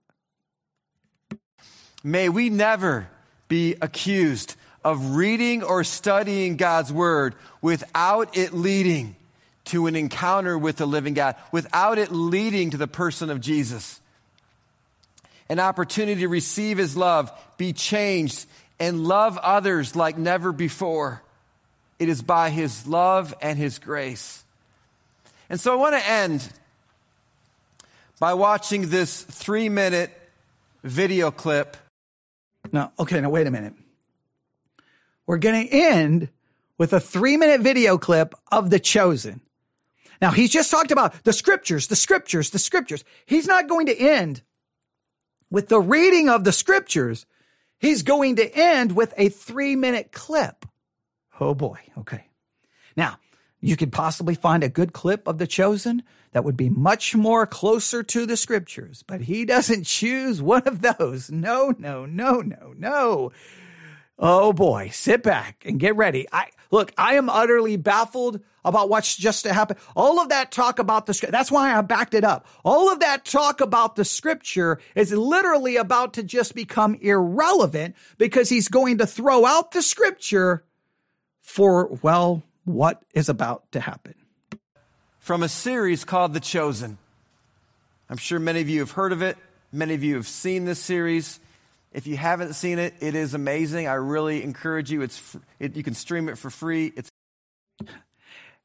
May 2.05 2.29
we 2.29 2.51
never 2.51 3.09
be 3.49 3.77
accused 3.81 4.57
of 4.85 5.17
reading 5.17 5.63
or 5.63 5.83
studying 5.83 6.57
God's 6.57 6.93
word 6.93 7.35
without 7.63 8.37
it 8.37 8.53
leading 8.53 9.17
to 9.67 9.87
an 9.87 9.97
encounter 9.97 10.59
with 10.59 10.77
the 10.77 10.87
living 10.87 11.15
God, 11.15 11.37
without 11.51 11.97
it 11.97 12.13
leading 12.13 12.71
to 12.71 12.77
the 12.77 12.87
person 12.87 13.31
of 13.31 13.41
Jesus. 13.41 13.99
An 15.49 15.59
opportunity 15.59 16.21
to 16.21 16.29
receive 16.29 16.77
his 16.77 16.95
love, 16.95 17.33
be 17.57 17.73
changed, 17.73 18.45
and 18.79 19.05
love 19.05 19.39
others 19.39 19.97
like 19.97 20.19
never 20.19 20.53
before. 20.53 21.23
It 21.99 22.11
is 22.11 22.21
by 22.21 22.51
his 22.51 22.87
love 22.87 23.33
and 23.41 23.59
his 23.59 23.79
grace. 23.79 24.45
And 25.49 25.59
so 25.59 25.73
I 25.73 25.77
want 25.77 25.95
to 25.95 26.07
end 26.07 26.47
by 28.21 28.35
watching 28.35 28.91
this 28.91 29.23
three 29.23 29.71
minute 29.71 30.11
video 30.83 31.31
clip 31.31 31.79
now, 32.73 32.93
okay, 32.99 33.21
now 33.21 33.31
wait 33.31 33.47
a 33.47 33.51
minute. 33.51 33.75
We're 35.27 35.39
going 35.39 35.67
to 35.67 35.75
end 35.75 36.29
with 36.79 36.93
a 36.93 37.01
three 37.01 37.37
minute 37.37 37.61
video 37.61 37.99
clip 37.99 38.35
of 38.51 38.71
The 38.71 38.81
Chosen. 38.81 39.41
Now, 40.21 40.31
he's 40.31 40.51
just 40.51 40.71
talked 40.71 40.91
about 40.91 41.25
the 41.25 41.33
scriptures, 41.33 41.89
the 41.89 41.97
scriptures, 41.97 42.51
the 42.51 42.59
scriptures. 42.59 43.05
He's 43.27 43.47
not 43.47 43.69
going 43.69 43.87
to 43.87 43.97
end 43.97 44.43
with 45.51 45.69
the 45.69 45.81
reading 45.81 46.29
of 46.29 46.45
the 46.45 46.53
scriptures. 46.53 47.27
He's 47.79 48.03
going 48.03 48.37
to 48.37 48.51
end 48.55 48.93
with 48.93 49.13
a 49.17 49.29
three 49.29 49.77
minute 49.77 50.13
clip. 50.13 50.65
Oh 51.41 51.55
boy. 51.55 51.79
Okay. 51.99 52.27
Now, 52.97 53.19
you 53.61 53.77
could 53.77 53.93
possibly 53.93 54.35
find 54.35 54.63
a 54.63 54.69
good 54.69 54.93
clip 54.93 55.27
of 55.27 55.39
The 55.39 55.47
Chosen 55.47 56.03
that 56.35 56.43
would 56.43 56.57
be 56.57 56.69
much 56.69 57.15
more 57.15 57.47
closer 57.47 58.03
to 58.03 58.27
the 58.27 58.37
scriptures, 58.37 59.05
but 59.07 59.23
he 59.23 59.45
doesn't 59.45 59.85
choose 59.85 60.43
one 60.43 60.65
of 60.67 60.83
those. 60.83 61.31
No, 61.31 61.73
no, 61.79 62.05
no, 62.05 62.43
no, 62.43 62.75
no. 62.77 63.33
Oh 64.19 64.53
boy, 64.53 64.91
sit 64.93 65.23
back 65.23 65.63
and 65.65 65.79
get 65.79 65.95
ready. 65.95 66.27
I 66.33 66.49
look, 66.73 66.93
I 66.99 67.15
am 67.15 67.31
utterly 67.31 67.77
baffled 67.77 68.41
about 68.65 68.89
what's 68.89 69.17
just 69.17 69.45
to 69.45 69.53
happen. 69.53 69.77
All 69.95 70.21
of 70.21 70.31
that 70.31 70.51
talk 70.51 70.81
about 70.81 71.07
the 71.07 71.29
that's 71.31 71.53
why 71.53 71.73
I 71.73 71.81
backed 71.83 72.15
it 72.15 72.25
up. 72.25 72.47
All 72.65 72.91
of 72.91 72.99
that 72.99 73.25
talk 73.25 73.61
about 73.61 73.95
the 73.95 74.05
scripture 74.05 74.81
is 74.97 75.13
literally 75.13 75.77
about 75.77 76.15
to 76.15 76.25
just 76.25 76.57
become 76.57 76.97
irrelevant 76.97 77.95
because 78.19 78.49
he's 78.49 78.67
going 78.67 78.99
to 78.99 79.07
throw 79.07 79.47
out 79.47 79.71
the 79.71 79.83
scripture 79.83 80.65
for 81.41 81.97
well, 82.03 82.43
what 82.65 83.05
is 83.15 83.29
about 83.29 83.71
to 83.71 83.79
happen. 83.79 84.15
From 85.25 85.43
a 85.43 85.49
series 85.49 86.05
called 86.05 86.35
The 86.35 86.39
Chosen. 86.39 86.99
I'm 88.11 88.19
sure 88.19 88.39
many 88.39 88.61
of 88.61 88.69
you 88.69 88.81
have 88.81 88.91
heard 88.91 89.11
of 89.11 89.23
it. 89.23 89.39
Many 89.73 89.95
of 89.95 90.05
you 90.05 90.17
have 90.17 90.29
seen 90.29 90.67
this 90.67 90.79
series. 90.79 91.41
If 91.95 92.07
you 92.07 92.19
haven't 92.19 92.53
seen 92.53 92.79
it, 92.79 92.93
it 93.01 93.15
is 93.15 93.33
amazing. 93.33 93.89
I 93.89 93.95
really 93.95 94.43
encourage 94.43 94.93
you. 94.93 95.01
It's 95.01 95.35
it, 95.59 95.77
you 95.77 95.83
can 95.83 95.95
stream 95.95 96.29
it 96.29 96.37
for 96.37 96.51
free. 96.51 96.93
It's 96.95 97.09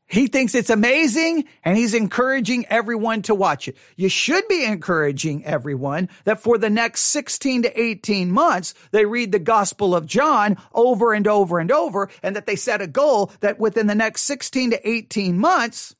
he 0.05 0.27
thinks 0.27 0.53
it's 0.53 0.69
amazing 0.69 1.45
and 1.63 1.77
he's 1.77 1.93
encouraging 1.93 2.65
everyone 2.65 3.21
to 3.21 3.35
watch 3.35 3.69
it. 3.69 3.77
You 3.95 4.09
should 4.09 4.45
be 4.49 4.65
encouraging 4.65 5.45
everyone 5.45 6.09
that 6.25 6.41
for 6.41 6.57
the 6.57 6.69
next 6.69 7.03
16 7.03 7.63
to 7.63 7.81
18 7.81 8.31
months, 8.31 8.73
they 8.91 9.05
read 9.05 9.31
the 9.31 9.39
Gospel 9.39 9.95
of 9.95 10.05
John 10.05 10.57
over 10.73 11.13
and 11.13 11.25
over 11.25 11.57
and 11.57 11.71
over, 11.71 12.09
and 12.21 12.35
that 12.35 12.47
they 12.47 12.57
set 12.57 12.81
a 12.81 12.87
goal 12.87 13.31
that 13.39 13.59
within 13.61 13.87
the 13.87 13.95
next 13.95 14.23
16 14.23 14.71
to 14.71 14.89
18 14.89 15.39
months, 15.39 15.95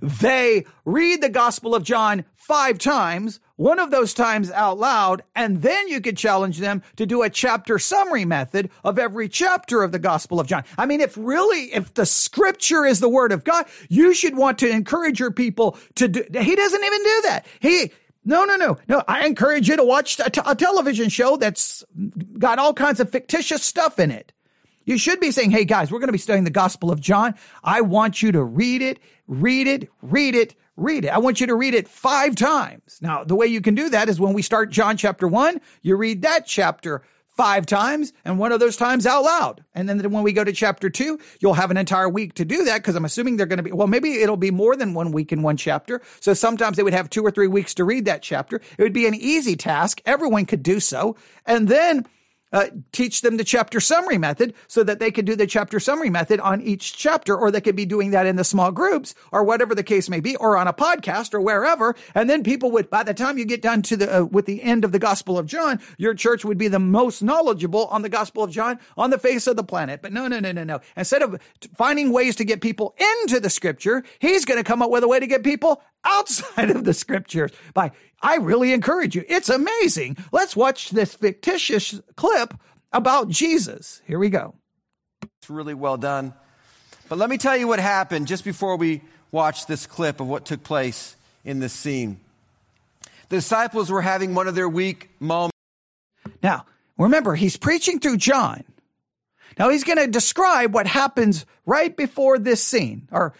they 0.00 0.64
read 0.84 1.22
the 1.22 1.28
Gospel 1.28 1.74
of 1.74 1.82
John 1.82 2.24
five 2.34 2.78
times, 2.78 3.40
one 3.56 3.78
of 3.78 3.90
those 3.90 4.12
times 4.12 4.50
out 4.50 4.78
loud, 4.78 5.22
and 5.34 5.62
then 5.62 5.88
you 5.88 6.00
could 6.00 6.16
challenge 6.16 6.58
them 6.58 6.82
to 6.96 7.06
do 7.06 7.22
a 7.22 7.30
chapter 7.30 7.78
summary 7.78 8.24
method 8.24 8.70
of 8.82 8.98
every 8.98 9.28
chapter 9.28 9.82
of 9.82 9.92
the 9.92 9.98
Gospel 9.98 10.40
of 10.40 10.46
John. 10.46 10.64
I 10.76 10.86
mean, 10.86 11.00
if 11.00 11.16
really, 11.16 11.72
if 11.72 11.94
the 11.94 12.06
scripture 12.06 12.84
is 12.84 13.00
the 13.00 13.08
word 13.08 13.32
of 13.32 13.44
God, 13.44 13.66
you 13.88 14.14
should 14.14 14.36
want 14.36 14.58
to 14.58 14.68
encourage 14.68 15.20
your 15.20 15.30
people 15.30 15.78
to 15.96 16.08
do, 16.08 16.22
he 16.22 16.56
doesn't 16.56 16.84
even 16.84 17.02
do 17.02 17.22
that. 17.24 17.46
He, 17.60 17.92
no, 18.24 18.44
no, 18.44 18.56
no, 18.56 18.78
no. 18.88 19.02
I 19.06 19.26
encourage 19.26 19.68
you 19.68 19.76
to 19.76 19.84
watch 19.84 20.18
a, 20.18 20.30
t- 20.30 20.40
a 20.44 20.54
television 20.54 21.08
show 21.08 21.36
that's 21.36 21.84
got 22.38 22.58
all 22.58 22.72
kinds 22.72 23.00
of 23.00 23.10
fictitious 23.10 23.62
stuff 23.62 23.98
in 23.98 24.10
it. 24.10 24.32
You 24.84 24.98
should 24.98 25.20
be 25.20 25.30
saying, 25.30 25.50
Hey 25.50 25.64
guys, 25.64 25.90
we're 25.90 25.98
going 25.98 26.08
to 26.08 26.12
be 26.12 26.18
studying 26.18 26.44
the 26.44 26.50
Gospel 26.50 26.90
of 26.90 27.00
John. 27.00 27.34
I 27.62 27.80
want 27.80 28.22
you 28.22 28.32
to 28.32 28.42
read 28.42 28.82
it, 28.82 28.98
read 29.26 29.66
it, 29.66 29.90
read 30.02 30.34
it, 30.34 30.54
read 30.76 31.04
it. 31.04 31.08
I 31.08 31.18
want 31.18 31.40
you 31.40 31.46
to 31.46 31.54
read 31.54 31.74
it 31.74 31.88
five 31.88 32.34
times. 32.34 32.98
Now, 33.00 33.24
the 33.24 33.34
way 33.34 33.46
you 33.46 33.60
can 33.60 33.74
do 33.74 33.88
that 33.90 34.08
is 34.08 34.20
when 34.20 34.34
we 34.34 34.42
start 34.42 34.70
John 34.70 34.96
chapter 34.96 35.28
one, 35.28 35.60
you 35.82 35.96
read 35.96 36.22
that 36.22 36.46
chapter 36.46 37.02
five 37.36 37.66
times 37.66 38.12
and 38.24 38.38
one 38.38 38.52
of 38.52 38.60
those 38.60 38.76
times 38.76 39.06
out 39.06 39.24
loud. 39.24 39.64
And 39.74 39.88
then 39.88 40.10
when 40.12 40.22
we 40.22 40.32
go 40.32 40.44
to 40.44 40.52
chapter 40.52 40.88
two, 40.88 41.18
you'll 41.40 41.54
have 41.54 41.70
an 41.70 41.76
entire 41.76 42.08
week 42.08 42.34
to 42.34 42.44
do 42.44 42.64
that 42.64 42.78
because 42.78 42.94
I'm 42.94 43.04
assuming 43.04 43.36
they're 43.36 43.46
going 43.46 43.56
to 43.56 43.64
be, 43.64 43.72
well, 43.72 43.88
maybe 43.88 44.22
it'll 44.22 44.36
be 44.36 44.52
more 44.52 44.76
than 44.76 44.94
one 44.94 45.10
week 45.10 45.32
in 45.32 45.42
one 45.42 45.56
chapter. 45.56 46.00
So 46.20 46.32
sometimes 46.32 46.76
they 46.76 46.84
would 46.84 46.94
have 46.94 47.10
two 47.10 47.24
or 47.24 47.32
three 47.32 47.48
weeks 47.48 47.74
to 47.74 47.84
read 47.84 48.04
that 48.04 48.22
chapter. 48.22 48.60
It 48.78 48.82
would 48.82 48.92
be 48.92 49.06
an 49.06 49.14
easy 49.14 49.56
task. 49.56 50.00
Everyone 50.06 50.46
could 50.46 50.62
do 50.62 50.78
so. 50.78 51.16
And 51.44 51.66
then 51.66 52.06
uh, 52.54 52.68
teach 52.92 53.20
them 53.20 53.36
the 53.36 53.44
chapter 53.44 53.80
summary 53.80 54.16
method 54.16 54.54
so 54.68 54.84
that 54.84 55.00
they 55.00 55.10
could 55.10 55.24
do 55.24 55.34
the 55.34 55.46
chapter 55.46 55.80
summary 55.80 56.08
method 56.08 56.38
on 56.40 56.62
each 56.62 56.96
chapter, 56.96 57.36
or 57.36 57.50
they 57.50 57.60
could 57.60 57.74
be 57.74 57.84
doing 57.84 58.12
that 58.12 58.26
in 58.26 58.36
the 58.36 58.44
small 58.44 58.70
groups 58.70 59.14
or 59.32 59.42
whatever 59.42 59.74
the 59.74 59.82
case 59.82 60.08
may 60.08 60.20
be, 60.20 60.36
or 60.36 60.56
on 60.56 60.68
a 60.68 60.72
podcast 60.72 61.34
or 61.34 61.40
wherever. 61.40 61.96
And 62.14 62.30
then 62.30 62.44
people 62.44 62.70
would, 62.70 62.88
by 62.88 63.02
the 63.02 63.12
time 63.12 63.36
you 63.36 63.44
get 63.44 63.60
done 63.60 63.82
to 63.82 63.96
the, 63.96 64.20
uh, 64.20 64.24
with 64.24 64.46
the 64.46 64.62
end 64.62 64.84
of 64.84 64.92
the 64.92 65.00
Gospel 65.00 65.36
of 65.36 65.46
John, 65.46 65.80
your 65.98 66.14
church 66.14 66.44
would 66.44 66.56
be 66.56 66.68
the 66.68 66.78
most 66.78 67.22
knowledgeable 67.22 67.86
on 67.86 68.02
the 68.02 68.08
Gospel 68.08 68.44
of 68.44 68.52
John 68.52 68.78
on 68.96 69.10
the 69.10 69.18
face 69.18 69.48
of 69.48 69.56
the 69.56 69.64
planet. 69.64 70.00
But 70.00 70.12
no, 70.12 70.28
no, 70.28 70.38
no, 70.38 70.52
no, 70.52 70.62
no. 70.62 70.80
Instead 70.96 71.22
of 71.22 71.40
finding 71.74 72.12
ways 72.12 72.36
to 72.36 72.44
get 72.44 72.60
people 72.60 72.94
into 73.24 73.40
the 73.40 73.50
scripture, 73.50 74.04
he's 74.20 74.44
going 74.44 74.58
to 74.58 74.64
come 74.64 74.80
up 74.80 74.90
with 74.90 75.02
a 75.02 75.08
way 75.08 75.18
to 75.18 75.26
get 75.26 75.42
people 75.42 75.82
outside 76.04 76.70
of 76.76 76.84
the 76.84 76.94
scriptures 76.94 77.50
by 77.72 77.90
I 78.24 78.36
really 78.36 78.72
encourage 78.72 79.14
you. 79.14 79.22
It's 79.28 79.50
amazing. 79.50 80.16
Let's 80.32 80.56
watch 80.56 80.90
this 80.90 81.14
fictitious 81.14 82.00
clip 82.16 82.54
about 82.90 83.28
Jesus. 83.28 84.00
Here 84.06 84.18
we 84.18 84.30
go. 84.30 84.54
It's 85.22 85.50
really 85.50 85.74
well 85.74 85.98
done. 85.98 86.32
But 87.10 87.18
let 87.18 87.28
me 87.28 87.36
tell 87.36 87.54
you 87.54 87.68
what 87.68 87.80
happened 87.80 88.26
just 88.26 88.42
before 88.42 88.76
we 88.76 89.02
watch 89.30 89.66
this 89.66 89.86
clip 89.86 90.20
of 90.20 90.26
what 90.26 90.46
took 90.46 90.64
place 90.64 91.16
in 91.44 91.60
this 91.60 91.74
scene. 91.74 92.18
The 93.28 93.36
disciples 93.36 93.90
were 93.90 94.00
having 94.00 94.34
one 94.34 94.48
of 94.48 94.54
their 94.54 94.70
weak 94.70 95.10
moments. 95.20 95.52
Now, 96.42 96.64
remember, 96.96 97.34
he's 97.34 97.58
preaching 97.58 98.00
through 98.00 98.16
John. 98.16 98.64
Now 99.58 99.68
he's 99.68 99.84
going 99.84 99.98
to 99.98 100.06
describe 100.06 100.74
what 100.74 100.86
happens 100.86 101.46
right 101.66 101.96
before 101.96 102.38
this 102.38 102.62
scene, 102.62 103.08
or 103.10 103.34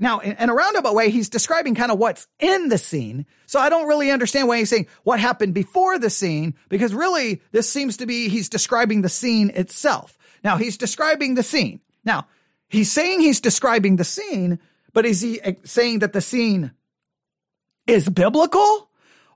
now, 0.00 0.18
in 0.18 0.50
a 0.50 0.54
roundabout 0.54 0.94
way, 0.94 1.10
he's 1.10 1.28
describing 1.28 1.76
kind 1.76 1.92
of 1.92 1.98
what's 1.98 2.26
in 2.40 2.68
the 2.68 2.78
scene. 2.78 3.24
So 3.46 3.60
I 3.60 3.68
don't 3.68 3.86
really 3.86 4.10
understand 4.10 4.48
why 4.48 4.58
he's 4.58 4.68
saying 4.68 4.88
what 5.04 5.20
happened 5.20 5.54
before 5.54 5.98
the 5.98 6.10
scene, 6.10 6.54
because 6.68 6.92
really 6.92 7.40
this 7.52 7.70
seems 7.70 7.98
to 7.98 8.06
be 8.06 8.28
he's 8.28 8.48
describing 8.48 9.02
the 9.02 9.08
scene 9.08 9.50
itself. 9.50 10.18
Now, 10.42 10.56
he's 10.56 10.76
describing 10.76 11.34
the 11.34 11.42
scene. 11.42 11.80
Now, 12.04 12.26
he's 12.68 12.90
saying 12.90 13.20
he's 13.20 13.40
describing 13.40 13.96
the 13.96 14.04
scene, 14.04 14.58
but 14.92 15.06
is 15.06 15.20
he 15.20 15.40
eh, 15.40 15.54
saying 15.64 16.00
that 16.00 16.12
the 16.12 16.20
scene 16.20 16.72
is 17.86 18.08
biblical? 18.08 18.89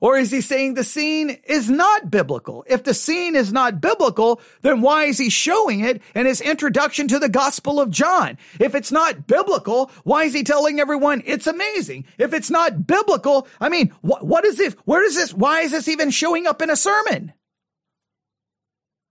Or 0.05 0.19
is 0.19 0.31
he 0.31 0.43
saying 0.43 0.75
the 0.75 0.85
scene 0.85 1.31
is 1.45 1.71
not 1.71 2.11
biblical? 2.11 2.62
If 2.69 2.85
the 2.85 2.93
scene 2.93 3.35
is 3.35 3.55
not 3.55 3.81
biblical, 3.81 4.38
then 4.61 4.83
why 4.83 5.05
is 5.05 5.17
he 5.17 5.31
showing 5.31 5.81
it 5.81 6.03
in 6.14 6.27
his 6.27 6.43
introduction 6.43 7.09
to 7.09 7.19
the 7.19 7.31
Gospel 7.31 7.81
of 7.81 7.88
John? 7.88 8.37
If 8.61 8.75
it's 8.75 8.93
not 8.93 9.27
biblical, 9.27 9.90
why 10.03 10.25
is 10.25 10.35
he 10.35 10.43
telling 10.43 10.79
everyone 10.79 11.23
it's 11.25 11.47
amazing? 11.47 12.05
If 12.19 12.35
it's 12.35 12.51
not 12.51 12.87
biblical, 12.87 13.49
I 13.59 13.71
mean, 13.71 13.95
wh- 14.03 14.23
what 14.23 14.45
is 14.45 14.59
this? 14.59 14.75
Where 14.85 15.03
is 15.03 15.14
this? 15.14 15.33
Why 15.33 15.62
is 15.62 15.71
this 15.71 15.88
even 15.88 16.11
showing 16.11 16.47
up 16.47 16.61
in 16.61 16.69
a 16.69 16.77
sermon? 16.77 17.33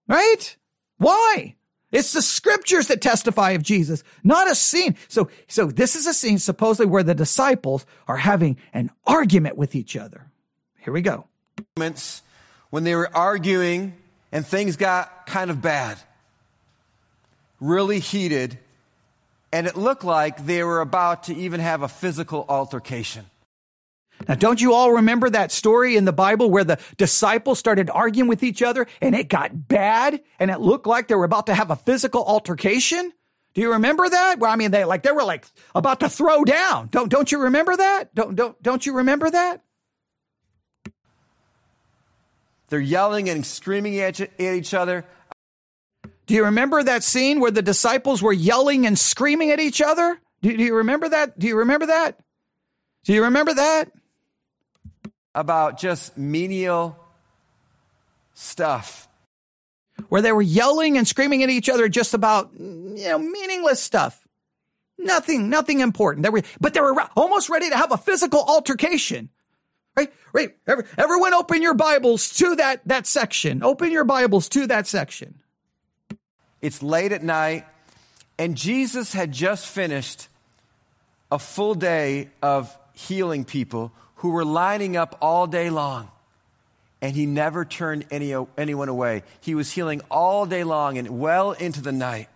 Right? 0.08 0.58
Why? 1.00 1.56
It's 1.92 2.14
the 2.14 2.22
scriptures 2.22 2.86
that 2.90 3.02
testify 3.02 3.54
of 3.54 3.64
Jesus, 3.64 4.04
not 4.24 4.48
a 4.48 4.54
scene. 4.54 4.96
So, 5.08 5.32
so 5.48 5.66
this 5.66 5.96
is 5.96 6.06
a 6.06 6.14
scene 6.14 6.38
supposedly 6.38 6.86
where 6.86 7.02
the 7.02 7.16
disciples 7.16 7.84
are 8.08 8.18
having 8.18 8.58
an 8.74 8.92
argument 9.08 9.58
with 9.58 9.74
each 9.74 9.98
other. 9.98 10.30
Here 10.84 10.94
we 10.94 11.02
go. 11.02 11.26
Moments 11.78 12.22
when 12.70 12.84
they 12.84 12.96
were 12.96 13.10
arguing 13.16 13.94
and 14.32 14.46
things 14.46 14.76
got 14.76 15.28
kind 15.28 15.50
of 15.50 15.62
bad, 15.62 15.98
really 17.60 18.00
heated, 18.00 18.58
and 19.52 19.68
it 19.68 19.78
looked 19.78 20.04
like 20.04 20.46
they 20.46 20.64
were 20.64 20.82
about 20.82 21.24
to 21.24 21.36
even 21.36 21.60
have 21.60 21.84
a 21.84 21.88
physical 21.88 22.46
altercation. 22.50 23.26
Now, 24.28 24.36
don't 24.36 24.62
you 24.62 24.74
all 24.74 24.94
remember 24.94 25.30
that 25.30 25.52
story 25.52 25.96
in 25.96 26.06
the 26.06 26.14
Bible 26.14 26.50
where 26.50 26.64
the 26.64 26.80
disciples 26.98 27.60
started 27.60 27.90
arguing 27.90 28.28
with 28.28 28.44
each 28.44 28.62
other 28.62 28.88
and 29.02 29.16
it 29.16 29.28
got 29.28 29.68
bad 29.68 30.22
and 30.40 30.50
it 30.50 30.60
looked 30.60 30.88
like 30.88 31.08
they 31.08 31.16
were 31.16 31.24
about 31.24 31.48
to 31.48 31.54
have 31.54 31.72
a 31.72 31.76
physical 31.76 32.24
altercation? 32.24 33.12
Do 33.54 33.62
you 33.62 33.74
remember 33.74 34.08
that? 34.10 34.40
Well, 34.40 34.52
I 34.52 34.56
mean, 34.56 34.72
they 34.72 34.84
like 34.86 35.04
they 35.04 35.12
were 35.12 35.24
like 35.24 35.46
about 35.76 36.00
to 36.00 36.10
throw 36.10 36.44
down. 36.44 36.88
Don't 36.88 37.10
don't 37.10 37.32
you 37.32 37.44
remember 37.44 37.76
that? 37.76 38.16
Don't 38.16 38.36
don't 38.36 38.62
don't 38.64 38.86
you 38.86 38.98
remember 38.98 39.30
that? 39.30 39.62
They're 42.74 42.82
yelling 42.82 43.30
and 43.30 43.46
screaming 43.46 44.00
at 44.00 44.20
each 44.40 44.74
other. 44.74 45.06
Do 46.26 46.34
you 46.34 46.46
remember 46.46 46.82
that 46.82 47.04
scene 47.04 47.40
where 47.40 47.52
the 47.52 47.62
disciples 47.62 48.24
were 48.24 48.34
yelling 48.34 48.88
and 48.88 48.98
screaming 48.98 49.52
at 49.52 49.60
each 49.60 49.80
other? 49.80 50.20
Do, 50.42 50.58
do 50.58 50.64
you 50.64 50.78
remember 50.78 51.08
that? 51.10 51.38
Do 51.38 51.46
you 51.46 51.60
remember 51.60 51.86
that? 51.86 52.20
Do 53.04 53.14
you 53.14 53.26
remember 53.26 53.54
that? 53.54 53.92
About 55.36 55.78
just 55.78 56.18
menial 56.18 56.98
stuff. 58.34 59.08
Where 60.10 60.24
they 60.24 60.32
were 60.32 60.42
yelling 60.42 60.98
and 60.98 61.08
screaming 61.08 61.44
at 61.44 61.52
each 61.52 61.70
other 61.70 61.88
just 61.88 62.16
about, 62.16 62.54
you 62.58 62.96
know, 63.08 63.20
meaningless 63.20 63.84
stuff. 63.84 64.20
Nothing, 64.98 65.48
nothing 65.48 65.80
important. 65.80 66.24
They 66.24 66.32
were, 66.32 66.42
but 66.60 66.74
they 66.74 66.82
were 66.82 66.96
almost 67.16 67.52
ready 67.52 67.70
to 67.70 67.78
have 67.78 67.92
a 67.92 67.98
physical 67.98 68.44
altercation. 68.44 69.30
Right? 69.96 70.12
Right. 70.34 70.56
Everyone 70.98 71.34
open 71.34 71.62
your 71.62 71.76
Bibles 71.76 72.30
to 72.38 72.56
that, 72.56 72.82
that 72.88 73.06
section. 73.06 73.64
Open 73.64 73.92
your 73.92 74.04
Bibles 74.04 74.50
to 74.50 74.68
that 74.68 74.88
section. 74.88 75.36
It's 76.62 76.82
late 76.82 77.12
at 77.12 77.24
night, 77.24 77.66
and 78.40 78.56
Jesus 78.56 79.14
had 79.14 79.32
just 79.32 79.68
finished 79.68 80.28
a 81.32 81.38
full 81.38 81.76
day 81.76 82.30
of 82.42 82.76
healing 82.94 83.44
people 83.44 83.92
who 84.16 84.30
were 84.30 84.46
lining 84.46 84.96
up 84.96 85.18
all 85.22 85.46
day 85.46 85.70
long. 85.70 86.10
And 87.02 87.16
he 87.16 87.26
never 87.26 87.66
turned 87.66 88.06
any, 88.12 88.34
anyone 88.58 88.88
away. 88.88 89.24
He 89.42 89.56
was 89.56 89.70
healing 89.72 90.02
all 90.10 90.46
day 90.46 90.64
long 90.64 90.98
and 90.98 91.20
well 91.20 91.52
into 91.52 91.82
the 91.82 91.92
night. 91.92 92.30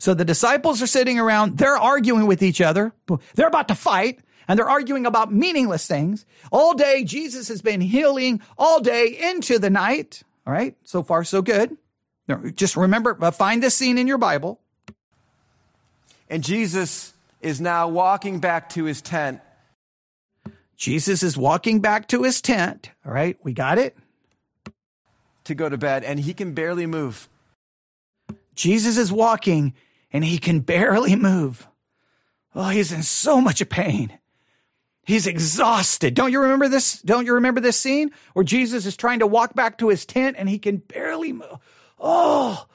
So 0.00 0.14
the 0.14 0.24
disciples 0.24 0.82
are 0.82 0.88
sitting 0.88 1.20
around, 1.20 1.58
they're 1.58 1.76
arguing 1.76 2.26
with 2.26 2.42
each 2.42 2.60
other. 2.60 2.92
They're 3.36 3.46
about 3.46 3.68
to 3.68 3.76
fight 3.76 4.18
and 4.48 4.58
they're 4.58 4.68
arguing 4.68 5.06
about 5.06 5.32
meaningless 5.32 5.86
things. 5.86 6.26
All 6.52 6.74
day, 6.74 7.04
Jesus 7.04 7.48
has 7.48 7.62
been 7.62 7.80
healing 7.80 8.40
all 8.58 8.80
day 8.80 9.16
into 9.30 9.58
the 9.58 9.70
night. 9.70 10.22
All 10.46 10.52
right. 10.52 10.76
So 10.84 11.02
far, 11.02 11.24
so 11.24 11.42
good. 11.42 11.76
Just 12.54 12.76
remember, 12.76 13.16
uh, 13.20 13.30
find 13.30 13.62
this 13.62 13.74
scene 13.74 13.98
in 13.98 14.06
your 14.06 14.18
Bible. 14.18 14.60
And 16.28 16.42
Jesus 16.42 17.12
is 17.40 17.60
now 17.60 17.88
walking 17.88 18.40
back 18.40 18.70
to 18.70 18.84
his 18.84 19.00
tent. 19.00 19.40
Jesus 20.76 21.22
is 21.22 21.36
walking 21.36 21.80
back 21.80 22.08
to 22.08 22.22
his 22.22 22.40
tent. 22.40 22.90
All 23.04 23.12
right. 23.12 23.38
We 23.42 23.52
got 23.52 23.78
it? 23.78 23.96
To 25.44 25.54
go 25.54 25.68
to 25.68 25.78
bed, 25.78 26.02
and 26.02 26.18
he 26.18 26.34
can 26.34 26.54
barely 26.54 26.86
move. 26.86 27.28
Jesus 28.56 28.96
is 28.96 29.12
walking 29.12 29.74
and 30.12 30.24
he 30.24 30.38
can 30.38 30.60
barely 30.60 31.14
move. 31.14 31.68
Oh, 32.54 32.70
he's 32.70 32.90
in 32.90 33.02
so 33.02 33.40
much 33.40 33.66
pain. 33.68 34.18
He's 35.06 35.28
exhausted. 35.28 36.14
Don't 36.14 36.32
you 36.32 36.40
remember 36.40 36.68
this? 36.68 37.00
Don't 37.00 37.26
you 37.26 37.34
remember 37.34 37.60
this 37.60 37.76
scene 37.76 38.10
where 38.32 38.44
Jesus 38.44 38.86
is 38.86 38.96
trying 38.96 39.20
to 39.20 39.26
walk 39.26 39.54
back 39.54 39.78
to 39.78 39.88
his 39.88 40.04
tent 40.04 40.34
and 40.36 40.48
he 40.48 40.58
can 40.58 40.78
barely 40.78 41.32
move? 41.32 41.58
Oh, 42.00 42.66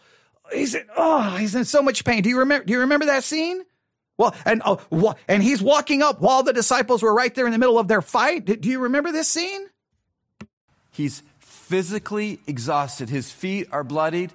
he's 0.53 0.73
in, 0.73 0.85
oh, 0.95 1.35
he's 1.35 1.55
in 1.55 1.65
so 1.65 1.81
much 1.81 2.05
pain. 2.05 2.23
Do 2.23 2.29
you 2.29 2.39
remember, 2.39 2.65
do 2.65 2.71
you 2.71 2.79
remember 2.79 3.07
that 3.07 3.25
scene? 3.25 3.63
Well, 4.17 4.33
and, 4.45 4.61
oh, 4.65 5.15
and 5.27 5.43
he's 5.43 5.61
walking 5.61 6.01
up 6.01 6.21
while 6.21 6.41
the 6.41 6.53
disciples 6.53 7.03
were 7.03 7.13
right 7.13 7.35
there 7.35 7.47
in 7.47 7.51
the 7.51 7.57
middle 7.57 7.77
of 7.77 7.89
their 7.89 8.01
fight. 8.01 8.45
Do 8.45 8.69
you 8.69 8.79
remember 8.79 9.11
this 9.11 9.27
scene? 9.27 9.67
He's 10.89 11.23
physically 11.39 12.39
exhausted. 12.47 13.09
His 13.09 13.29
feet 13.29 13.67
are 13.73 13.83
bloodied. 13.83 14.31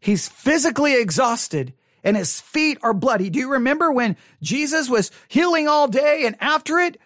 He's 0.00 0.28
physically 0.28 1.00
exhausted 1.00 1.72
and 2.04 2.16
his 2.16 2.40
feet 2.40 2.78
are 2.82 2.94
bloody. 2.94 3.30
Do 3.30 3.38
you 3.38 3.52
remember 3.52 3.92
when 3.92 4.16
Jesus 4.42 4.88
was 4.88 5.10
healing 5.28 5.68
all 5.68 5.88
day 5.88 6.24
and 6.26 6.36
after 6.40 6.78
it, 6.78 6.98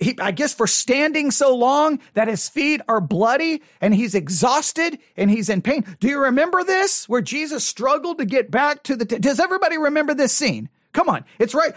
he, 0.00 0.16
I 0.20 0.30
guess 0.30 0.54
for 0.54 0.66
standing 0.66 1.30
so 1.30 1.54
long 1.54 1.98
that 2.14 2.28
his 2.28 2.48
feet 2.48 2.80
are 2.88 3.00
bloody 3.00 3.62
and 3.80 3.94
he's 3.94 4.14
exhausted 4.14 4.98
and 5.16 5.30
he's 5.30 5.48
in 5.48 5.62
pain. 5.62 5.84
Do 6.00 6.08
you 6.08 6.20
remember 6.20 6.62
this 6.64 7.08
where 7.08 7.20
Jesus 7.20 7.66
struggled 7.66 8.18
to 8.18 8.24
get 8.24 8.50
back 8.50 8.82
to 8.84 8.96
the, 8.96 9.04
t- 9.04 9.18
does 9.18 9.40
everybody 9.40 9.76
remember 9.76 10.14
this 10.14 10.32
scene? 10.32 10.68
Come 10.92 11.08
on. 11.08 11.24
It's 11.38 11.54
right. 11.54 11.74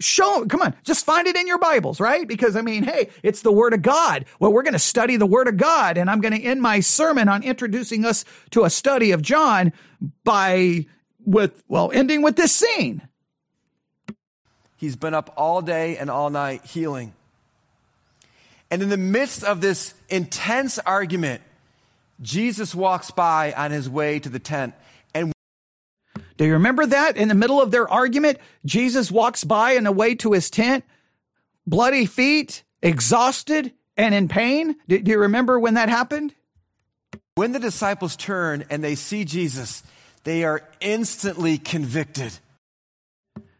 Show, 0.00 0.46
come 0.46 0.62
on. 0.62 0.74
Just 0.84 1.04
find 1.04 1.26
it 1.26 1.36
in 1.36 1.46
your 1.46 1.58
Bibles, 1.58 2.00
right? 2.00 2.26
Because 2.26 2.56
I 2.56 2.62
mean, 2.62 2.82
hey, 2.82 3.10
it's 3.22 3.42
the 3.42 3.52
Word 3.52 3.74
of 3.74 3.82
God. 3.82 4.24
Well, 4.40 4.52
we're 4.52 4.62
going 4.62 4.72
to 4.72 4.78
study 4.78 5.16
the 5.16 5.26
Word 5.26 5.48
of 5.48 5.56
God 5.56 5.98
and 5.98 6.08
I'm 6.08 6.20
going 6.20 6.34
to 6.34 6.42
end 6.42 6.62
my 6.62 6.80
sermon 6.80 7.28
on 7.28 7.42
introducing 7.42 8.04
us 8.04 8.24
to 8.50 8.64
a 8.64 8.70
study 8.70 9.10
of 9.12 9.20
John 9.20 9.72
by 10.24 10.86
with, 11.24 11.62
well, 11.68 11.90
ending 11.92 12.22
with 12.22 12.36
this 12.36 12.54
scene. 12.54 13.02
He's 14.76 14.96
been 14.96 15.14
up 15.14 15.32
all 15.36 15.62
day 15.62 15.96
and 15.96 16.10
all 16.10 16.30
night 16.30 16.64
healing. 16.64 17.14
And 18.70 18.82
in 18.82 18.88
the 18.88 18.96
midst 18.96 19.44
of 19.44 19.60
this 19.60 19.94
intense 20.08 20.78
argument, 20.78 21.42
Jesus 22.20 22.74
walks 22.74 23.10
by 23.10 23.52
on 23.52 23.70
his 23.70 23.88
way 23.88 24.18
to 24.18 24.28
the 24.28 24.38
tent. 24.38 24.74
And 25.14 25.32
do 26.36 26.44
you 26.44 26.54
remember 26.54 26.86
that? 26.86 27.16
In 27.16 27.28
the 27.28 27.34
middle 27.34 27.60
of 27.60 27.70
their 27.70 27.88
argument, 27.88 28.38
Jesus 28.64 29.10
walks 29.10 29.44
by 29.44 29.76
on 29.76 29.84
the 29.84 29.92
way 29.92 30.14
to 30.16 30.32
his 30.32 30.50
tent, 30.50 30.84
bloody 31.66 32.06
feet, 32.06 32.62
exhausted, 32.82 33.72
and 33.96 34.14
in 34.14 34.28
pain. 34.28 34.76
Do, 34.88 34.98
do 34.98 35.10
you 35.10 35.20
remember 35.20 35.58
when 35.58 35.74
that 35.74 35.88
happened? 35.88 36.34
When 37.36 37.52
the 37.52 37.58
disciples 37.58 38.16
turn 38.16 38.64
and 38.70 38.82
they 38.82 38.94
see 38.94 39.24
Jesus, 39.24 39.82
they 40.24 40.44
are 40.44 40.62
instantly 40.80 41.58
convicted. 41.58 42.32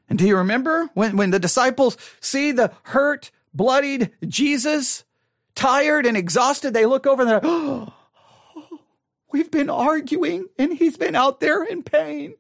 And 0.09 0.19
do 0.19 0.27
you 0.27 0.37
remember 0.39 0.91
when, 0.95 1.17
when 1.17 1.31
the 1.31 1.39
disciples 1.39 1.97
see 2.21 2.53
the 2.53 2.73
hurt, 2.85 3.31
bloodied 3.53 4.11
Jesus, 4.27 5.05
tired 5.55 6.07
and 6.07 6.17
exhausted, 6.17 6.75
they 6.75 6.87
look 6.87 7.07
over 7.07 7.23
and 7.23 7.31
they're, 7.31 7.41
oh, 7.45 7.93
we've 9.33 9.51
been 9.51 9.71
arguing 9.71 10.47
and 10.59 10.73
he's 10.73 10.97
been 10.97 11.15
out 11.15 11.41
there 11.41 11.63
in 11.63 11.83
pain. 11.83 12.35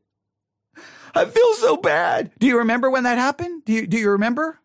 I 1.14 1.26
feel 1.26 1.54
so 1.54 1.76
bad. 1.76 2.32
Do 2.38 2.46
you 2.46 2.58
remember 2.58 2.90
when 2.90 3.04
that 3.04 3.18
happened? 3.18 3.64
Do 3.64 3.72
you, 3.72 3.86
do 3.86 3.96
you 3.96 4.10
remember? 4.10 4.58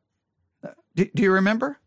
Do, 0.95 1.06
do 1.13 1.22
you 1.22 1.32
remember? 1.34 1.78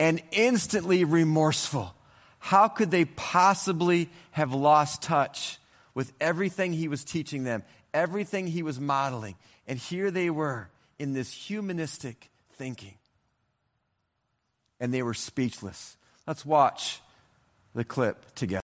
And 0.00 0.22
instantly 0.32 1.04
remorseful. 1.04 1.94
How 2.38 2.68
could 2.68 2.90
they 2.90 3.04
possibly 3.04 4.08
have 4.32 4.54
lost 4.54 5.02
touch 5.02 5.58
with 5.94 6.12
everything 6.20 6.72
he 6.72 6.88
was 6.88 7.04
teaching 7.04 7.44
them, 7.44 7.62
everything 7.92 8.46
he 8.46 8.62
was 8.62 8.80
modeling? 8.80 9.36
And 9.66 9.78
here 9.78 10.10
they 10.10 10.30
were 10.30 10.68
in 10.98 11.12
this 11.12 11.32
humanistic 11.32 12.30
thinking. 12.54 12.94
And 14.80 14.92
they 14.92 15.02
were 15.02 15.14
speechless. 15.14 15.96
Let's 16.26 16.44
watch 16.44 17.00
the 17.74 17.84
clip 17.84 18.34
together. 18.34 18.62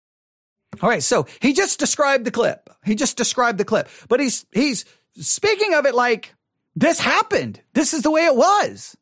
All 0.81 0.89
right, 0.89 1.03
so 1.03 1.27
he 1.41 1.53
just 1.53 1.79
described 1.79 2.25
the 2.25 2.31
clip. 2.31 2.69
He 2.83 2.95
just 2.95 3.17
described 3.17 3.57
the 3.57 3.65
clip, 3.65 3.89
but 4.07 4.19
he's 4.19 4.45
he's 4.51 4.85
speaking 5.15 5.73
of 5.75 5.85
it 5.85 5.93
like 5.93 6.33
this 6.75 6.99
happened. 6.99 7.61
This 7.73 7.93
is 7.93 8.01
the 8.01 8.11
way 8.11 8.25
it 8.25 8.35
was. 8.35 8.97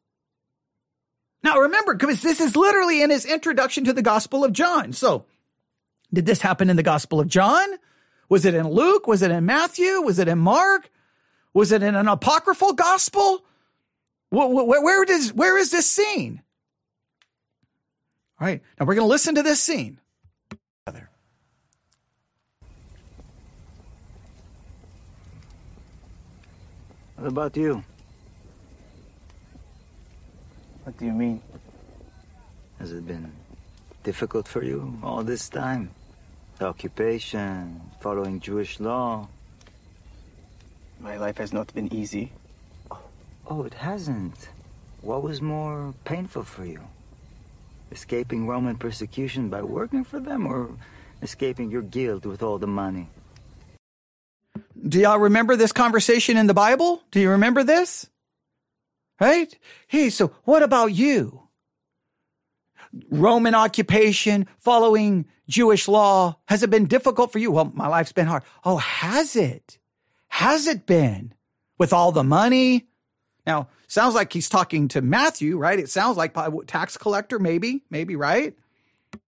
Now 1.43 1.59
remember, 1.59 1.95
because 1.95 2.21
this 2.21 2.39
is 2.39 2.55
literally 2.55 3.01
in 3.01 3.09
his 3.09 3.25
introduction 3.25 3.85
to 3.85 3.93
the 3.93 4.01
Gospel 4.01 4.43
of 4.43 4.51
John. 4.51 4.93
So, 4.93 5.25
did 6.13 6.25
this 6.25 6.41
happen 6.41 6.69
in 6.69 6.75
the 6.75 6.83
Gospel 6.83 7.19
of 7.19 7.27
John? 7.27 7.67
Was 8.31 8.45
it 8.45 8.53
in 8.53 8.69
Luke? 8.69 9.07
Was 9.07 9.21
it 9.23 9.29
in 9.29 9.45
Matthew? 9.45 10.01
Was 10.01 10.17
it 10.17 10.29
in 10.29 10.39
Mark? 10.39 10.89
Was 11.53 11.73
it 11.73 11.83
in 11.83 11.95
an 11.95 12.07
apocryphal 12.07 12.71
gospel? 12.71 13.43
Where, 14.29 14.47
where, 14.47 14.81
where, 14.81 15.03
does, 15.03 15.33
where 15.33 15.57
is 15.57 15.69
this 15.69 15.89
scene? 15.89 16.41
All 18.39 18.47
right, 18.47 18.61
now 18.79 18.85
we're 18.85 18.95
going 18.95 19.03
to 19.03 19.09
listen 19.11 19.35
to 19.35 19.43
this 19.43 19.59
scene. 19.59 19.99
What 27.17 27.27
about 27.27 27.57
you? 27.57 27.83
What 30.85 30.97
do 30.97 31.05
you 31.05 31.11
mean? 31.11 31.41
Has 32.79 32.93
it 32.93 33.05
been 33.05 33.29
difficult 34.03 34.47
for 34.47 34.63
you 34.63 34.97
all 35.03 35.21
this 35.21 35.49
time? 35.49 35.91
The 36.61 36.67
occupation, 36.67 37.81
following 38.01 38.39
Jewish 38.39 38.79
law? 38.79 39.27
My 40.99 41.17
life 41.17 41.37
has 41.39 41.51
not 41.51 41.73
been 41.73 41.91
easy. 41.91 42.33
Oh, 43.49 43.63
it 43.63 43.73
hasn't. 43.73 44.49
What 45.01 45.23
was 45.23 45.41
more 45.41 45.95
painful 46.05 46.43
for 46.43 46.63
you? 46.63 46.81
Escaping 47.91 48.45
Roman 48.45 48.75
persecution 48.75 49.49
by 49.49 49.63
working 49.63 50.03
for 50.03 50.19
them 50.19 50.45
or 50.45 50.69
escaping 51.23 51.71
your 51.71 51.81
guilt 51.81 52.27
with 52.27 52.43
all 52.43 52.59
the 52.59 52.67
money? 52.67 53.07
Do 54.87 54.99
y'all 54.99 55.17
remember 55.17 55.55
this 55.55 55.71
conversation 55.71 56.37
in 56.37 56.45
the 56.45 56.53
Bible? 56.53 57.01
Do 57.09 57.19
you 57.19 57.31
remember 57.31 57.63
this? 57.63 58.07
Right? 59.19 59.57
Hey, 59.87 60.11
so 60.11 60.27
what 60.43 60.61
about 60.61 60.93
you? 60.93 61.40
Roman 63.09 63.55
occupation, 63.55 64.47
following 64.57 65.25
Jewish 65.47 65.87
law. 65.87 66.37
Has 66.47 66.63
it 66.63 66.69
been 66.69 66.85
difficult 66.85 67.31
for 67.31 67.39
you? 67.39 67.51
Well, 67.51 67.71
my 67.73 67.87
life's 67.87 68.11
been 68.11 68.27
hard. 68.27 68.43
Oh, 68.63 68.77
has 68.77 69.35
it? 69.35 69.77
Has 70.29 70.67
it 70.67 70.85
been? 70.85 71.33
With 71.77 71.93
all 71.93 72.11
the 72.11 72.23
money? 72.23 72.87
Now, 73.47 73.69
sounds 73.87 74.13
like 74.13 74.31
he's 74.33 74.49
talking 74.49 74.87
to 74.89 75.01
Matthew, 75.01 75.57
right? 75.57 75.79
It 75.79 75.89
sounds 75.89 76.15
like 76.15 76.35
tax 76.67 76.95
collector, 76.97 77.39
maybe, 77.39 77.83
maybe, 77.89 78.15
right? 78.15 78.55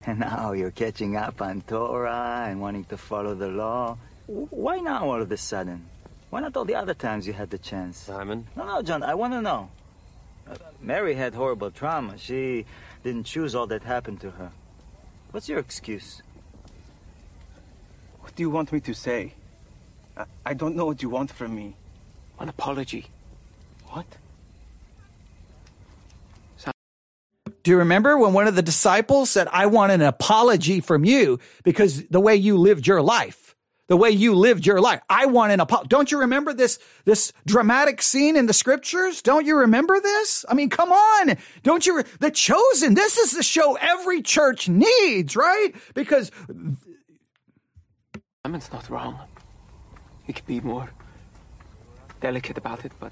And 0.05 0.19
now 0.31 0.51
you're 0.51 0.71
catching 0.71 1.15
up 1.15 1.41
on 1.41 1.61
Torah 1.61 2.45
and 2.47 2.61
wanting 2.61 2.85
to 2.85 2.97
follow 2.97 3.33
the 3.33 3.49
law. 3.49 3.97
Why 4.27 4.79
now 4.79 5.09
all 5.09 5.21
of 5.21 5.31
a 5.31 5.37
sudden? 5.37 5.85
Why 6.29 6.41
not 6.41 6.55
all 6.55 6.65
the 6.65 6.75
other 6.75 6.93
times 6.93 7.27
you 7.27 7.33
had 7.33 7.49
the 7.49 7.57
chance? 7.57 7.97
Simon? 7.97 8.47
No, 8.55 8.65
no, 8.65 8.81
John, 8.81 9.03
I 9.03 9.13
want 9.13 9.33
to 9.33 9.41
know. 9.41 9.69
Uh, 10.49 10.55
Mary 10.81 11.13
had 11.15 11.33
horrible 11.33 11.71
trauma. 11.71 12.17
She 12.17 12.65
didn't 13.03 13.25
choose 13.25 13.53
all 13.53 13.67
that 13.67 13.83
happened 13.83 14.21
to 14.21 14.31
her. 14.31 14.51
What's 15.31 15.49
your 15.49 15.59
excuse? 15.59 16.21
What 18.21 18.35
do 18.35 18.43
you 18.43 18.49
want 18.49 18.71
me 18.71 18.79
to 18.81 18.93
say? 18.93 19.33
I, 20.15 20.25
I 20.45 20.53
don't 20.53 20.75
know 20.75 20.85
what 20.85 21.01
you 21.01 21.09
want 21.09 21.31
from 21.31 21.55
me. 21.55 21.75
An 22.39 22.49
apology. 22.49 23.07
What? 23.89 24.05
Do 27.63 27.71
you 27.71 27.77
remember 27.77 28.17
when 28.17 28.33
one 28.33 28.47
of 28.47 28.55
the 28.55 28.61
disciples 28.61 29.29
said, 29.29 29.47
I 29.51 29.67
want 29.67 29.93
an 29.93 30.01
apology 30.01 30.81
from 30.81 31.05
you 31.05 31.39
because 31.63 32.03
the 32.07 32.19
way 32.19 32.35
you 32.35 32.57
lived 32.57 32.85
your 32.85 33.01
life? 33.01 33.42
The 33.87 33.97
way 33.97 34.09
you 34.09 34.33
lived 34.33 34.65
your 34.65 34.79
life. 34.79 35.01
I 35.09 35.25
want 35.25 35.51
an 35.51 35.59
apology. 35.59 35.89
Don't 35.89 36.11
you 36.11 36.19
remember 36.19 36.53
this, 36.53 36.79
this 37.05 37.33
dramatic 37.45 38.01
scene 38.01 38.37
in 38.37 38.45
the 38.45 38.53
scriptures? 38.53 39.21
Don't 39.21 39.45
you 39.45 39.57
remember 39.57 39.99
this? 39.99 40.45
I 40.47 40.53
mean, 40.53 40.69
come 40.69 40.91
on. 40.91 41.37
Don't 41.63 41.85
you, 41.85 41.97
re- 41.97 42.03
the 42.19 42.31
chosen, 42.31 42.93
this 42.93 43.17
is 43.17 43.33
the 43.33 43.43
show 43.43 43.77
every 43.81 44.21
church 44.21 44.69
needs, 44.69 45.35
right? 45.35 45.71
Because. 45.93 46.31
Simon's 48.45 48.71
not 48.71 48.89
wrong. 48.89 49.19
You 50.27 50.33
could 50.33 50.45
be 50.45 50.61
more 50.61 50.89
delicate 52.21 52.57
about 52.57 52.85
it, 52.85 52.93
but 52.99 53.11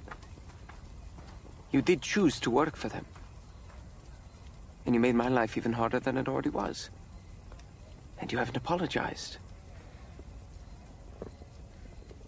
you 1.71 1.81
did 1.81 2.01
choose 2.01 2.39
to 2.39 2.49
work 2.49 2.75
for 2.77 2.87
them. 2.87 3.05
And 4.85 4.95
you 4.95 5.01
made 5.01 5.15
my 5.15 5.27
life 5.27 5.57
even 5.57 5.73
harder 5.73 5.99
than 5.99 6.17
it 6.17 6.27
already 6.27 6.49
was. 6.49 6.89
And 8.19 8.31
you 8.31 8.37
haven't 8.37 8.57
apologized. 8.57 9.37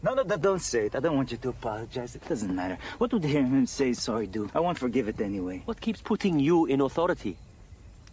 No, 0.03 0.13
no, 0.13 0.23
don't 0.23 0.59
say 0.59 0.87
it. 0.87 0.95
I 0.95 0.99
don't 0.99 1.15
want 1.15 1.31
you 1.31 1.37
to 1.37 1.49
apologize. 1.49 2.13
It 2.13 2.27
doesn't 2.27 2.53
matter. 2.53 2.77
What 2.97 3.13
would 3.13 3.23
him 3.23 3.65
say 3.65 3.93
sorry 3.93 4.27
do? 4.27 4.49
I 4.53 4.59
won't 4.59 4.77
forgive 4.77 5.07
it 5.07 5.21
anyway. 5.21 5.61
What 5.63 5.79
keeps 5.79 6.01
putting 6.01 6.39
you 6.39 6.65
in 6.65 6.81
authority? 6.81 7.37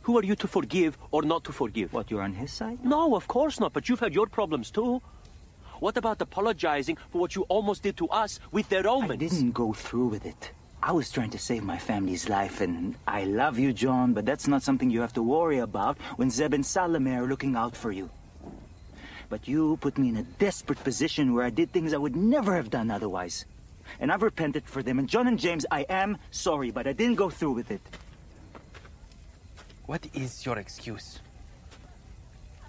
Who 0.02 0.16
are 0.16 0.22
you 0.22 0.36
to 0.36 0.46
forgive 0.46 0.96
or 1.10 1.22
not 1.22 1.42
to 1.44 1.52
forgive? 1.52 1.92
What, 1.92 2.08
you're 2.10 2.22
on 2.22 2.34
his 2.34 2.52
side? 2.52 2.78
No, 2.84 3.16
of 3.16 3.26
course 3.26 3.58
not, 3.58 3.72
but 3.72 3.88
you've 3.88 3.98
had 3.98 4.14
your 4.14 4.28
problems 4.28 4.70
too. 4.70 5.02
What 5.80 5.96
about 5.96 6.22
apologizing 6.22 6.96
for 7.10 7.18
what 7.18 7.34
you 7.34 7.42
almost 7.48 7.82
did 7.82 7.96
to 7.96 8.08
us 8.08 8.38
with 8.52 8.68
the 8.68 8.82
Romans? 8.84 9.10
I 9.12 9.16
didn't 9.16 9.50
go 9.50 9.72
through 9.72 10.06
with 10.08 10.26
it. 10.26 10.52
I 10.82 10.92
was 10.92 11.10
trying 11.10 11.30
to 11.30 11.38
save 11.38 11.64
my 11.64 11.76
family's 11.76 12.28
life, 12.28 12.60
and 12.60 12.94
I 13.06 13.24
love 13.24 13.58
you, 13.58 13.72
John, 13.72 14.14
but 14.14 14.24
that's 14.24 14.46
not 14.46 14.62
something 14.62 14.90
you 14.90 15.00
have 15.00 15.12
to 15.14 15.22
worry 15.22 15.58
about 15.58 15.98
when 16.16 16.30
Zeb 16.30 16.54
and 16.54 16.64
Salome 16.64 17.12
are 17.12 17.26
looking 17.26 17.56
out 17.56 17.76
for 17.76 17.90
you. 17.90 18.08
But 19.30 19.46
you 19.48 19.78
put 19.80 19.96
me 19.96 20.08
in 20.10 20.16
a 20.16 20.24
desperate 20.24 20.82
position 20.84 21.32
where 21.32 21.46
I 21.46 21.50
did 21.50 21.72
things 21.72 21.94
I 21.94 21.96
would 21.96 22.16
never 22.16 22.54
have 22.54 22.68
done 22.68 22.90
otherwise. 22.90 23.46
And 24.00 24.12
I've 24.12 24.22
repented 24.22 24.64
for 24.66 24.82
them. 24.82 24.98
And 24.98 25.08
John 25.08 25.28
and 25.28 25.38
James, 25.38 25.64
I 25.70 25.82
am 25.88 26.18
sorry, 26.32 26.70
but 26.70 26.86
I 26.86 26.92
didn't 26.92 27.14
go 27.14 27.30
through 27.30 27.52
with 27.52 27.70
it. 27.70 27.80
What 29.86 30.06
is 30.14 30.44
your 30.44 30.58
excuse? 30.58 31.20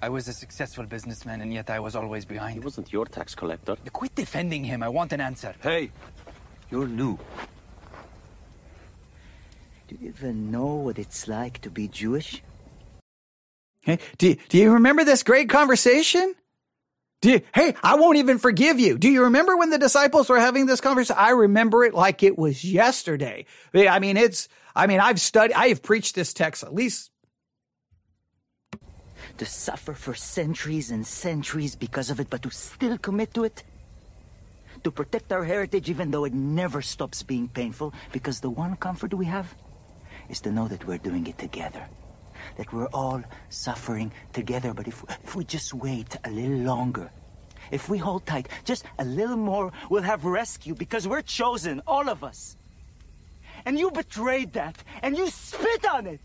I 0.03 0.09
was 0.09 0.27
a 0.27 0.33
successful 0.33 0.85
businessman, 0.85 1.41
and 1.41 1.53
yet 1.53 1.69
I 1.69 1.79
was 1.79 1.95
always 1.95 2.25
behind. 2.25 2.53
He 2.53 2.59
wasn't 2.59 2.91
your 2.91 3.05
tax 3.05 3.35
collector. 3.35 3.75
Quit 3.91 4.15
defending 4.15 4.63
him. 4.63 4.81
I 4.81 4.89
want 4.89 5.13
an 5.13 5.21
answer. 5.21 5.53
Hey, 5.61 5.91
you're 6.71 6.87
new. 6.87 7.19
Do 9.87 9.97
you 9.99 10.09
even 10.09 10.51
know 10.51 10.73
what 10.75 10.97
it's 10.97 11.27
like 11.27 11.59
to 11.61 11.69
be 11.69 11.87
Jewish? 11.87 12.41
Hey, 13.81 13.99
do, 14.17 14.35
do 14.49 14.57
you 14.57 14.71
remember 14.71 15.03
this 15.03 15.21
great 15.21 15.49
conversation? 15.49 16.35
You, 17.23 17.41
hey, 17.53 17.75
I 17.83 17.95
won't 17.95 18.17
even 18.17 18.39
forgive 18.39 18.79
you. 18.79 18.97
Do 18.97 19.07
you 19.07 19.23
remember 19.23 19.55
when 19.55 19.69
the 19.69 19.77
disciples 19.77 20.27
were 20.27 20.39
having 20.39 20.65
this 20.65 20.81
conversation? 20.81 21.19
I 21.19 21.29
remember 21.31 21.83
it 21.83 21.93
like 21.93 22.23
it 22.23 22.35
was 22.35 22.65
yesterday. 22.65 23.45
I 23.75 23.99
mean, 23.99 24.17
it's, 24.17 24.49
I 24.75 24.87
mean, 24.87 24.99
I've 24.99 25.21
studied, 25.21 25.53
I 25.53 25.67
have 25.67 25.83
preached 25.83 26.15
this 26.15 26.33
text 26.33 26.63
at 26.63 26.73
least. 26.73 27.11
To 29.37 29.45
suffer 29.45 29.93
for 29.93 30.15
centuries 30.15 30.89
and 30.89 31.05
centuries 31.05 31.75
because 31.75 32.09
of 32.09 32.19
it, 32.19 32.29
but 32.29 32.41
to 32.41 32.49
still 32.49 32.97
commit 32.97 33.33
to 33.35 33.43
it? 33.43 33.63
To 34.83 34.89
protect 34.89 35.31
our 35.31 35.43
heritage 35.43 35.89
even 35.91 36.09
though 36.09 36.25
it 36.25 36.33
never 36.33 36.81
stops 36.81 37.21
being 37.21 37.47
painful, 37.47 37.93
because 38.11 38.39
the 38.39 38.49
one 38.49 38.75
comfort 38.77 39.13
we 39.13 39.25
have 39.25 39.53
is 40.27 40.41
to 40.41 40.51
know 40.51 40.67
that 40.67 40.87
we're 40.87 40.97
doing 40.97 41.27
it 41.27 41.37
together. 41.37 41.87
That 42.57 42.71
we're 42.73 42.87
all 42.87 43.23
suffering 43.49 44.11
together, 44.33 44.73
but 44.73 44.87
if, 44.87 45.03
if 45.23 45.35
we 45.35 45.43
just 45.43 45.73
wait 45.73 46.15
a 46.23 46.29
little 46.29 46.57
longer, 46.57 47.11
if 47.71 47.89
we 47.89 47.97
hold 47.97 48.25
tight 48.25 48.49
just 48.65 48.85
a 48.99 49.05
little 49.05 49.37
more, 49.37 49.71
we'll 49.89 50.03
have 50.03 50.25
rescue 50.25 50.75
because 50.75 51.07
we're 51.07 51.21
chosen, 51.21 51.81
all 51.87 52.09
of 52.09 52.23
us. 52.23 52.57
And 53.65 53.77
you 53.77 53.91
betrayed 53.91 54.53
that, 54.53 54.83
and 55.01 55.17
you 55.17 55.29
spit 55.29 55.85
on 55.85 56.07
it. 56.07 56.21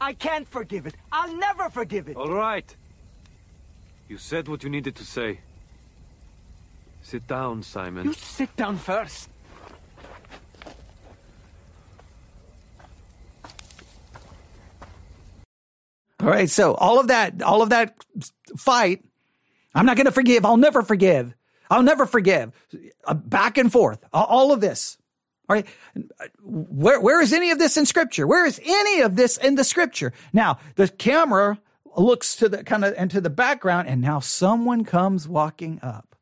I 0.00 0.14
can't 0.14 0.48
forgive 0.48 0.86
it. 0.86 0.94
I'll 1.12 1.36
never 1.36 1.70
forgive 1.70 2.08
it. 2.08 2.16
All 2.16 2.32
right. 2.32 2.74
You 4.08 4.18
said 4.18 4.48
what 4.48 4.64
you 4.64 4.70
needed 4.70 4.96
to 4.96 5.04
say. 5.04 5.40
Sit 7.02 7.26
down, 7.26 7.62
Simon. 7.62 8.06
You 8.06 8.12
sit 8.12 8.54
down 8.56 8.78
first. 8.78 9.28
All 16.22 16.28
right. 16.28 16.48
So 16.48 16.74
all 16.74 17.00
of 17.00 17.08
that, 17.08 17.42
all 17.42 17.62
of 17.62 17.70
that 17.70 17.96
fight, 18.56 19.04
I'm 19.74 19.86
not 19.86 19.96
going 19.96 20.06
to 20.06 20.12
forgive. 20.12 20.44
I'll 20.44 20.56
never 20.56 20.82
forgive. 20.82 21.34
I'll 21.68 21.82
never 21.82 22.06
forgive. 22.06 22.52
Uh, 23.04 23.14
back 23.14 23.58
and 23.58 23.72
forth. 23.72 24.04
All 24.12 24.52
of 24.52 24.60
this. 24.60 24.98
All 25.48 25.56
right. 25.56 25.66
Where, 26.42 27.00
where 27.00 27.20
is 27.20 27.32
any 27.32 27.50
of 27.50 27.58
this 27.58 27.76
in 27.76 27.86
scripture? 27.86 28.26
Where 28.26 28.46
is 28.46 28.60
any 28.64 29.00
of 29.00 29.16
this 29.16 29.36
in 29.36 29.56
the 29.56 29.64
scripture? 29.64 30.12
Now 30.32 30.58
the 30.76 30.88
camera 30.88 31.58
looks 31.96 32.36
to 32.36 32.48
the 32.48 32.62
kind 32.64 32.84
of 32.84 32.94
into 32.94 33.20
the 33.20 33.30
background 33.30 33.88
and 33.88 34.00
now 34.00 34.20
someone 34.20 34.84
comes 34.84 35.26
walking 35.26 35.80
up. 35.82 36.14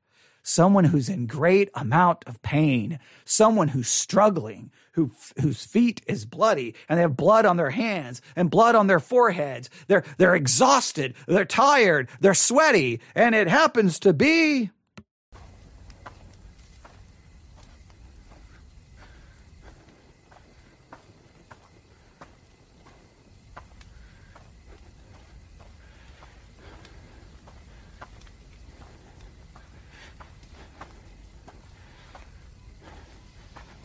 Someone 0.42 0.84
who's 0.84 1.10
in 1.10 1.26
great 1.26 1.68
amount 1.74 2.24
of 2.26 2.40
pain, 2.40 2.98
someone 3.26 3.68
who's 3.68 3.88
struggling, 3.88 4.72
who, 4.92 5.10
whose 5.40 5.64
feet 5.64 6.02
is 6.06 6.24
bloody 6.24 6.74
and 6.88 6.98
they 6.98 7.02
have 7.02 7.16
blood 7.16 7.46
on 7.46 7.56
their 7.56 7.70
hands 7.70 8.20
and 8.36 8.50
blood 8.50 8.74
on 8.74 8.86
their 8.86 9.00
foreheads. 9.00 9.70
They're, 9.86 10.04
they're 10.18 10.34
exhausted. 10.34 11.14
They're 11.26 11.44
tired. 11.44 12.08
They're 12.20 12.34
sweaty. 12.34 13.00
And 13.14 13.34
it 13.34 13.48
happens 13.48 13.98
to 14.00 14.12
be 14.12 14.70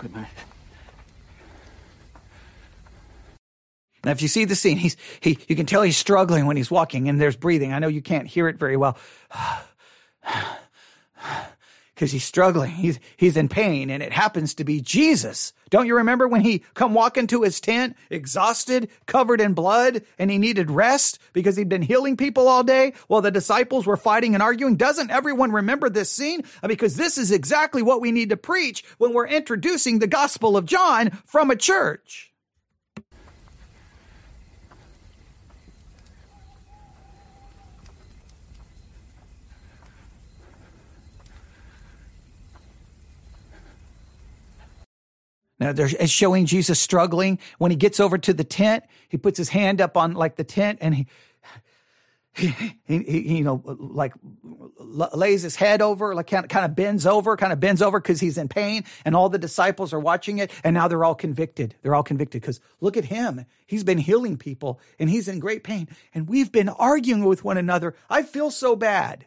Good 0.06 0.14
night. 0.14 0.35
Now, 4.06 4.12
if 4.12 4.22
you 4.22 4.28
see 4.28 4.46
the 4.46 4.56
scene, 4.56 4.78
he's 4.78 4.96
he 5.20 5.40
you 5.48 5.56
can 5.56 5.66
tell 5.66 5.82
he's 5.82 5.98
struggling 5.98 6.46
when 6.46 6.58
he's 6.58 6.70
walking, 6.70 7.10
and 7.10 7.20
there's 7.20 7.36
breathing. 7.36 7.74
I 7.74 7.80
know 7.80 7.88
you 7.88 8.04
can't 8.04 8.28
hear 8.28 8.48
it 8.48 8.58
very 8.58 8.78
well. 8.78 8.98
Because 11.94 12.12
he's 12.12 12.26
struggling. 12.26 12.72
He's 12.72 13.00
he's 13.16 13.38
in 13.38 13.48
pain, 13.48 13.90
and 13.90 14.04
it 14.04 14.12
happens 14.12 14.56
to 14.56 14.66
be 14.66 14.82
Jesus. 14.82 15.54
Don't 15.70 15.88
you 15.88 15.96
remember 15.96 16.28
when 16.28 16.42
he 16.42 16.60
come 16.74 16.94
walking 16.94 17.26
to 17.28 17.44
his 17.44 17.62
tent, 17.62 17.96
exhausted, 18.10 18.90
covered 19.06 19.40
in 19.40 19.54
blood, 19.54 20.04
and 20.20 20.30
he 20.30 20.38
needed 20.38 20.70
rest 20.70 21.20
because 21.32 21.56
he'd 21.56 21.70
been 21.70 21.82
healing 21.82 22.18
people 22.18 22.50
all 22.50 22.66
day 22.66 22.92
while 23.08 23.22
the 23.22 23.32
disciples 23.32 23.88
were 23.88 23.96
fighting 23.96 24.34
and 24.34 24.44
arguing? 24.44 24.76
Doesn't 24.76 25.10
everyone 25.10 25.54
remember 25.54 25.90
this 25.90 26.10
scene? 26.10 26.42
Because 26.68 26.98
this 26.98 27.18
is 27.18 27.32
exactly 27.32 27.82
what 27.82 28.02
we 28.02 28.12
need 28.12 28.30
to 28.32 28.38
preach 28.38 28.84
when 28.98 29.14
we're 29.14 29.28
introducing 29.28 30.00
the 30.00 30.06
Gospel 30.06 30.58
of 30.58 30.66
John 30.66 31.12
from 31.26 31.50
a 31.50 31.56
church. 31.56 32.35
Now 45.60 45.72
they're 45.72 45.88
showing 46.08 46.46
Jesus 46.46 46.80
struggling. 46.80 47.40
When 47.58 47.72
he 47.72 47.78
gets 47.78 48.00
over 48.00 48.18
to 48.18 48.34
the 48.34 48.44
tent, 48.44 48.84
he 49.10 49.18
puts 49.18 49.38
his 49.38 49.50
hand 49.50 49.82
up 49.82 49.96
on 49.96 50.14
like 50.14 50.36
the 50.36 50.44
tent 50.44 50.80
and 50.82 50.94
he, 50.94 51.08
he, 52.34 52.48
he, 52.86 53.04
he 53.04 53.38
you 53.38 53.44
know, 53.44 53.62
like 53.66 54.14
lays 54.78 55.42
his 55.42 55.56
head 55.56 55.82
over, 55.82 56.14
like 56.14 56.28
kind 56.28 56.44
of, 56.44 56.50
kind 56.50 56.66
of 56.66 56.76
bends 56.76 57.06
over, 57.06 57.38
kind 57.38 57.54
of 57.54 57.62
bends 57.62 57.82
over 57.82 58.00
because 58.02 58.20
he's 58.20 58.38
in 58.38 58.50
pain. 58.50 58.84
And 59.06 59.16
all 59.16 59.30
the 59.30 59.38
disciples 59.38 59.94
are 59.94 60.00
watching 60.00 60.40
it. 60.40 60.52
And 60.64 60.74
now 60.74 60.90
they're 60.90 61.06
all 61.06 61.16
convicted. 61.16 61.76
They're 61.82 61.96
all 61.96 62.04
convicted 62.04 62.42
because 62.42 62.60
look 62.82 62.98
at 62.98 63.06
him. 63.06 63.46
He's 63.66 63.86
been 63.86 63.98
healing 63.98 64.38
people 64.38 64.82
and 65.00 65.10
he's 65.10 65.30
in 65.30 65.40
great 65.40 65.64
pain. 65.64 65.88
And 66.14 66.28
we've 66.28 66.52
been 66.52 66.68
arguing 66.68 67.24
with 67.24 67.46
one 67.46 67.58
another. 67.58 67.96
I 68.10 68.24
feel 68.24 68.52
so 68.52 68.76
bad. 68.76 69.26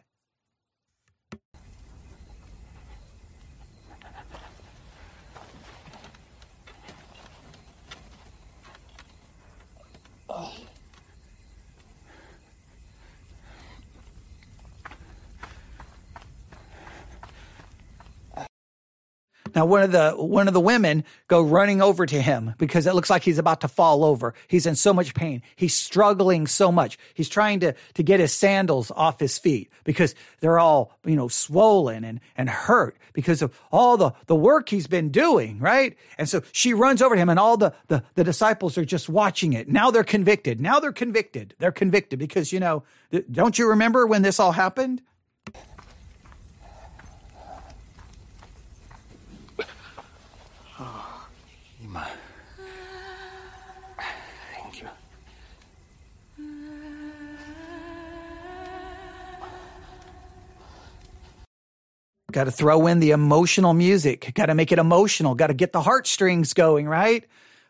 Now 19.55 19.65
one 19.65 19.83
of 19.83 19.91
the 19.91 20.11
one 20.11 20.47
of 20.47 20.53
the 20.53 20.59
women 20.59 21.03
go 21.27 21.41
running 21.41 21.81
over 21.81 22.05
to 22.05 22.21
him 22.21 22.55
because 22.57 22.87
it 22.87 22.93
looks 22.93 23.09
like 23.09 23.23
he's 23.23 23.37
about 23.37 23.61
to 23.61 23.67
fall 23.67 24.03
over. 24.03 24.33
He's 24.47 24.65
in 24.65 24.75
so 24.75 24.93
much 24.93 25.13
pain. 25.13 25.41
He's 25.55 25.75
struggling 25.75 26.47
so 26.47 26.71
much. 26.71 26.97
He's 27.13 27.29
trying 27.29 27.59
to 27.61 27.73
to 27.93 28.03
get 28.03 28.19
his 28.19 28.33
sandals 28.33 28.91
off 28.91 29.19
his 29.19 29.37
feet 29.37 29.71
because 29.83 30.15
they're 30.39 30.59
all, 30.59 30.97
you 31.05 31.15
know, 31.15 31.27
swollen 31.27 32.03
and 32.03 32.19
and 32.37 32.49
hurt 32.49 32.97
because 33.13 33.41
of 33.41 33.57
all 33.71 33.97
the 33.97 34.11
the 34.27 34.35
work 34.35 34.69
he's 34.69 34.87
been 34.87 35.09
doing, 35.09 35.59
right? 35.59 35.95
And 36.17 36.27
so 36.27 36.41
she 36.51 36.73
runs 36.73 37.01
over 37.01 37.15
to 37.15 37.21
him 37.21 37.29
and 37.29 37.39
all 37.39 37.57
the 37.57 37.73
the, 37.87 38.03
the 38.15 38.23
disciples 38.23 38.77
are 38.77 38.85
just 38.85 39.09
watching 39.09 39.53
it. 39.53 39.67
Now 39.67 39.91
they're 39.91 40.03
convicted. 40.03 40.61
Now 40.61 40.79
they're 40.79 40.91
convicted. 40.91 41.55
They're 41.59 41.71
convicted 41.71 42.19
because, 42.19 42.51
you 42.51 42.59
know, 42.59 42.83
don't 43.31 43.57
you 43.57 43.69
remember 43.69 44.05
when 44.05 44.21
this 44.21 44.39
all 44.39 44.51
happened? 44.51 45.01
Got 62.31 62.45
to 62.45 62.51
throw 62.51 62.87
in 62.87 62.99
the 62.99 63.11
emotional 63.11 63.73
music. 63.73 64.31
Got 64.35 64.47
to 64.47 64.55
make 64.55 64.71
it 64.71 64.79
emotional. 64.79 65.35
Got 65.35 65.47
to 65.47 65.53
get 65.53 65.71
the 65.71 65.81
heartstrings 65.81 66.53
going, 66.53 66.87
right? 66.87 67.25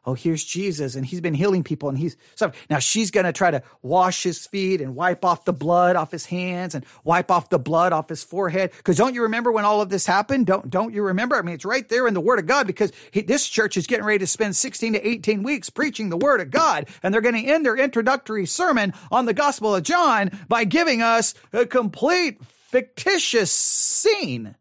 oh, 0.10 0.14
here's 0.14 0.44
Jesus 0.44 0.96
and 0.96 1.06
he's 1.06 1.22
been 1.22 1.34
healing 1.34 1.64
people 1.64 1.90
and 1.90 1.98
he's 1.98 2.18
so 2.36 2.52
now 2.70 2.80
she's 2.80 3.12
going 3.12 3.26
to 3.26 3.34
try 3.34 3.52
to 3.52 3.62
wash 3.82 4.24
his 4.24 4.48
feet 4.48 4.82
and 4.82 4.96
wipe 4.96 5.24
off 5.26 5.46
the 5.46 5.54
blood 5.54 5.96
off 5.96 6.12
his 6.12 6.26
hands 6.26 6.74
and 6.74 6.86
wipe 7.04 7.30
off 7.30 7.50
the 7.50 7.60
blood 7.60 7.94
off 7.94 8.10
his 8.10 8.24
forehead. 8.24 8.72
Cause 8.84 8.98
don't 8.98 9.14
you 9.14 9.24
remember 9.24 9.52
when 9.52 9.66
all 9.66 9.82
of 9.82 9.90
this 9.90 10.06
happened? 10.06 10.48
Don't, 10.48 10.70
don't 10.70 10.94
you 10.94 11.04
remember? 11.04 11.36
I 11.36 11.42
mean, 11.42 11.56
it's 11.56 11.66
right 11.66 11.88
there 11.88 12.08
in 12.08 12.14
the 12.14 12.22
word 12.22 12.40
of 12.40 12.48
God 12.48 12.66
because 12.66 12.92
he, 13.12 13.22
this 13.22 13.48
church 13.48 13.78
is 13.78 13.88
getting 13.88 14.06
ready 14.06 14.20
to 14.20 14.28
spend 14.28 14.56
16 14.56 14.94
to 14.94 15.08
18 15.08 15.44
weeks 15.44 15.70
preaching 15.70 16.10
the 16.10 16.18
word 16.18 16.42
of 16.42 16.50
God. 16.50 16.88
And 17.04 17.14
they're 17.14 17.22
going 17.22 17.36
to 17.36 17.52
end 17.52 17.66
their 17.66 17.78
introductory 17.78 18.46
sermon 18.46 18.94
on 19.12 19.26
the 19.26 19.34
gospel 19.34 19.76
of 19.76 19.84
John 19.84 20.32
by 20.48 20.64
giving 20.64 21.02
us 21.02 21.36
a 21.54 21.66
complete 21.66 22.42
fictitious 22.70 23.52
scene 23.52 24.56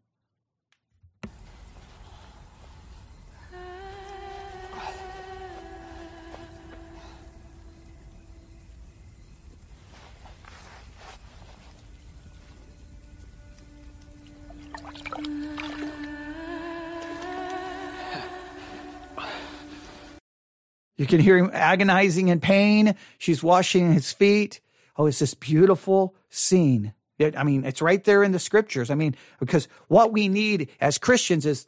You 20.97 21.05
can 21.05 21.21
hear 21.21 21.37
him 21.37 21.49
agonizing 21.53 22.27
in 22.27 22.41
pain. 22.41 22.95
She's 23.19 23.41
washing 23.41 23.93
his 23.93 24.11
feet. 24.11 24.59
Oh, 24.97 25.05
it's 25.05 25.19
this 25.19 25.33
beautiful 25.33 26.13
scene. 26.29 26.93
I 27.19 27.43
mean, 27.43 27.65
it's 27.65 27.81
right 27.81 28.03
there 28.03 28.23
in 28.23 28.31
the 28.31 28.39
scriptures. 28.39 28.89
I 28.89 28.95
mean, 28.95 29.15
because 29.39 29.67
what 29.87 30.13
we 30.13 30.27
need 30.27 30.69
as 30.79 30.97
Christians 30.97 31.45
is, 31.45 31.67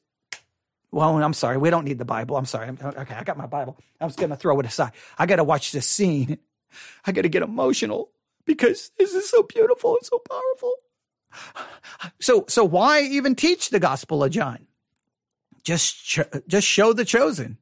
well, 0.91 1.21
I'm 1.21 1.33
sorry, 1.33 1.57
we 1.57 1.69
don't 1.69 1.85
need 1.85 1.97
the 1.97 2.05
Bible. 2.05 2.37
I'm 2.37 2.45
sorry. 2.45 2.69
Okay, 2.69 3.15
I 3.15 3.23
got 3.23 3.37
my 3.37 3.45
Bible. 3.45 3.77
I'm 3.99 4.09
just 4.09 4.19
going 4.19 4.29
to 4.29 4.35
throw 4.35 4.59
it 4.59 4.65
aside. 4.65 4.91
I 5.17 5.25
got 5.25 5.37
to 5.37 5.43
watch 5.43 5.71
this 5.71 5.87
scene. 5.87 6.37
I 7.05 7.11
got 7.11 7.23
to 7.23 7.29
get 7.29 7.43
emotional 7.43 8.11
because 8.45 8.91
this 8.97 9.13
is 9.13 9.29
so 9.29 9.43
beautiful 9.43 9.95
and 9.95 10.05
so 10.05 10.19
powerful. 10.19 10.73
So, 12.19 12.45
so 12.47 12.63
why 12.63 13.01
even 13.01 13.35
teach 13.35 13.69
the 13.69 13.79
Gospel 13.79 14.23
of 14.23 14.31
John? 14.31 14.67
Just, 15.63 16.19
just 16.47 16.67
show 16.67 16.93
the 16.93 17.05
chosen. 17.05 17.57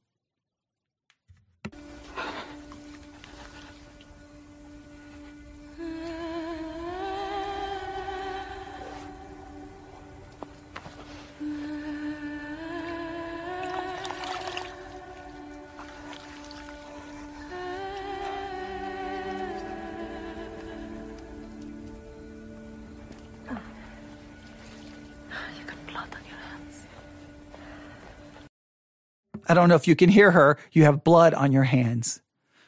I 29.50 29.56
don't 29.56 29.68
know 29.68 29.76
if 29.76 29.88
you 29.88 29.96
can 29.96 30.10
hear 30.10 30.32
her. 30.32 30.58
You 30.72 30.84
have 30.84 31.04
blood 31.04 31.34
on 31.34 31.52
your 31.52 31.64
hands. 31.64 32.22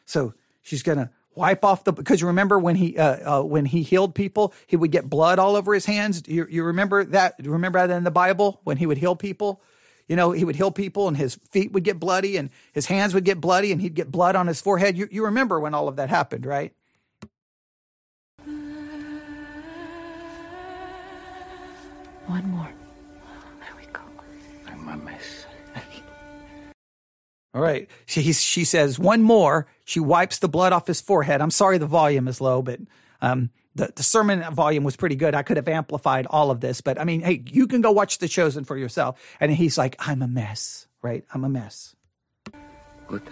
So 0.05 0.33
she's 0.63 0.81
going 0.81 0.97
to 0.97 1.11
wipe 1.35 1.63
off 1.63 1.83
the, 1.83 1.93
because 1.93 2.19
you 2.19 2.27
remember 2.27 2.57
when 2.57 2.75
he, 2.75 2.97
uh, 2.97 3.39
uh, 3.39 3.43
when 3.43 3.65
he 3.65 3.83
healed 3.83 4.15
people, 4.15 4.53
he 4.65 4.75
would 4.75 4.91
get 4.91 5.09
blood 5.09 5.37
all 5.37 5.55
over 5.55 5.73
his 5.73 5.85
hands. 5.85 6.23
You, 6.27 6.47
you 6.49 6.63
remember 6.63 7.05
that? 7.05 7.35
You 7.41 7.51
remember 7.51 7.85
that 7.85 7.95
in 7.95 8.03
the 8.03 8.11
Bible 8.11 8.59
when 8.63 8.77
he 8.77 8.87
would 8.87 8.97
heal 8.97 9.15
people? 9.15 9.61
You 10.07 10.15
know, 10.15 10.31
he 10.31 10.43
would 10.43 10.55
heal 10.55 10.71
people 10.71 11.07
and 11.07 11.15
his 11.15 11.35
feet 11.51 11.71
would 11.71 11.83
get 11.83 11.99
bloody 11.99 12.35
and 12.35 12.49
his 12.73 12.87
hands 12.87 13.13
would 13.13 13.23
get 13.23 13.39
bloody 13.39 13.71
and 13.71 13.79
he'd 13.79 13.93
get 13.93 14.11
blood 14.11 14.35
on 14.35 14.47
his 14.47 14.59
forehead. 14.59 14.97
You, 14.97 15.07
you 15.09 15.25
remember 15.25 15.59
when 15.59 15.73
all 15.73 15.87
of 15.87 15.97
that 15.97 16.09
happened, 16.09 16.45
right? 16.45 16.73
One 22.25 22.49
more. 22.49 22.80
All 27.53 27.61
right. 27.61 27.89
She, 28.05 28.31
she 28.31 28.63
says 28.63 28.97
one 28.97 29.21
more. 29.23 29.67
She 29.83 29.99
wipes 29.99 30.39
the 30.39 30.47
blood 30.47 30.71
off 30.71 30.87
his 30.87 31.01
forehead. 31.01 31.41
I'm 31.41 31.51
sorry 31.51 31.77
the 31.77 31.85
volume 31.85 32.27
is 32.27 32.39
low, 32.39 32.61
but 32.61 32.79
um, 33.21 33.49
the, 33.75 33.91
the 33.95 34.03
sermon 34.03 34.41
volume 34.53 34.83
was 34.83 34.95
pretty 34.95 35.15
good. 35.15 35.35
I 35.35 35.43
could 35.43 35.57
have 35.57 35.67
amplified 35.67 36.27
all 36.29 36.51
of 36.51 36.61
this, 36.61 36.81
but 36.81 36.99
I 36.99 37.03
mean, 37.03 37.21
hey, 37.21 37.43
you 37.45 37.67
can 37.67 37.81
go 37.81 37.91
watch 37.91 38.19
The 38.19 38.27
Chosen 38.27 38.63
for 38.63 38.77
yourself. 38.77 39.19
And 39.39 39.51
he's 39.51 39.77
like, 39.77 39.95
I'm 39.99 40.21
a 40.21 40.27
mess, 40.27 40.87
right? 41.01 41.25
I'm 41.33 41.43
a 41.43 41.49
mess. 41.49 41.95
Good. 43.07 43.23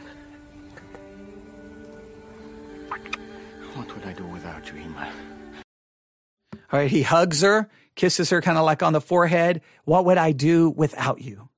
What 3.74 3.96
would 3.96 4.06
I 4.06 4.14
do 4.14 4.26
without 4.26 4.70
you, 4.70 4.82
Ima? 4.82 5.12
All 6.72 6.80
right. 6.80 6.92
He 6.92 7.02
hugs 7.02 7.42
her, 7.42 7.70
kisses 7.96 8.30
her 8.30 8.42
kind 8.42 8.58
of 8.58 8.66
like 8.66 8.84
on 8.84 8.94
the 8.94 9.02
forehead. 9.02 9.62
What 9.86 10.06
would 10.06 10.18
I 10.18 10.34
do 10.34 10.70
without 10.70 11.22
you? 11.22 11.49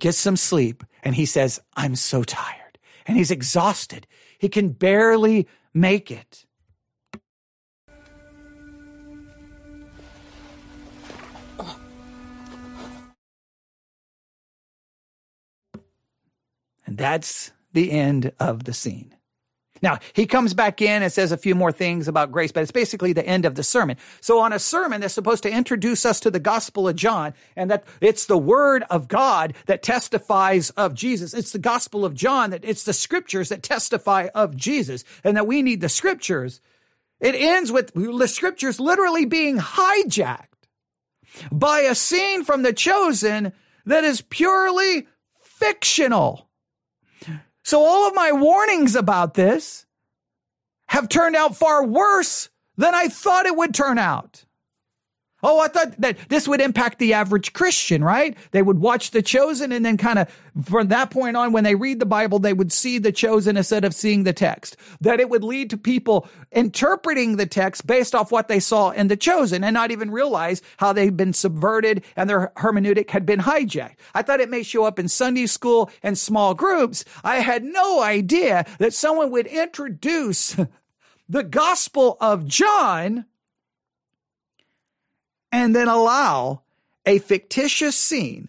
Gets 0.00 0.18
some 0.18 0.36
sleep, 0.36 0.82
and 1.02 1.14
he 1.14 1.26
says, 1.26 1.60
I'm 1.76 1.94
so 1.94 2.22
tired. 2.24 2.78
And 3.06 3.16
he's 3.16 3.30
exhausted. 3.30 4.06
He 4.38 4.48
can 4.48 4.70
barely 4.70 5.46
make 5.72 6.10
it. 6.10 6.46
And 16.86 16.98
that's 16.98 17.52
the 17.72 17.92
end 17.92 18.32
of 18.40 18.64
the 18.64 18.72
scene. 18.72 19.14
Now, 19.82 19.98
he 20.12 20.26
comes 20.26 20.52
back 20.52 20.82
in 20.82 21.02
and 21.02 21.12
says 21.12 21.32
a 21.32 21.36
few 21.36 21.54
more 21.54 21.72
things 21.72 22.06
about 22.06 22.30
grace, 22.30 22.52
but 22.52 22.62
it's 22.62 22.72
basically 22.72 23.12
the 23.12 23.26
end 23.26 23.44
of 23.44 23.54
the 23.54 23.62
sermon. 23.62 23.96
So 24.20 24.40
on 24.40 24.52
a 24.52 24.58
sermon 24.58 25.00
that's 25.00 25.14
supposed 25.14 25.42
to 25.44 25.50
introduce 25.50 26.04
us 26.04 26.20
to 26.20 26.30
the 26.30 26.40
gospel 26.40 26.88
of 26.88 26.96
John 26.96 27.34
and 27.56 27.70
that 27.70 27.84
it's 28.00 28.26
the 28.26 28.38
word 28.38 28.84
of 28.90 29.08
God 29.08 29.54
that 29.66 29.82
testifies 29.82 30.70
of 30.70 30.94
Jesus. 30.94 31.32
It's 31.32 31.52
the 31.52 31.58
gospel 31.58 32.04
of 32.04 32.14
John 32.14 32.50
that 32.50 32.64
it's 32.64 32.84
the 32.84 32.92
scriptures 32.92 33.48
that 33.48 33.62
testify 33.62 34.28
of 34.34 34.54
Jesus 34.56 35.04
and 35.24 35.36
that 35.36 35.46
we 35.46 35.62
need 35.62 35.80
the 35.80 35.88
scriptures. 35.88 36.60
It 37.20 37.34
ends 37.34 37.72
with 37.72 37.92
the 37.94 38.28
scriptures 38.28 38.80
literally 38.80 39.24
being 39.24 39.58
hijacked 39.58 40.46
by 41.50 41.80
a 41.80 41.94
scene 41.94 42.44
from 42.44 42.62
the 42.62 42.72
chosen 42.72 43.52
that 43.86 44.04
is 44.04 44.20
purely 44.20 45.06
fictional. 45.42 46.49
So 47.70 47.84
all 47.84 48.08
of 48.08 48.16
my 48.16 48.32
warnings 48.32 48.96
about 48.96 49.34
this 49.34 49.86
have 50.88 51.08
turned 51.08 51.36
out 51.36 51.54
far 51.54 51.86
worse 51.86 52.48
than 52.76 52.96
I 52.96 53.06
thought 53.06 53.46
it 53.46 53.56
would 53.56 53.72
turn 53.72 53.96
out. 53.96 54.44
Oh, 55.42 55.60
I 55.60 55.68
thought 55.68 56.00
that 56.00 56.18
this 56.28 56.46
would 56.46 56.60
impact 56.60 56.98
the 56.98 57.14
average 57.14 57.52
Christian, 57.52 58.04
right? 58.04 58.36
They 58.50 58.62
would 58.62 58.78
watch 58.78 59.10
The 59.10 59.22
Chosen 59.22 59.72
and 59.72 59.84
then 59.84 59.96
kind 59.96 60.18
of 60.18 60.28
from 60.64 60.88
that 60.88 61.10
point 61.10 61.36
on, 61.36 61.52
when 61.52 61.64
they 61.64 61.74
read 61.74 62.00
the 62.00 62.06
Bible, 62.06 62.38
they 62.38 62.52
would 62.52 62.72
see 62.72 62.98
The 62.98 63.12
Chosen 63.12 63.56
instead 63.56 63.84
of 63.84 63.94
seeing 63.94 64.24
the 64.24 64.32
text. 64.32 64.76
That 65.00 65.20
it 65.20 65.30
would 65.30 65.44
lead 65.44 65.70
to 65.70 65.78
people 65.78 66.28
interpreting 66.52 67.36
the 67.36 67.46
text 67.46 67.86
based 67.86 68.14
off 68.14 68.32
what 68.32 68.48
they 68.48 68.60
saw 68.60 68.90
in 68.90 69.08
The 69.08 69.16
Chosen 69.16 69.64
and 69.64 69.74
not 69.74 69.90
even 69.90 70.10
realize 70.10 70.62
how 70.78 70.92
they've 70.92 71.16
been 71.16 71.32
subverted 71.32 72.04
and 72.16 72.28
their 72.28 72.52
hermeneutic 72.56 73.10
had 73.10 73.24
been 73.24 73.40
hijacked. 73.40 73.96
I 74.14 74.22
thought 74.22 74.40
it 74.40 74.50
may 74.50 74.62
show 74.62 74.84
up 74.84 74.98
in 74.98 75.08
Sunday 75.08 75.46
school 75.46 75.90
and 76.02 76.18
small 76.18 76.54
groups. 76.54 77.04
I 77.24 77.36
had 77.36 77.64
no 77.64 78.02
idea 78.02 78.66
that 78.78 78.94
someone 78.94 79.30
would 79.30 79.46
introduce 79.46 80.56
the 81.28 81.44
Gospel 81.44 82.16
of 82.20 82.46
John 82.46 83.24
and 85.52 85.74
then 85.74 85.88
allow 85.88 86.62
a 87.06 87.18
fictitious 87.18 87.96
scene 87.96 88.48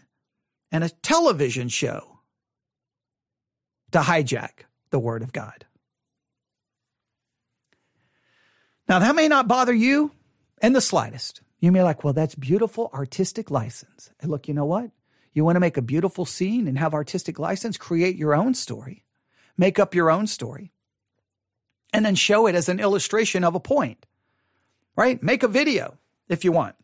and 0.72 0.84
a 0.84 0.90
television 0.90 1.70
show 1.70 2.20
to 3.92 4.00
hijack 4.00 4.66
the 4.90 5.00
Word 5.00 5.24
of 5.24 5.34
God. 5.34 5.66
Now, 8.88 9.00
that 9.00 9.16
may 9.16 9.28
not 9.28 9.48
bother 9.48 9.74
you 9.74 10.12
in 10.62 10.74
the 10.74 10.82
slightest. 10.82 11.42
You 11.60 11.72
may 11.72 11.80
be 11.80 11.84
like, 11.84 12.04
well, 12.04 12.14
that's 12.14 12.36
beautiful 12.36 12.90
artistic 12.94 13.52
license. 13.52 14.12
And 14.20 14.30
look, 14.32 14.48
you 14.48 14.54
know 14.54 14.66
what? 14.66 14.92
You 15.34 15.46
want 15.46 15.56
to 15.56 15.62
make 15.62 15.78
a 15.78 15.82
beautiful 15.82 16.26
scene 16.26 16.68
and 16.68 16.78
have 16.78 16.94
artistic 16.94 17.40
license, 17.40 17.78
create 17.78 18.18
your 18.18 18.36
own 18.36 18.54
story, 18.54 19.06
make 19.58 19.80
up 19.80 19.96
your 19.96 20.12
own 20.12 20.28
story, 20.28 20.74
and 21.94 22.06
then 22.06 22.16
show 22.16 22.48
it 22.48 22.56
as 22.56 22.68
an 22.68 22.80
illustration 22.80 23.44
of 23.44 23.56
a 23.56 23.60
point, 23.60 24.06
right? 24.96 25.22
Make 25.24 25.44
a 25.44 25.48
video 25.48 25.98
if 26.28 26.44
you 26.44 26.52
want. 26.52 26.76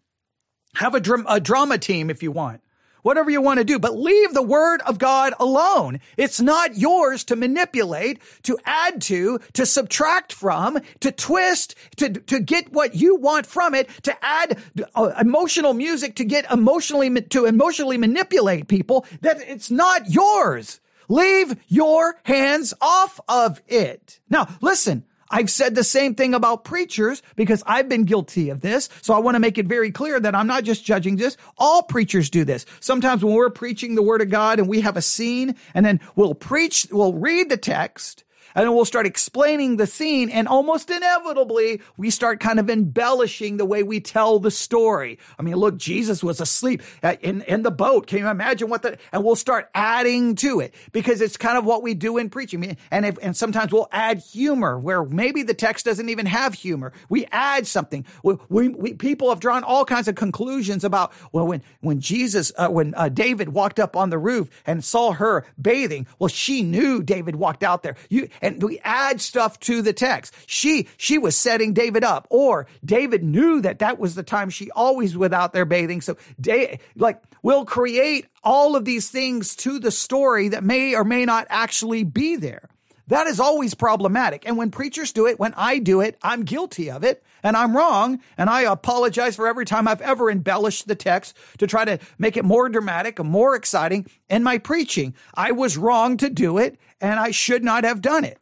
Have 0.78 0.96
a, 0.96 1.00
dr- 1.00 1.26
a 1.28 1.40
drama 1.40 1.78
team 1.78 2.10
if 2.10 2.24
you 2.24 2.32
want. 2.32 2.62
whatever 3.08 3.30
you 3.30 3.42
want 3.42 3.58
to 3.58 3.64
do, 3.64 3.80
but 3.80 3.98
leave 3.98 4.34
the 4.34 4.44
word 4.44 4.82
of 4.82 5.00
God 5.00 5.34
alone. 5.40 6.00
It's 6.18 6.42
not 6.42 6.76
yours 6.76 7.24
to 7.26 7.38
manipulate, 7.38 8.20
to 8.44 8.58
add 8.66 9.02
to, 9.04 9.40
to 9.54 9.66
subtract 9.66 10.34
from, 10.34 10.80
to 11.00 11.12
twist, 11.14 11.74
to, 11.96 12.10
to 12.10 12.42
get 12.42 12.74
what 12.74 12.96
you 12.96 13.16
want 13.16 13.46
from 13.46 13.74
it, 13.74 13.90
to 14.04 14.14
add 14.22 14.60
uh, 14.94 15.14
emotional 15.22 15.74
music 15.74 16.16
to 16.18 16.26
get 16.26 16.52
emotionally, 16.52 17.22
to 17.22 17.46
emotionally 17.46 17.98
manipulate 17.98 18.68
people. 18.68 19.06
That 19.22 19.38
it's 19.40 19.72
not 19.72 20.10
yours. 20.10 20.82
Leave 21.08 21.56
your 21.70 22.20
hands 22.24 22.74
off 22.82 23.22
of 23.30 23.62
it. 23.70 24.20
Now, 24.30 24.50
listen, 24.60 25.06
I've 25.30 25.50
said 25.50 25.76
the 25.76 25.84
same 25.84 26.16
thing 26.16 26.34
about 26.34 26.64
preachers 26.64 27.22
because 27.36 27.64
I've 27.66 27.90
been 27.90 28.04
guilty 28.04 28.50
of 28.50 28.62
this. 28.62 28.90
So 29.02 29.14
I 29.14 29.20
want 29.20 29.36
to 29.36 29.40
make 29.40 29.58
it 29.58 29.66
very 29.66 29.92
clear 29.92 30.20
that 30.20 30.36
I'm 30.36 30.48
not 30.48 30.64
just 30.64 30.86
judging 30.86 31.18
this. 31.18 31.38
All 31.58 31.84
preachers 31.84 32.30
do 32.30 32.44
this. 32.44 32.66
Sometimes 32.80 33.24
when 33.24 33.34
we're 33.34 33.50
preaching 33.50 33.96
the 33.96 34.04
word 34.04 34.22
of 34.22 34.30
God 34.30 34.60
and 34.60 34.68
we 34.68 34.82
have 34.82 34.98
a 34.98 35.02
scene 35.02 35.56
and 35.74 35.86
then 35.86 36.00
we'll 36.16 36.36
preach, 36.36 36.88
we'll 36.92 37.14
read 37.14 37.50
the 37.50 37.58
text 37.58 38.24
and 38.58 38.66
then 38.66 38.74
we'll 38.74 38.86
start 38.86 39.06
explaining 39.06 39.78
the 39.78 39.86
scene 39.86 40.32
and 40.32 40.48
almost 40.48 40.90
inevitably 40.90 41.80
we 41.96 42.10
start 42.10 42.40
kind 42.40 42.60
of 42.60 42.72
embellishing 42.72 43.58
the 43.58 43.66
way 43.66 43.84
we 43.84 44.00
tell 44.00 44.40
the 44.40 44.50
story. 44.50 45.20
I 45.38 45.44
mean, 45.44 45.56
look, 45.56 45.78
Jesus 45.78 46.24
was 46.24 46.42
asleep 46.42 46.82
in, 47.22 47.44
in 47.44 47.62
the 47.62 47.70
boat. 47.70 48.08
Can 48.08 48.18
you 48.18 48.28
imagine 48.28 48.68
what 48.68 48.82
the, 48.82 48.98
and 49.14 49.24
we'll 49.24 49.36
start 49.36 49.70
adding 49.76 50.34
to 50.38 50.60
it 50.60 50.74
because 50.92 51.22
it's 51.22 51.38
kind 51.38 51.56
of 51.56 51.66
what 51.66 51.84
we 51.84 51.94
do 51.94 52.18
in 52.18 52.32
preaching. 52.32 52.76
And 52.90 53.06
if, 53.06 53.20
and 53.22 53.38
sometimes 53.38 53.72
we'll 53.72 53.90
add 53.92 54.18
humor 54.18 54.80
where 54.80 55.06
maybe 55.06 55.44
the 55.44 55.54
text 55.54 55.86
doesn't 55.86 56.10
even 56.10 56.26
have 56.26 56.56
humor. 56.56 56.94
We 57.10 57.28
add 57.32 57.68
something. 57.68 58.06
We, 58.24 58.38
we, 58.50 58.70
we 58.70 58.94
people 58.96 59.30
have 59.30 59.40
drawn 59.40 59.64
all 59.64 59.86
kinds 59.86 60.08
of 60.08 60.16
conclusions 60.16 60.84
about, 60.84 61.14
well, 61.32 61.46
when, 61.46 61.62
when 61.82 62.00
Jesus, 62.00 62.52
uh, 62.58 62.70
when 62.70 62.96
uh, 62.96 63.10
David 63.10 63.50
walked 63.50 63.80
up 63.80 63.96
on 63.96 64.10
the 64.10 64.18
roof 64.18 64.50
and 64.66 64.84
saw 64.84 65.12
her 65.12 65.46
bathing, 65.62 66.08
well, 66.18 66.28
she 66.28 66.64
knew 66.64 67.04
David 67.04 67.36
walked 67.36 67.62
out 67.62 67.84
there. 67.84 67.96
You, 68.10 68.30
and 68.48 68.64
we 68.64 68.80
add 68.80 69.22
stuff 69.22 69.60
to 69.62 69.82
the 69.82 69.94
text. 69.94 70.34
She, 70.46 70.88
she 70.98 71.18
was 71.18 71.36
setting 71.36 71.74
David 71.74 72.04
up 72.04 72.28
or 72.30 72.68
David 72.84 73.24
knew 73.24 73.62
that 73.62 73.80
that 73.80 74.00
was 74.00 74.16
the 74.16 74.24
time 74.24 74.50
she 74.50 74.72
always 74.72 75.18
was 75.18 75.32
out 75.32 75.54
there 75.54 75.66
bathing. 75.66 76.02
So 76.02 76.18
day, 76.40 76.80
like 76.96 77.22
we'll 77.44 77.66
create 77.66 78.28
all 78.44 78.76
of 78.76 78.86
these 78.86 79.10
things 79.10 79.56
to 79.58 79.80
the 79.80 79.92
story 79.92 80.50
that 80.50 80.64
may 80.64 80.96
or 80.96 81.04
may 81.04 81.26
not 81.26 81.48
actually 81.50 82.04
be 82.04 82.38
there. 82.38 82.70
That 83.08 83.28
is 83.28 83.40
always 83.40 83.74
problematic. 83.74 84.46
And 84.46 84.58
when 84.58 84.70
preachers 84.70 85.14
do 85.14 85.28
it, 85.28 85.40
when 85.40 85.54
I 85.56 85.80
do 85.80 86.02
it, 86.02 86.18
I'm 86.22 86.44
guilty 86.44 86.92
of 86.92 87.04
it 87.06 87.24
and 87.42 87.56
I'm 87.56 87.76
wrong. 87.76 88.20
And 88.38 88.50
I 88.50 88.64
apologize 88.64 89.38
for 89.38 89.48
every 89.48 89.66
time 89.66 89.88
I've 89.88 90.02
ever 90.02 90.30
embellished 90.30 90.88
the 90.88 90.96
text 90.96 91.38
to 91.60 91.68
try 91.68 91.86
to 91.86 92.00
make 92.18 92.36
it 92.36 92.44
more 92.44 92.68
dramatic 92.68 93.20
and 93.20 93.30
more 93.30 93.56
exciting 93.56 94.08
in 94.30 94.44
my 94.44 94.58
preaching. 94.58 95.16
I 95.34 95.54
was 95.54 95.78
wrong 95.78 96.18
to 96.18 96.30
do 96.30 96.58
it 96.58 96.78
and 97.02 97.20
I 97.20 97.32
should 97.32 97.64
not 97.64 97.84
have 97.84 98.02
done 98.02 98.24
it. 98.24 98.40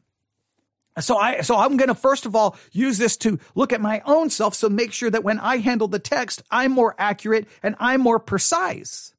So 0.99 1.17
I, 1.17 1.41
so 1.41 1.57
I'm 1.57 1.75
going 1.75 1.89
to 1.89 1.95
first 1.95 2.25
of 2.25 2.35
all 2.35 2.55
use 2.71 2.97
this 2.97 3.17
to 3.17 3.39
look 3.53 3.73
at 3.73 3.81
my 3.81 4.01
own 4.05 4.29
self. 4.29 4.55
So 4.55 4.69
make 4.69 4.93
sure 4.93 5.09
that 5.09 5.23
when 5.25 5.39
I 5.39 5.57
handle 5.57 5.89
the 5.89 5.99
text, 5.99 6.41
I'm 6.49 6.71
more 6.71 6.95
accurate 6.97 7.47
and 7.61 7.75
I'm 7.79 8.01
more 8.01 8.19
precise. 8.19 9.13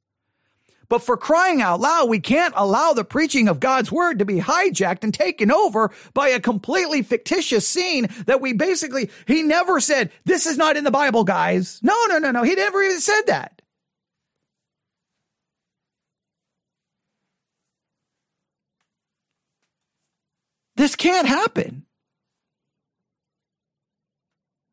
But 0.88 1.02
for 1.02 1.16
crying 1.16 1.60
out 1.60 1.80
loud, 1.80 2.08
we 2.08 2.20
can't 2.20 2.54
allow 2.56 2.92
the 2.92 3.04
preaching 3.04 3.48
of 3.48 3.60
God's 3.60 3.90
word 3.90 4.20
to 4.20 4.24
be 4.24 4.40
hijacked 4.40 5.02
and 5.02 5.12
taken 5.12 5.50
over 5.50 5.90
by 6.14 6.28
a 6.28 6.40
completely 6.40 7.02
fictitious 7.02 7.66
scene 7.66 8.08
that 8.26 8.40
we 8.40 8.52
basically, 8.52 9.10
he 9.26 9.42
never 9.42 9.80
said, 9.80 10.12
this 10.24 10.46
is 10.46 10.56
not 10.56 10.76
in 10.76 10.84
the 10.84 10.90
Bible, 10.90 11.24
guys. 11.24 11.80
No, 11.82 11.96
no, 12.08 12.18
no, 12.18 12.30
no. 12.30 12.42
He 12.44 12.54
never 12.54 12.82
even 12.82 13.00
said 13.00 13.22
that. 13.26 13.60
This 20.76 20.94
can't 20.94 21.26
happen. 21.26 21.86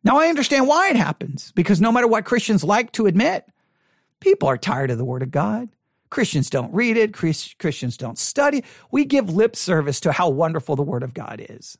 Now, 0.03 0.19
I 0.19 0.27
understand 0.27 0.67
why 0.67 0.89
it 0.89 0.97
happens 0.97 1.53
because 1.53 1.79
no 1.79 1.91
matter 1.91 2.07
what 2.07 2.25
Christians 2.25 2.63
like 2.63 2.91
to 2.93 3.05
admit, 3.05 3.45
people 4.19 4.49
are 4.49 4.57
tired 4.57 4.91
of 4.91 4.97
the 4.97 5.05
Word 5.05 5.23
of 5.23 5.31
God. 5.31 5.69
Christians 6.09 6.49
don't 6.49 6.73
read 6.73 6.97
it, 6.97 7.13
Christians 7.13 7.97
don't 7.97 8.19
study. 8.19 8.63
We 8.91 9.05
give 9.05 9.29
lip 9.29 9.55
service 9.55 10.01
to 10.01 10.11
how 10.11 10.29
wonderful 10.29 10.75
the 10.75 10.83
Word 10.83 11.03
of 11.03 11.13
God 11.13 11.43
is. 11.49 11.77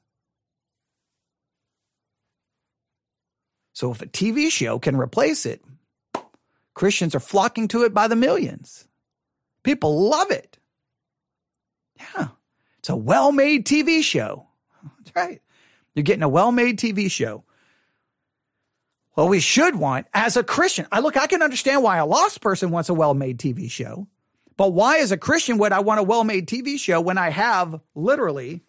So, 3.74 3.92
if 3.92 4.02
a 4.02 4.08
TV 4.08 4.50
show 4.50 4.80
can 4.80 4.96
replace 4.96 5.46
it, 5.46 5.64
Christians 6.74 7.14
are 7.14 7.20
flocking 7.20 7.68
to 7.70 7.84
it 7.84 7.94
by 7.94 8.08
the 8.08 8.16
millions. 8.16 8.88
People 9.64 10.10
love 10.10 10.32
it. 10.32 10.58
Yeah. 12.00 12.30
It's 12.84 12.90
a 12.90 12.98
well 12.98 13.32
made 13.32 13.66
TV 13.66 14.04
show. 14.04 14.46
That's 14.84 15.16
right. 15.16 15.42
You're 15.96 16.04
getting 16.04 16.22
a 16.22 16.28
well 16.28 16.52
made 16.52 16.78
TV 16.78 17.10
show. 17.10 17.46
Well, 19.16 19.30
we 19.30 19.40
should 19.40 19.78
want, 19.78 20.08
as 20.14 20.36
a 20.36 20.44
Christian, 20.44 20.86
I 20.92 21.00
look, 21.00 21.16
I 21.16 21.28
can 21.28 21.42
understand 21.42 21.82
why 21.82 21.96
a 21.96 22.06
lost 22.06 22.42
person 22.42 22.72
wants 22.72 22.90
a 22.90 22.94
well 22.94 23.14
made 23.14 23.40
TV 23.40 23.72
show. 23.72 24.08
But 24.58 24.74
why, 24.74 24.98
as 24.98 25.14
a 25.14 25.18
Christian, 25.18 25.58
would 25.60 25.72
I 25.72 25.80
want 25.80 26.02
a 26.02 26.04
well 26.04 26.26
made 26.26 26.46
TV 26.46 26.78
show 26.78 27.00
when 27.00 27.18
I 27.18 27.30
have 27.30 27.80
literally 27.96 28.60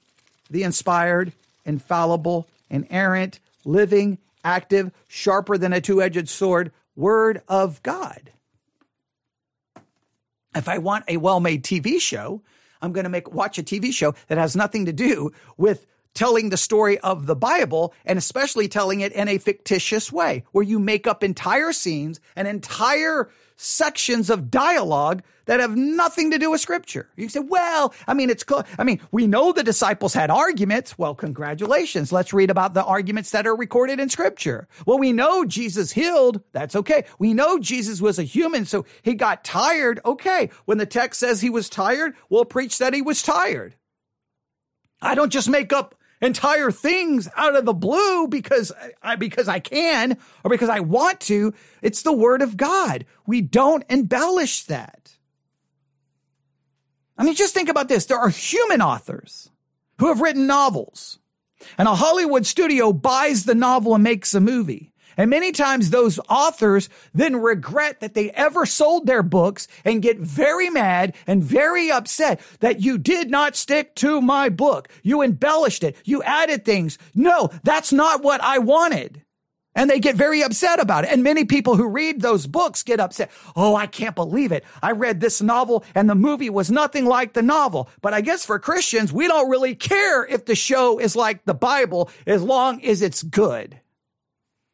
the 0.48 0.62
inspired, 0.62 1.32
infallible, 1.64 2.46
inerrant, 2.70 3.40
living, 3.64 4.18
active, 4.44 4.92
sharper 5.08 5.58
than 5.58 5.72
a 5.72 5.80
two 5.80 6.00
edged 6.00 6.28
sword 6.28 6.70
Word 6.94 7.42
of 7.48 7.82
God? 7.82 8.30
If 10.54 10.68
I 10.68 10.78
want 10.78 11.04
a 11.08 11.16
well 11.16 11.40
made 11.40 11.64
TV 11.64 12.00
show, 12.00 12.42
I'm 12.84 12.92
going 12.92 13.04
to 13.04 13.10
make 13.10 13.32
watch 13.32 13.58
a 13.58 13.62
TV 13.62 13.92
show 13.92 14.14
that 14.28 14.36
has 14.36 14.54
nothing 14.54 14.84
to 14.84 14.92
do 14.92 15.32
with 15.56 15.86
telling 16.14 16.50
the 16.50 16.56
story 16.56 16.98
of 17.00 17.26
the 17.26 17.36
Bible 17.36 17.92
and 18.04 18.18
especially 18.18 18.68
telling 18.68 19.00
it 19.00 19.12
in 19.12 19.28
a 19.28 19.38
fictitious 19.38 20.12
way 20.12 20.44
where 20.52 20.64
you 20.64 20.78
make 20.78 21.06
up 21.06 21.22
entire 21.22 21.72
scenes 21.72 22.20
and 22.36 22.48
entire 22.48 23.30
sections 23.56 24.30
of 24.30 24.50
dialogue 24.50 25.22
that 25.46 25.60
have 25.60 25.76
nothing 25.76 26.30
to 26.30 26.38
do 26.38 26.50
with 26.50 26.60
scripture. 26.60 27.08
You 27.16 27.28
say, 27.28 27.40
well, 27.40 27.94
I 28.06 28.14
mean, 28.14 28.30
it's. 28.30 28.44
I 28.78 28.84
mean, 28.84 29.00
we 29.12 29.26
know 29.26 29.52
the 29.52 29.62
disciples 29.62 30.14
had 30.14 30.30
arguments. 30.30 30.98
Well, 30.98 31.14
congratulations. 31.14 32.12
Let's 32.12 32.32
read 32.32 32.50
about 32.50 32.74
the 32.74 32.84
arguments 32.84 33.30
that 33.30 33.46
are 33.46 33.56
recorded 33.56 34.00
in 34.00 34.08
scripture. 34.08 34.68
Well, 34.86 34.98
we 34.98 35.12
know 35.12 35.44
Jesus 35.44 35.92
healed. 35.92 36.40
That's 36.52 36.74
okay. 36.76 37.04
We 37.18 37.34
know 37.34 37.58
Jesus 37.58 38.00
was 38.00 38.18
a 38.18 38.22
human, 38.22 38.64
so 38.64 38.86
he 39.02 39.14
got 39.14 39.44
tired. 39.44 40.00
Okay. 40.04 40.50
When 40.64 40.78
the 40.78 40.86
text 40.86 41.20
says 41.20 41.40
he 41.40 41.50
was 41.50 41.68
tired, 41.68 42.14
we'll 42.28 42.44
preach 42.44 42.78
that 42.78 42.94
he 42.94 43.02
was 43.02 43.22
tired. 43.22 43.76
I 45.02 45.14
don't 45.14 45.32
just 45.32 45.50
make 45.50 45.72
up 45.72 45.94
entire 46.24 46.70
things 46.70 47.28
out 47.36 47.54
of 47.54 47.64
the 47.64 47.74
blue 47.74 48.28
because 48.28 48.72
I, 49.02 49.16
because 49.16 49.48
I 49.48 49.60
can 49.60 50.18
or 50.42 50.50
because 50.50 50.68
I 50.68 50.80
want 50.80 51.20
to. 51.20 51.54
It's 51.82 52.02
the 52.02 52.12
word 52.12 52.42
of 52.42 52.56
God. 52.56 53.04
We 53.26 53.40
don't 53.40 53.84
embellish 53.88 54.64
that. 54.64 55.16
I 57.16 57.24
mean, 57.24 57.34
just 57.34 57.54
think 57.54 57.68
about 57.68 57.88
this. 57.88 58.06
There 58.06 58.18
are 58.18 58.28
human 58.28 58.82
authors 58.82 59.50
who 59.98 60.08
have 60.08 60.20
written 60.20 60.46
novels 60.46 61.18
and 61.78 61.88
a 61.88 61.94
Hollywood 61.94 62.46
studio 62.46 62.92
buys 62.92 63.44
the 63.44 63.54
novel 63.54 63.94
and 63.94 64.04
makes 64.04 64.34
a 64.34 64.40
movie. 64.40 64.92
And 65.16 65.30
many 65.30 65.52
times 65.52 65.90
those 65.90 66.18
authors 66.28 66.88
then 67.12 67.36
regret 67.36 68.00
that 68.00 68.14
they 68.14 68.30
ever 68.30 68.66
sold 68.66 69.06
their 69.06 69.22
books 69.22 69.68
and 69.84 70.02
get 70.02 70.18
very 70.18 70.70
mad 70.70 71.14
and 71.26 71.42
very 71.42 71.90
upset 71.90 72.40
that 72.60 72.80
you 72.80 72.98
did 72.98 73.30
not 73.30 73.56
stick 73.56 73.94
to 73.96 74.20
my 74.20 74.48
book. 74.48 74.88
You 75.02 75.22
embellished 75.22 75.84
it. 75.84 75.96
You 76.04 76.22
added 76.22 76.64
things. 76.64 76.98
No, 77.14 77.50
that's 77.62 77.92
not 77.92 78.22
what 78.22 78.42
I 78.42 78.58
wanted. 78.58 79.22
And 79.76 79.90
they 79.90 79.98
get 79.98 80.14
very 80.14 80.42
upset 80.42 80.78
about 80.78 81.04
it. 81.04 81.10
And 81.10 81.24
many 81.24 81.44
people 81.44 81.76
who 81.76 81.88
read 81.88 82.20
those 82.20 82.46
books 82.46 82.82
get 82.84 83.00
upset. 83.00 83.30
Oh, 83.56 83.74
I 83.74 83.86
can't 83.86 84.14
believe 84.14 84.52
it. 84.52 84.64
I 84.82 84.92
read 84.92 85.20
this 85.20 85.42
novel 85.42 85.84
and 85.94 86.08
the 86.08 86.14
movie 86.14 86.50
was 86.50 86.70
nothing 86.70 87.06
like 87.06 87.32
the 87.32 87.42
novel. 87.42 87.90
But 88.00 88.14
I 88.14 88.20
guess 88.20 88.46
for 88.46 88.58
Christians, 88.58 89.12
we 89.12 89.26
don't 89.26 89.50
really 89.50 89.74
care 89.74 90.24
if 90.24 90.44
the 90.44 90.54
show 90.54 90.98
is 90.98 91.16
like 91.16 91.44
the 91.44 91.54
Bible 91.54 92.08
as 92.26 92.42
long 92.42 92.84
as 92.84 93.02
it's 93.02 93.22
good. 93.24 93.80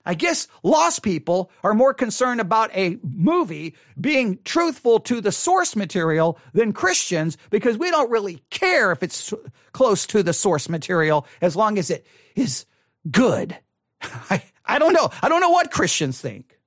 I 0.07 0.15
guess 0.15 0.49
lost 0.63 1.03
people 1.03 1.51
are 1.63 1.75
more 1.75 1.93
concerned 1.93 2.41
about 2.41 2.75
a 2.75 2.99
movie 3.03 3.75
being 4.01 4.39
truthful 4.45 5.01
to 5.01 5.21
the 5.21 5.33
source 5.33 5.77
material 5.77 6.39
than 6.55 6.73
Christians 6.73 7.37
because 7.51 7.77
we 7.77 7.91
don't 7.91 8.11
really 8.11 8.43
care 8.49 8.93
if 8.93 9.03
it's 9.03 9.35
close 9.73 10.07
to 10.09 10.23
the 10.23 10.33
source 10.33 10.69
material 10.69 11.27
as 11.43 11.55
long 11.55 11.79
as 11.79 11.91
it 11.91 12.07
is 12.35 12.65
good. 13.11 13.57
I, 14.03 14.43
I 14.65 14.79
don't 14.79 14.95
know. 14.95 15.11
I 15.21 15.29
don't 15.29 15.41
know 15.41 15.51
what 15.51 15.71
Christians 15.71 16.21
think. 16.21 16.59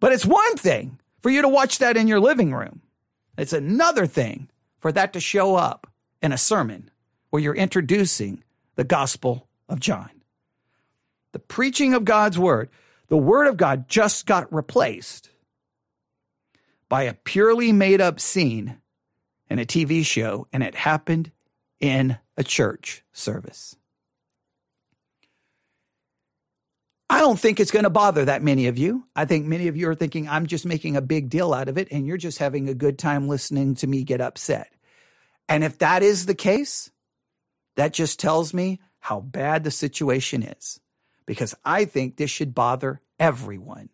But 0.00 0.12
it's 0.12 0.26
one 0.26 0.56
thing 0.56 0.98
for 1.20 1.30
you 1.30 1.42
to 1.42 1.48
watch 1.48 1.78
that 1.78 1.96
in 1.96 2.08
your 2.08 2.20
living 2.20 2.52
room. 2.52 2.82
It's 3.36 3.52
another 3.52 4.06
thing 4.06 4.48
for 4.80 4.90
that 4.92 5.12
to 5.12 5.20
show 5.20 5.54
up 5.54 5.86
in 6.22 6.32
a 6.32 6.38
sermon 6.38 6.90
where 7.30 7.42
you're 7.42 7.54
introducing 7.54 8.42
the 8.74 8.84
Gospel 8.84 9.46
of 9.68 9.78
John 9.78 10.10
the 11.38 11.44
preaching 11.44 11.94
of 11.94 12.04
God's 12.04 12.36
word, 12.36 12.68
the 13.06 13.16
word 13.16 13.46
of 13.46 13.56
God 13.56 13.88
just 13.88 14.26
got 14.26 14.52
replaced 14.52 15.30
by 16.88 17.04
a 17.04 17.14
purely 17.14 17.70
made 17.70 18.00
up 18.00 18.18
scene 18.18 18.78
in 19.48 19.60
a 19.60 19.64
TV 19.64 20.04
show, 20.04 20.48
and 20.52 20.64
it 20.64 20.74
happened 20.74 21.30
in 21.78 22.18
a 22.36 22.42
church 22.42 23.04
service. 23.12 23.76
I 27.08 27.20
don't 27.20 27.38
think 27.38 27.60
it's 27.60 27.70
going 27.70 27.84
to 27.84 27.90
bother 27.90 28.24
that 28.24 28.42
many 28.42 28.66
of 28.66 28.76
you. 28.76 29.04
I 29.14 29.24
think 29.24 29.46
many 29.46 29.68
of 29.68 29.76
you 29.76 29.88
are 29.90 29.94
thinking 29.94 30.28
I'm 30.28 30.46
just 30.46 30.66
making 30.66 30.96
a 30.96 31.00
big 31.00 31.30
deal 31.30 31.54
out 31.54 31.68
of 31.68 31.78
it 31.78 31.88
and 31.92 32.04
you're 32.04 32.16
just 32.16 32.38
having 32.38 32.68
a 32.68 32.74
good 32.74 32.98
time 32.98 33.28
listening 33.28 33.76
to 33.76 33.86
me 33.86 34.02
get 34.02 34.20
upset. 34.20 34.70
And 35.48 35.62
if 35.62 35.78
that 35.78 36.02
is 36.02 36.26
the 36.26 36.34
case, 36.34 36.90
that 37.76 37.92
just 37.92 38.18
tells 38.18 38.52
me 38.52 38.80
how 38.98 39.20
bad 39.20 39.62
the 39.62 39.70
situation 39.70 40.42
is 40.42 40.80
because 41.28 41.54
I 41.62 41.84
think 41.84 42.16
this 42.16 42.30
should 42.30 42.54
bother 42.54 43.02
everyone. 43.20 43.90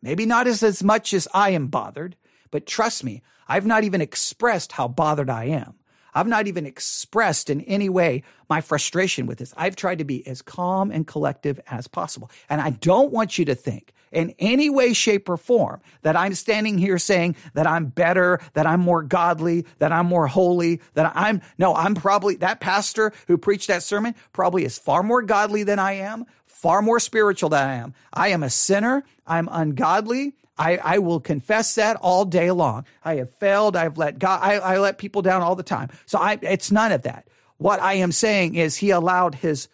Maybe 0.00 0.24
not 0.24 0.46
as, 0.46 0.62
as 0.62 0.82
much 0.82 1.12
as 1.12 1.28
I 1.34 1.50
am 1.50 1.66
bothered, 1.66 2.16
but 2.50 2.64
trust 2.64 3.04
me, 3.04 3.22
I've 3.46 3.66
not 3.66 3.84
even 3.84 4.00
expressed 4.00 4.72
how 4.72 4.88
bothered 4.88 5.28
I 5.28 5.44
am. 5.44 5.74
I've 6.14 6.26
not 6.26 6.46
even 6.46 6.64
expressed 6.64 7.50
in 7.50 7.60
any 7.60 7.90
way 7.90 8.22
my 8.48 8.62
frustration 8.62 9.26
with 9.26 9.38
this. 9.38 9.52
I've 9.58 9.76
tried 9.76 9.98
to 9.98 10.04
be 10.04 10.26
as 10.26 10.40
calm 10.40 10.90
and 10.90 11.06
collective 11.06 11.60
as 11.70 11.86
possible. 11.86 12.30
And 12.48 12.62
I 12.62 12.70
don't 12.70 13.12
want 13.12 13.36
you 13.36 13.44
to 13.44 13.54
think 13.54 13.92
in 14.12 14.34
any 14.38 14.68
way, 14.68 14.92
shape, 14.92 15.28
or 15.28 15.36
form 15.36 15.80
that 16.02 16.16
I'm 16.16 16.34
standing 16.34 16.78
here 16.78 16.98
saying 16.98 17.36
that 17.54 17.66
I'm 17.66 17.86
better, 17.86 18.40
that 18.54 18.66
I'm 18.66 18.80
more 18.80 19.02
godly, 19.02 19.66
that 19.78 19.92
I'm 19.92 20.06
more 20.06 20.26
holy, 20.26 20.80
that 20.94 21.12
I'm, 21.14 21.40
no, 21.58 21.74
I'm 21.74 21.94
probably, 21.94 22.36
that 22.36 22.60
pastor 22.60 23.12
who 23.28 23.38
preached 23.38 23.68
that 23.68 23.82
sermon 23.82 24.14
probably 24.32 24.64
is 24.64 24.78
far 24.78 25.02
more 25.02 25.22
godly 25.22 25.62
than 25.62 25.78
I 25.78 25.92
am, 25.92 26.26
far 26.46 26.82
more 26.82 27.00
spiritual 27.00 27.50
than 27.50 27.66
I 27.66 27.74
am. 27.74 27.94
I 28.12 28.28
am 28.28 28.42
a 28.42 28.50
sinner. 28.50 29.04
I'm 29.26 29.48
ungodly. 29.50 30.34
I, 30.58 30.76
I 30.76 30.98
will 30.98 31.20
confess 31.20 31.76
that 31.76 31.96
all 31.96 32.26
day 32.26 32.50
long. 32.50 32.84
I 33.02 33.16
have 33.16 33.30
failed. 33.30 33.76
I've 33.76 33.96
let 33.96 34.18
God, 34.18 34.40
I, 34.42 34.58
I 34.58 34.78
let 34.78 34.98
people 34.98 35.22
down 35.22 35.40
all 35.40 35.56
the 35.56 35.62
time. 35.62 35.88
So 36.04 36.18
I, 36.18 36.38
it's 36.42 36.70
none 36.70 36.92
of 36.92 37.02
that. 37.02 37.28
What 37.56 37.80
I 37.80 37.94
am 37.94 38.12
saying 38.12 38.56
is 38.56 38.76
he 38.76 38.90
allowed 38.90 39.36
his 39.36 39.68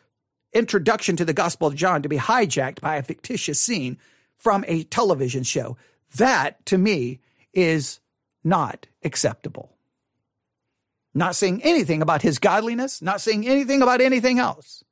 introduction 0.53 1.17
to 1.17 1.25
the 1.25 1.33
Gospel 1.33 1.67
of 1.67 1.75
John 1.75 2.03
to 2.03 2.09
be 2.09 2.19
hijacked 2.19 2.81
by 2.81 2.97
a 2.97 3.03
fictitious 3.03 3.61
scene 3.61 3.99
from 4.37 4.65
a 4.69 4.85
television 4.85 5.43
show. 5.43 5.77
That 6.17 6.65
to 6.67 6.79
me 6.79 7.21
is 7.53 8.01
not 8.45 8.87
acceptable. 9.03 9.77
Not 11.15 11.35
saying 11.35 11.63
anything 11.63 12.03
about 12.03 12.23
his 12.23 12.39
godliness, 12.39 13.01
not 13.01 13.21
saying 13.21 13.47
anything 13.49 13.83
about 13.83 14.01
anything 14.01 14.39
else. 14.39 14.85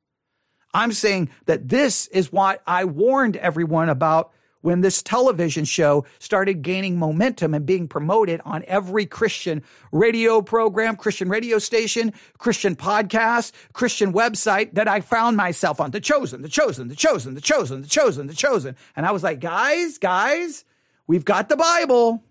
I'm 0.73 0.91
saying 0.91 1.29
that 1.45 1.69
this 1.69 2.07
is 2.07 2.31
what 2.31 2.61
I 2.67 2.83
warned 2.83 3.37
everyone 3.37 3.89
about 3.89 4.31
when 4.65 4.81
this 4.81 5.03
television 5.03 5.63
show 5.63 6.03
started 6.17 6.63
gaining 6.63 6.97
momentum 6.97 7.53
and 7.53 7.67
being 7.67 7.87
promoted 7.87 8.41
on 8.45 8.63
every 8.65 9.05
Christian 9.05 9.61
radio 9.91 10.41
program, 10.41 10.95
Christian 10.95 11.29
radio 11.29 11.59
station, 11.59 12.11
Christian 12.39 12.75
podcast, 12.75 13.51
Christian 13.73 14.11
website 14.11 14.73
that 14.73 14.87
I 14.87 15.01
found 15.01 15.37
myself 15.37 15.79
on. 15.79 15.91
The 15.91 16.01
Chosen, 16.01 16.41
The 16.41 16.49
Chosen, 16.49 16.87
The 16.87 16.95
Chosen, 16.95 17.35
The 17.35 17.41
Chosen, 17.41 17.81
The 17.83 17.87
Chosen, 17.87 18.25
The 18.25 18.33
Chosen. 18.33 18.75
And 18.95 19.05
I 19.05 19.11
was 19.11 19.21
like, 19.21 19.39
guys, 19.39 19.99
guys, 19.99 20.65
we've 21.05 21.25
got 21.25 21.47
the 21.47 21.57
Bible. 21.57 22.23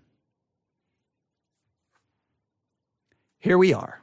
Here 3.39 3.57
we 3.57 3.73
are. 3.73 4.01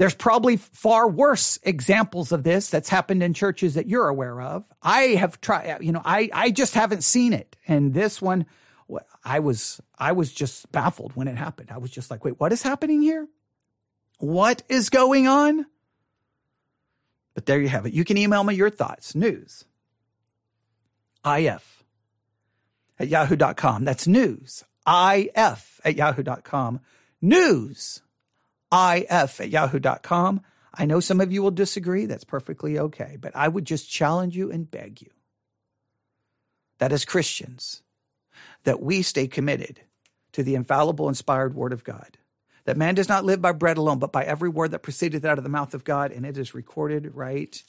There's 0.00 0.14
probably 0.14 0.56
far 0.56 1.06
worse 1.10 1.58
examples 1.62 2.32
of 2.32 2.42
this 2.42 2.70
that's 2.70 2.88
happened 2.88 3.22
in 3.22 3.34
churches 3.34 3.74
that 3.74 3.86
you're 3.86 4.08
aware 4.08 4.40
of. 4.40 4.64
I 4.82 5.08
have 5.08 5.38
tried, 5.42 5.82
you 5.82 5.92
know, 5.92 6.00
I, 6.02 6.30
I 6.32 6.50
just 6.52 6.72
haven't 6.72 7.04
seen 7.04 7.34
it. 7.34 7.54
And 7.68 7.92
this 7.92 8.22
one, 8.22 8.46
I 9.22 9.40
was, 9.40 9.78
I 9.98 10.12
was 10.12 10.32
just 10.32 10.72
baffled 10.72 11.14
when 11.16 11.28
it 11.28 11.36
happened. 11.36 11.70
I 11.70 11.76
was 11.76 11.90
just 11.90 12.10
like, 12.10 12.24
wait, 12.24 12.40
what 12.40 12.50
is 12.50 12.62
happening 12.62 13.02
here? 13.02 13.28
What 14.16 14.62
is 14.70 14.88
going 14.88 15.28
on? 15.28 15.66
But 17.34 17.44
there 17.44 17.60
you 17.60 17.68
have 17.68 17.84
it. 17.84 17.92
You 17.92 18.06
can 18.06 18.16
email 18.16 18.42
me 18.42 18.54
your 18.54 18.70
thoughts. 18.70 19.14
News. 19.14 19.66
IF 21.26 21.84
at 22.98 23.08
yahoo.com. 23.08 23.84
That's 23.84 24.06
news. 24.06 24.64
IF 24.88 25.80
at 25.84 25.94
yahoo.com. 25.94 26.80
News 27.20 28.00
if 28.72 29.40
at 29.40 29.50
yahoo.com. 29.50 30.42
I 30.72 30.86
know 30.86 31.00
some 31.00 31.20
of 31.20 31.32
you 31.32 31.42
will 31.42 31.50
disagree. 31.50 32.06
That's 32.06 32.24
perfectly 32.24 32.78
okay. 32.78 33.16
But 33.20 33.34
I 33.34 33.48
would 33.48 33.64
just 33.64 33.90
challenge 33.90 34.36
you 34.36 34.50
and 34.50 34.70
beg 34.70 35.02
you 35.02 35.10
that 36.78 36.92
as 36.92 37.04
Christians, 37.04 37.82
that 38.64 38.80
we 38.80 39.02
stay 39.02 39.28
committed 39.28 39.80
to 40.32 40.42
the 40.42 40.54
infallible, 40.54 41.08
inspired 41.08 41.54
word 41.54 41.72
of 41.72 41.84
God. 41.84 42.16
That 42.64 42.76
man 42.76 42.94
does 42.94 43.08
not 43.08 43.24
live 43.24 43.40
by 43.40 43.52
bread 43.52 43.78
alone, 43.78 43.98
but 43.98 44.12
by 44.12 44.24
every 44.24 44.48
word 44.48 44.70
that 44.70 44.82
proceedeth 44.82 45.24
out 45.24 45.38
of 45.38 45.44
the 45.44 45.50
mouth 45.50 45.74
of 45.74 45.84
God. 45.84 46.12
And 46.12 46.24
it 46.24 46.38
is 46.38 46.54
recorded 46.54 47.14
right 47.14 47.62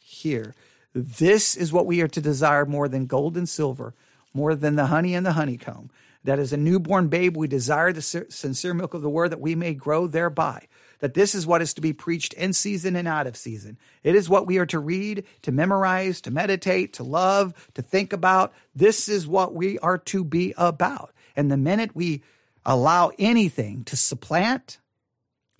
here. 0.00 0.54
This 0.94 1.56
is 1.56 1.72
what 1.72 1.86
we 1.86 2.00
are 2.02 2.08
to 2.08 2.20
desire 2.20 2.66
more 2.66 2.88
than 2.88 3.06
gold 3.06 3.36
and 3.36 3.48
silver, 3.48 3.94
more 4.34 4.54
than 4.54 4.76
the 4.76 4.86
honey 4.86 5.14
and 5.14 5.24
the 5.24 5.32
honeycomb 5.32 5.90
that 6.24 6.38
as 6.38 6.52
a 6.52 6.56
newborn 6.56 7.08
babe 7.08 7.36
we 7.36 7.48
desire 7.48 7.92
the 7.92 8.02
sincere 8.02 8.74
milk 8.74 8.94
of 8.94 9.02
the 9.02 9.10
word 9.10 9.30
that 9.30 9.40
we 9.40 9.54
may 9.54 9.74
grow 9.74 10.06
thereby. 10.06 10.66
That 11.00 11.14
this 11.14 11.34
is 11.34 11.46
what 11.46 11.62
is 11.62 11.74
to 11.74 11.80
be 11.80 11.92
preached 11.92 12.32
in 12.34 12.52
season 12.52 12.94
and 12.94 13.08
out 13.08 13.26
of 13.26 13.36
season. 13.36 13.76
It 14.04 14.14
is 14.14 14.28
what 14.28 14.46
we 14.46 14.58
are 14.58 14.66
to 14.66 14.78
read, 14.78 15.24
to 15.42 15.50
memorize, 15.50 16.20
to 16.22 16.30
meditate, 16.30 16.92
to 16.94 17.02
love, 17.02 17.54
to 17.74 17.82
think 17.82 18.12
about. 18.12 18.52
This 18.74 19.08
is 19.08 19.26
what 19.26 19.52
we 19.52 19.80
are 19.80 19.98
to 19.98 20.24
be 20.24 20.54
about. 20.56 21.12
And 21.34 21.50
the 21.50 21.56
minute 21.56 21.96
we 21.96 22.22
allow 22.64 23.10
anything 23.18 23.82
to 23.84 23.96
supplant, 23.96 24.78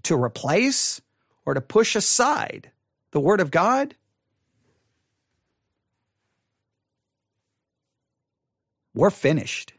to 0.05 0.17
replace, 0.17 1.01
or 1.45 1.55
to 1.55 1.61
push 1.61 1.97
aside 1.97 2.71
the 3.11 3.21
word 3.21 3.41
of 3.41 3.51
God, 3.51 3.97
we're 8.95 9.11
finished 9.11 9.73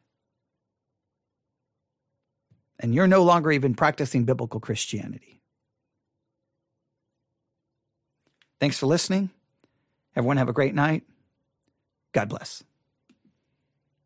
and 2.84 2.94
you're 2.94 3.08
no 3.08 3.24
longer 3.24 3.52
even 3.52 3.74
practicing 3.74 4.26
biblical 4.26 4.60
Christianity. 4.60 5.42
Thanks 8.60 8.78
for 8.78 8.86
listening. 8.86 9.30
Everyone 10.16 10.38
have 10.38 10.50
a 10.50 10.54
great 10.54 10.76
night. 10.76 11.04
God 12.12 12.30
bless. 12.30 12.64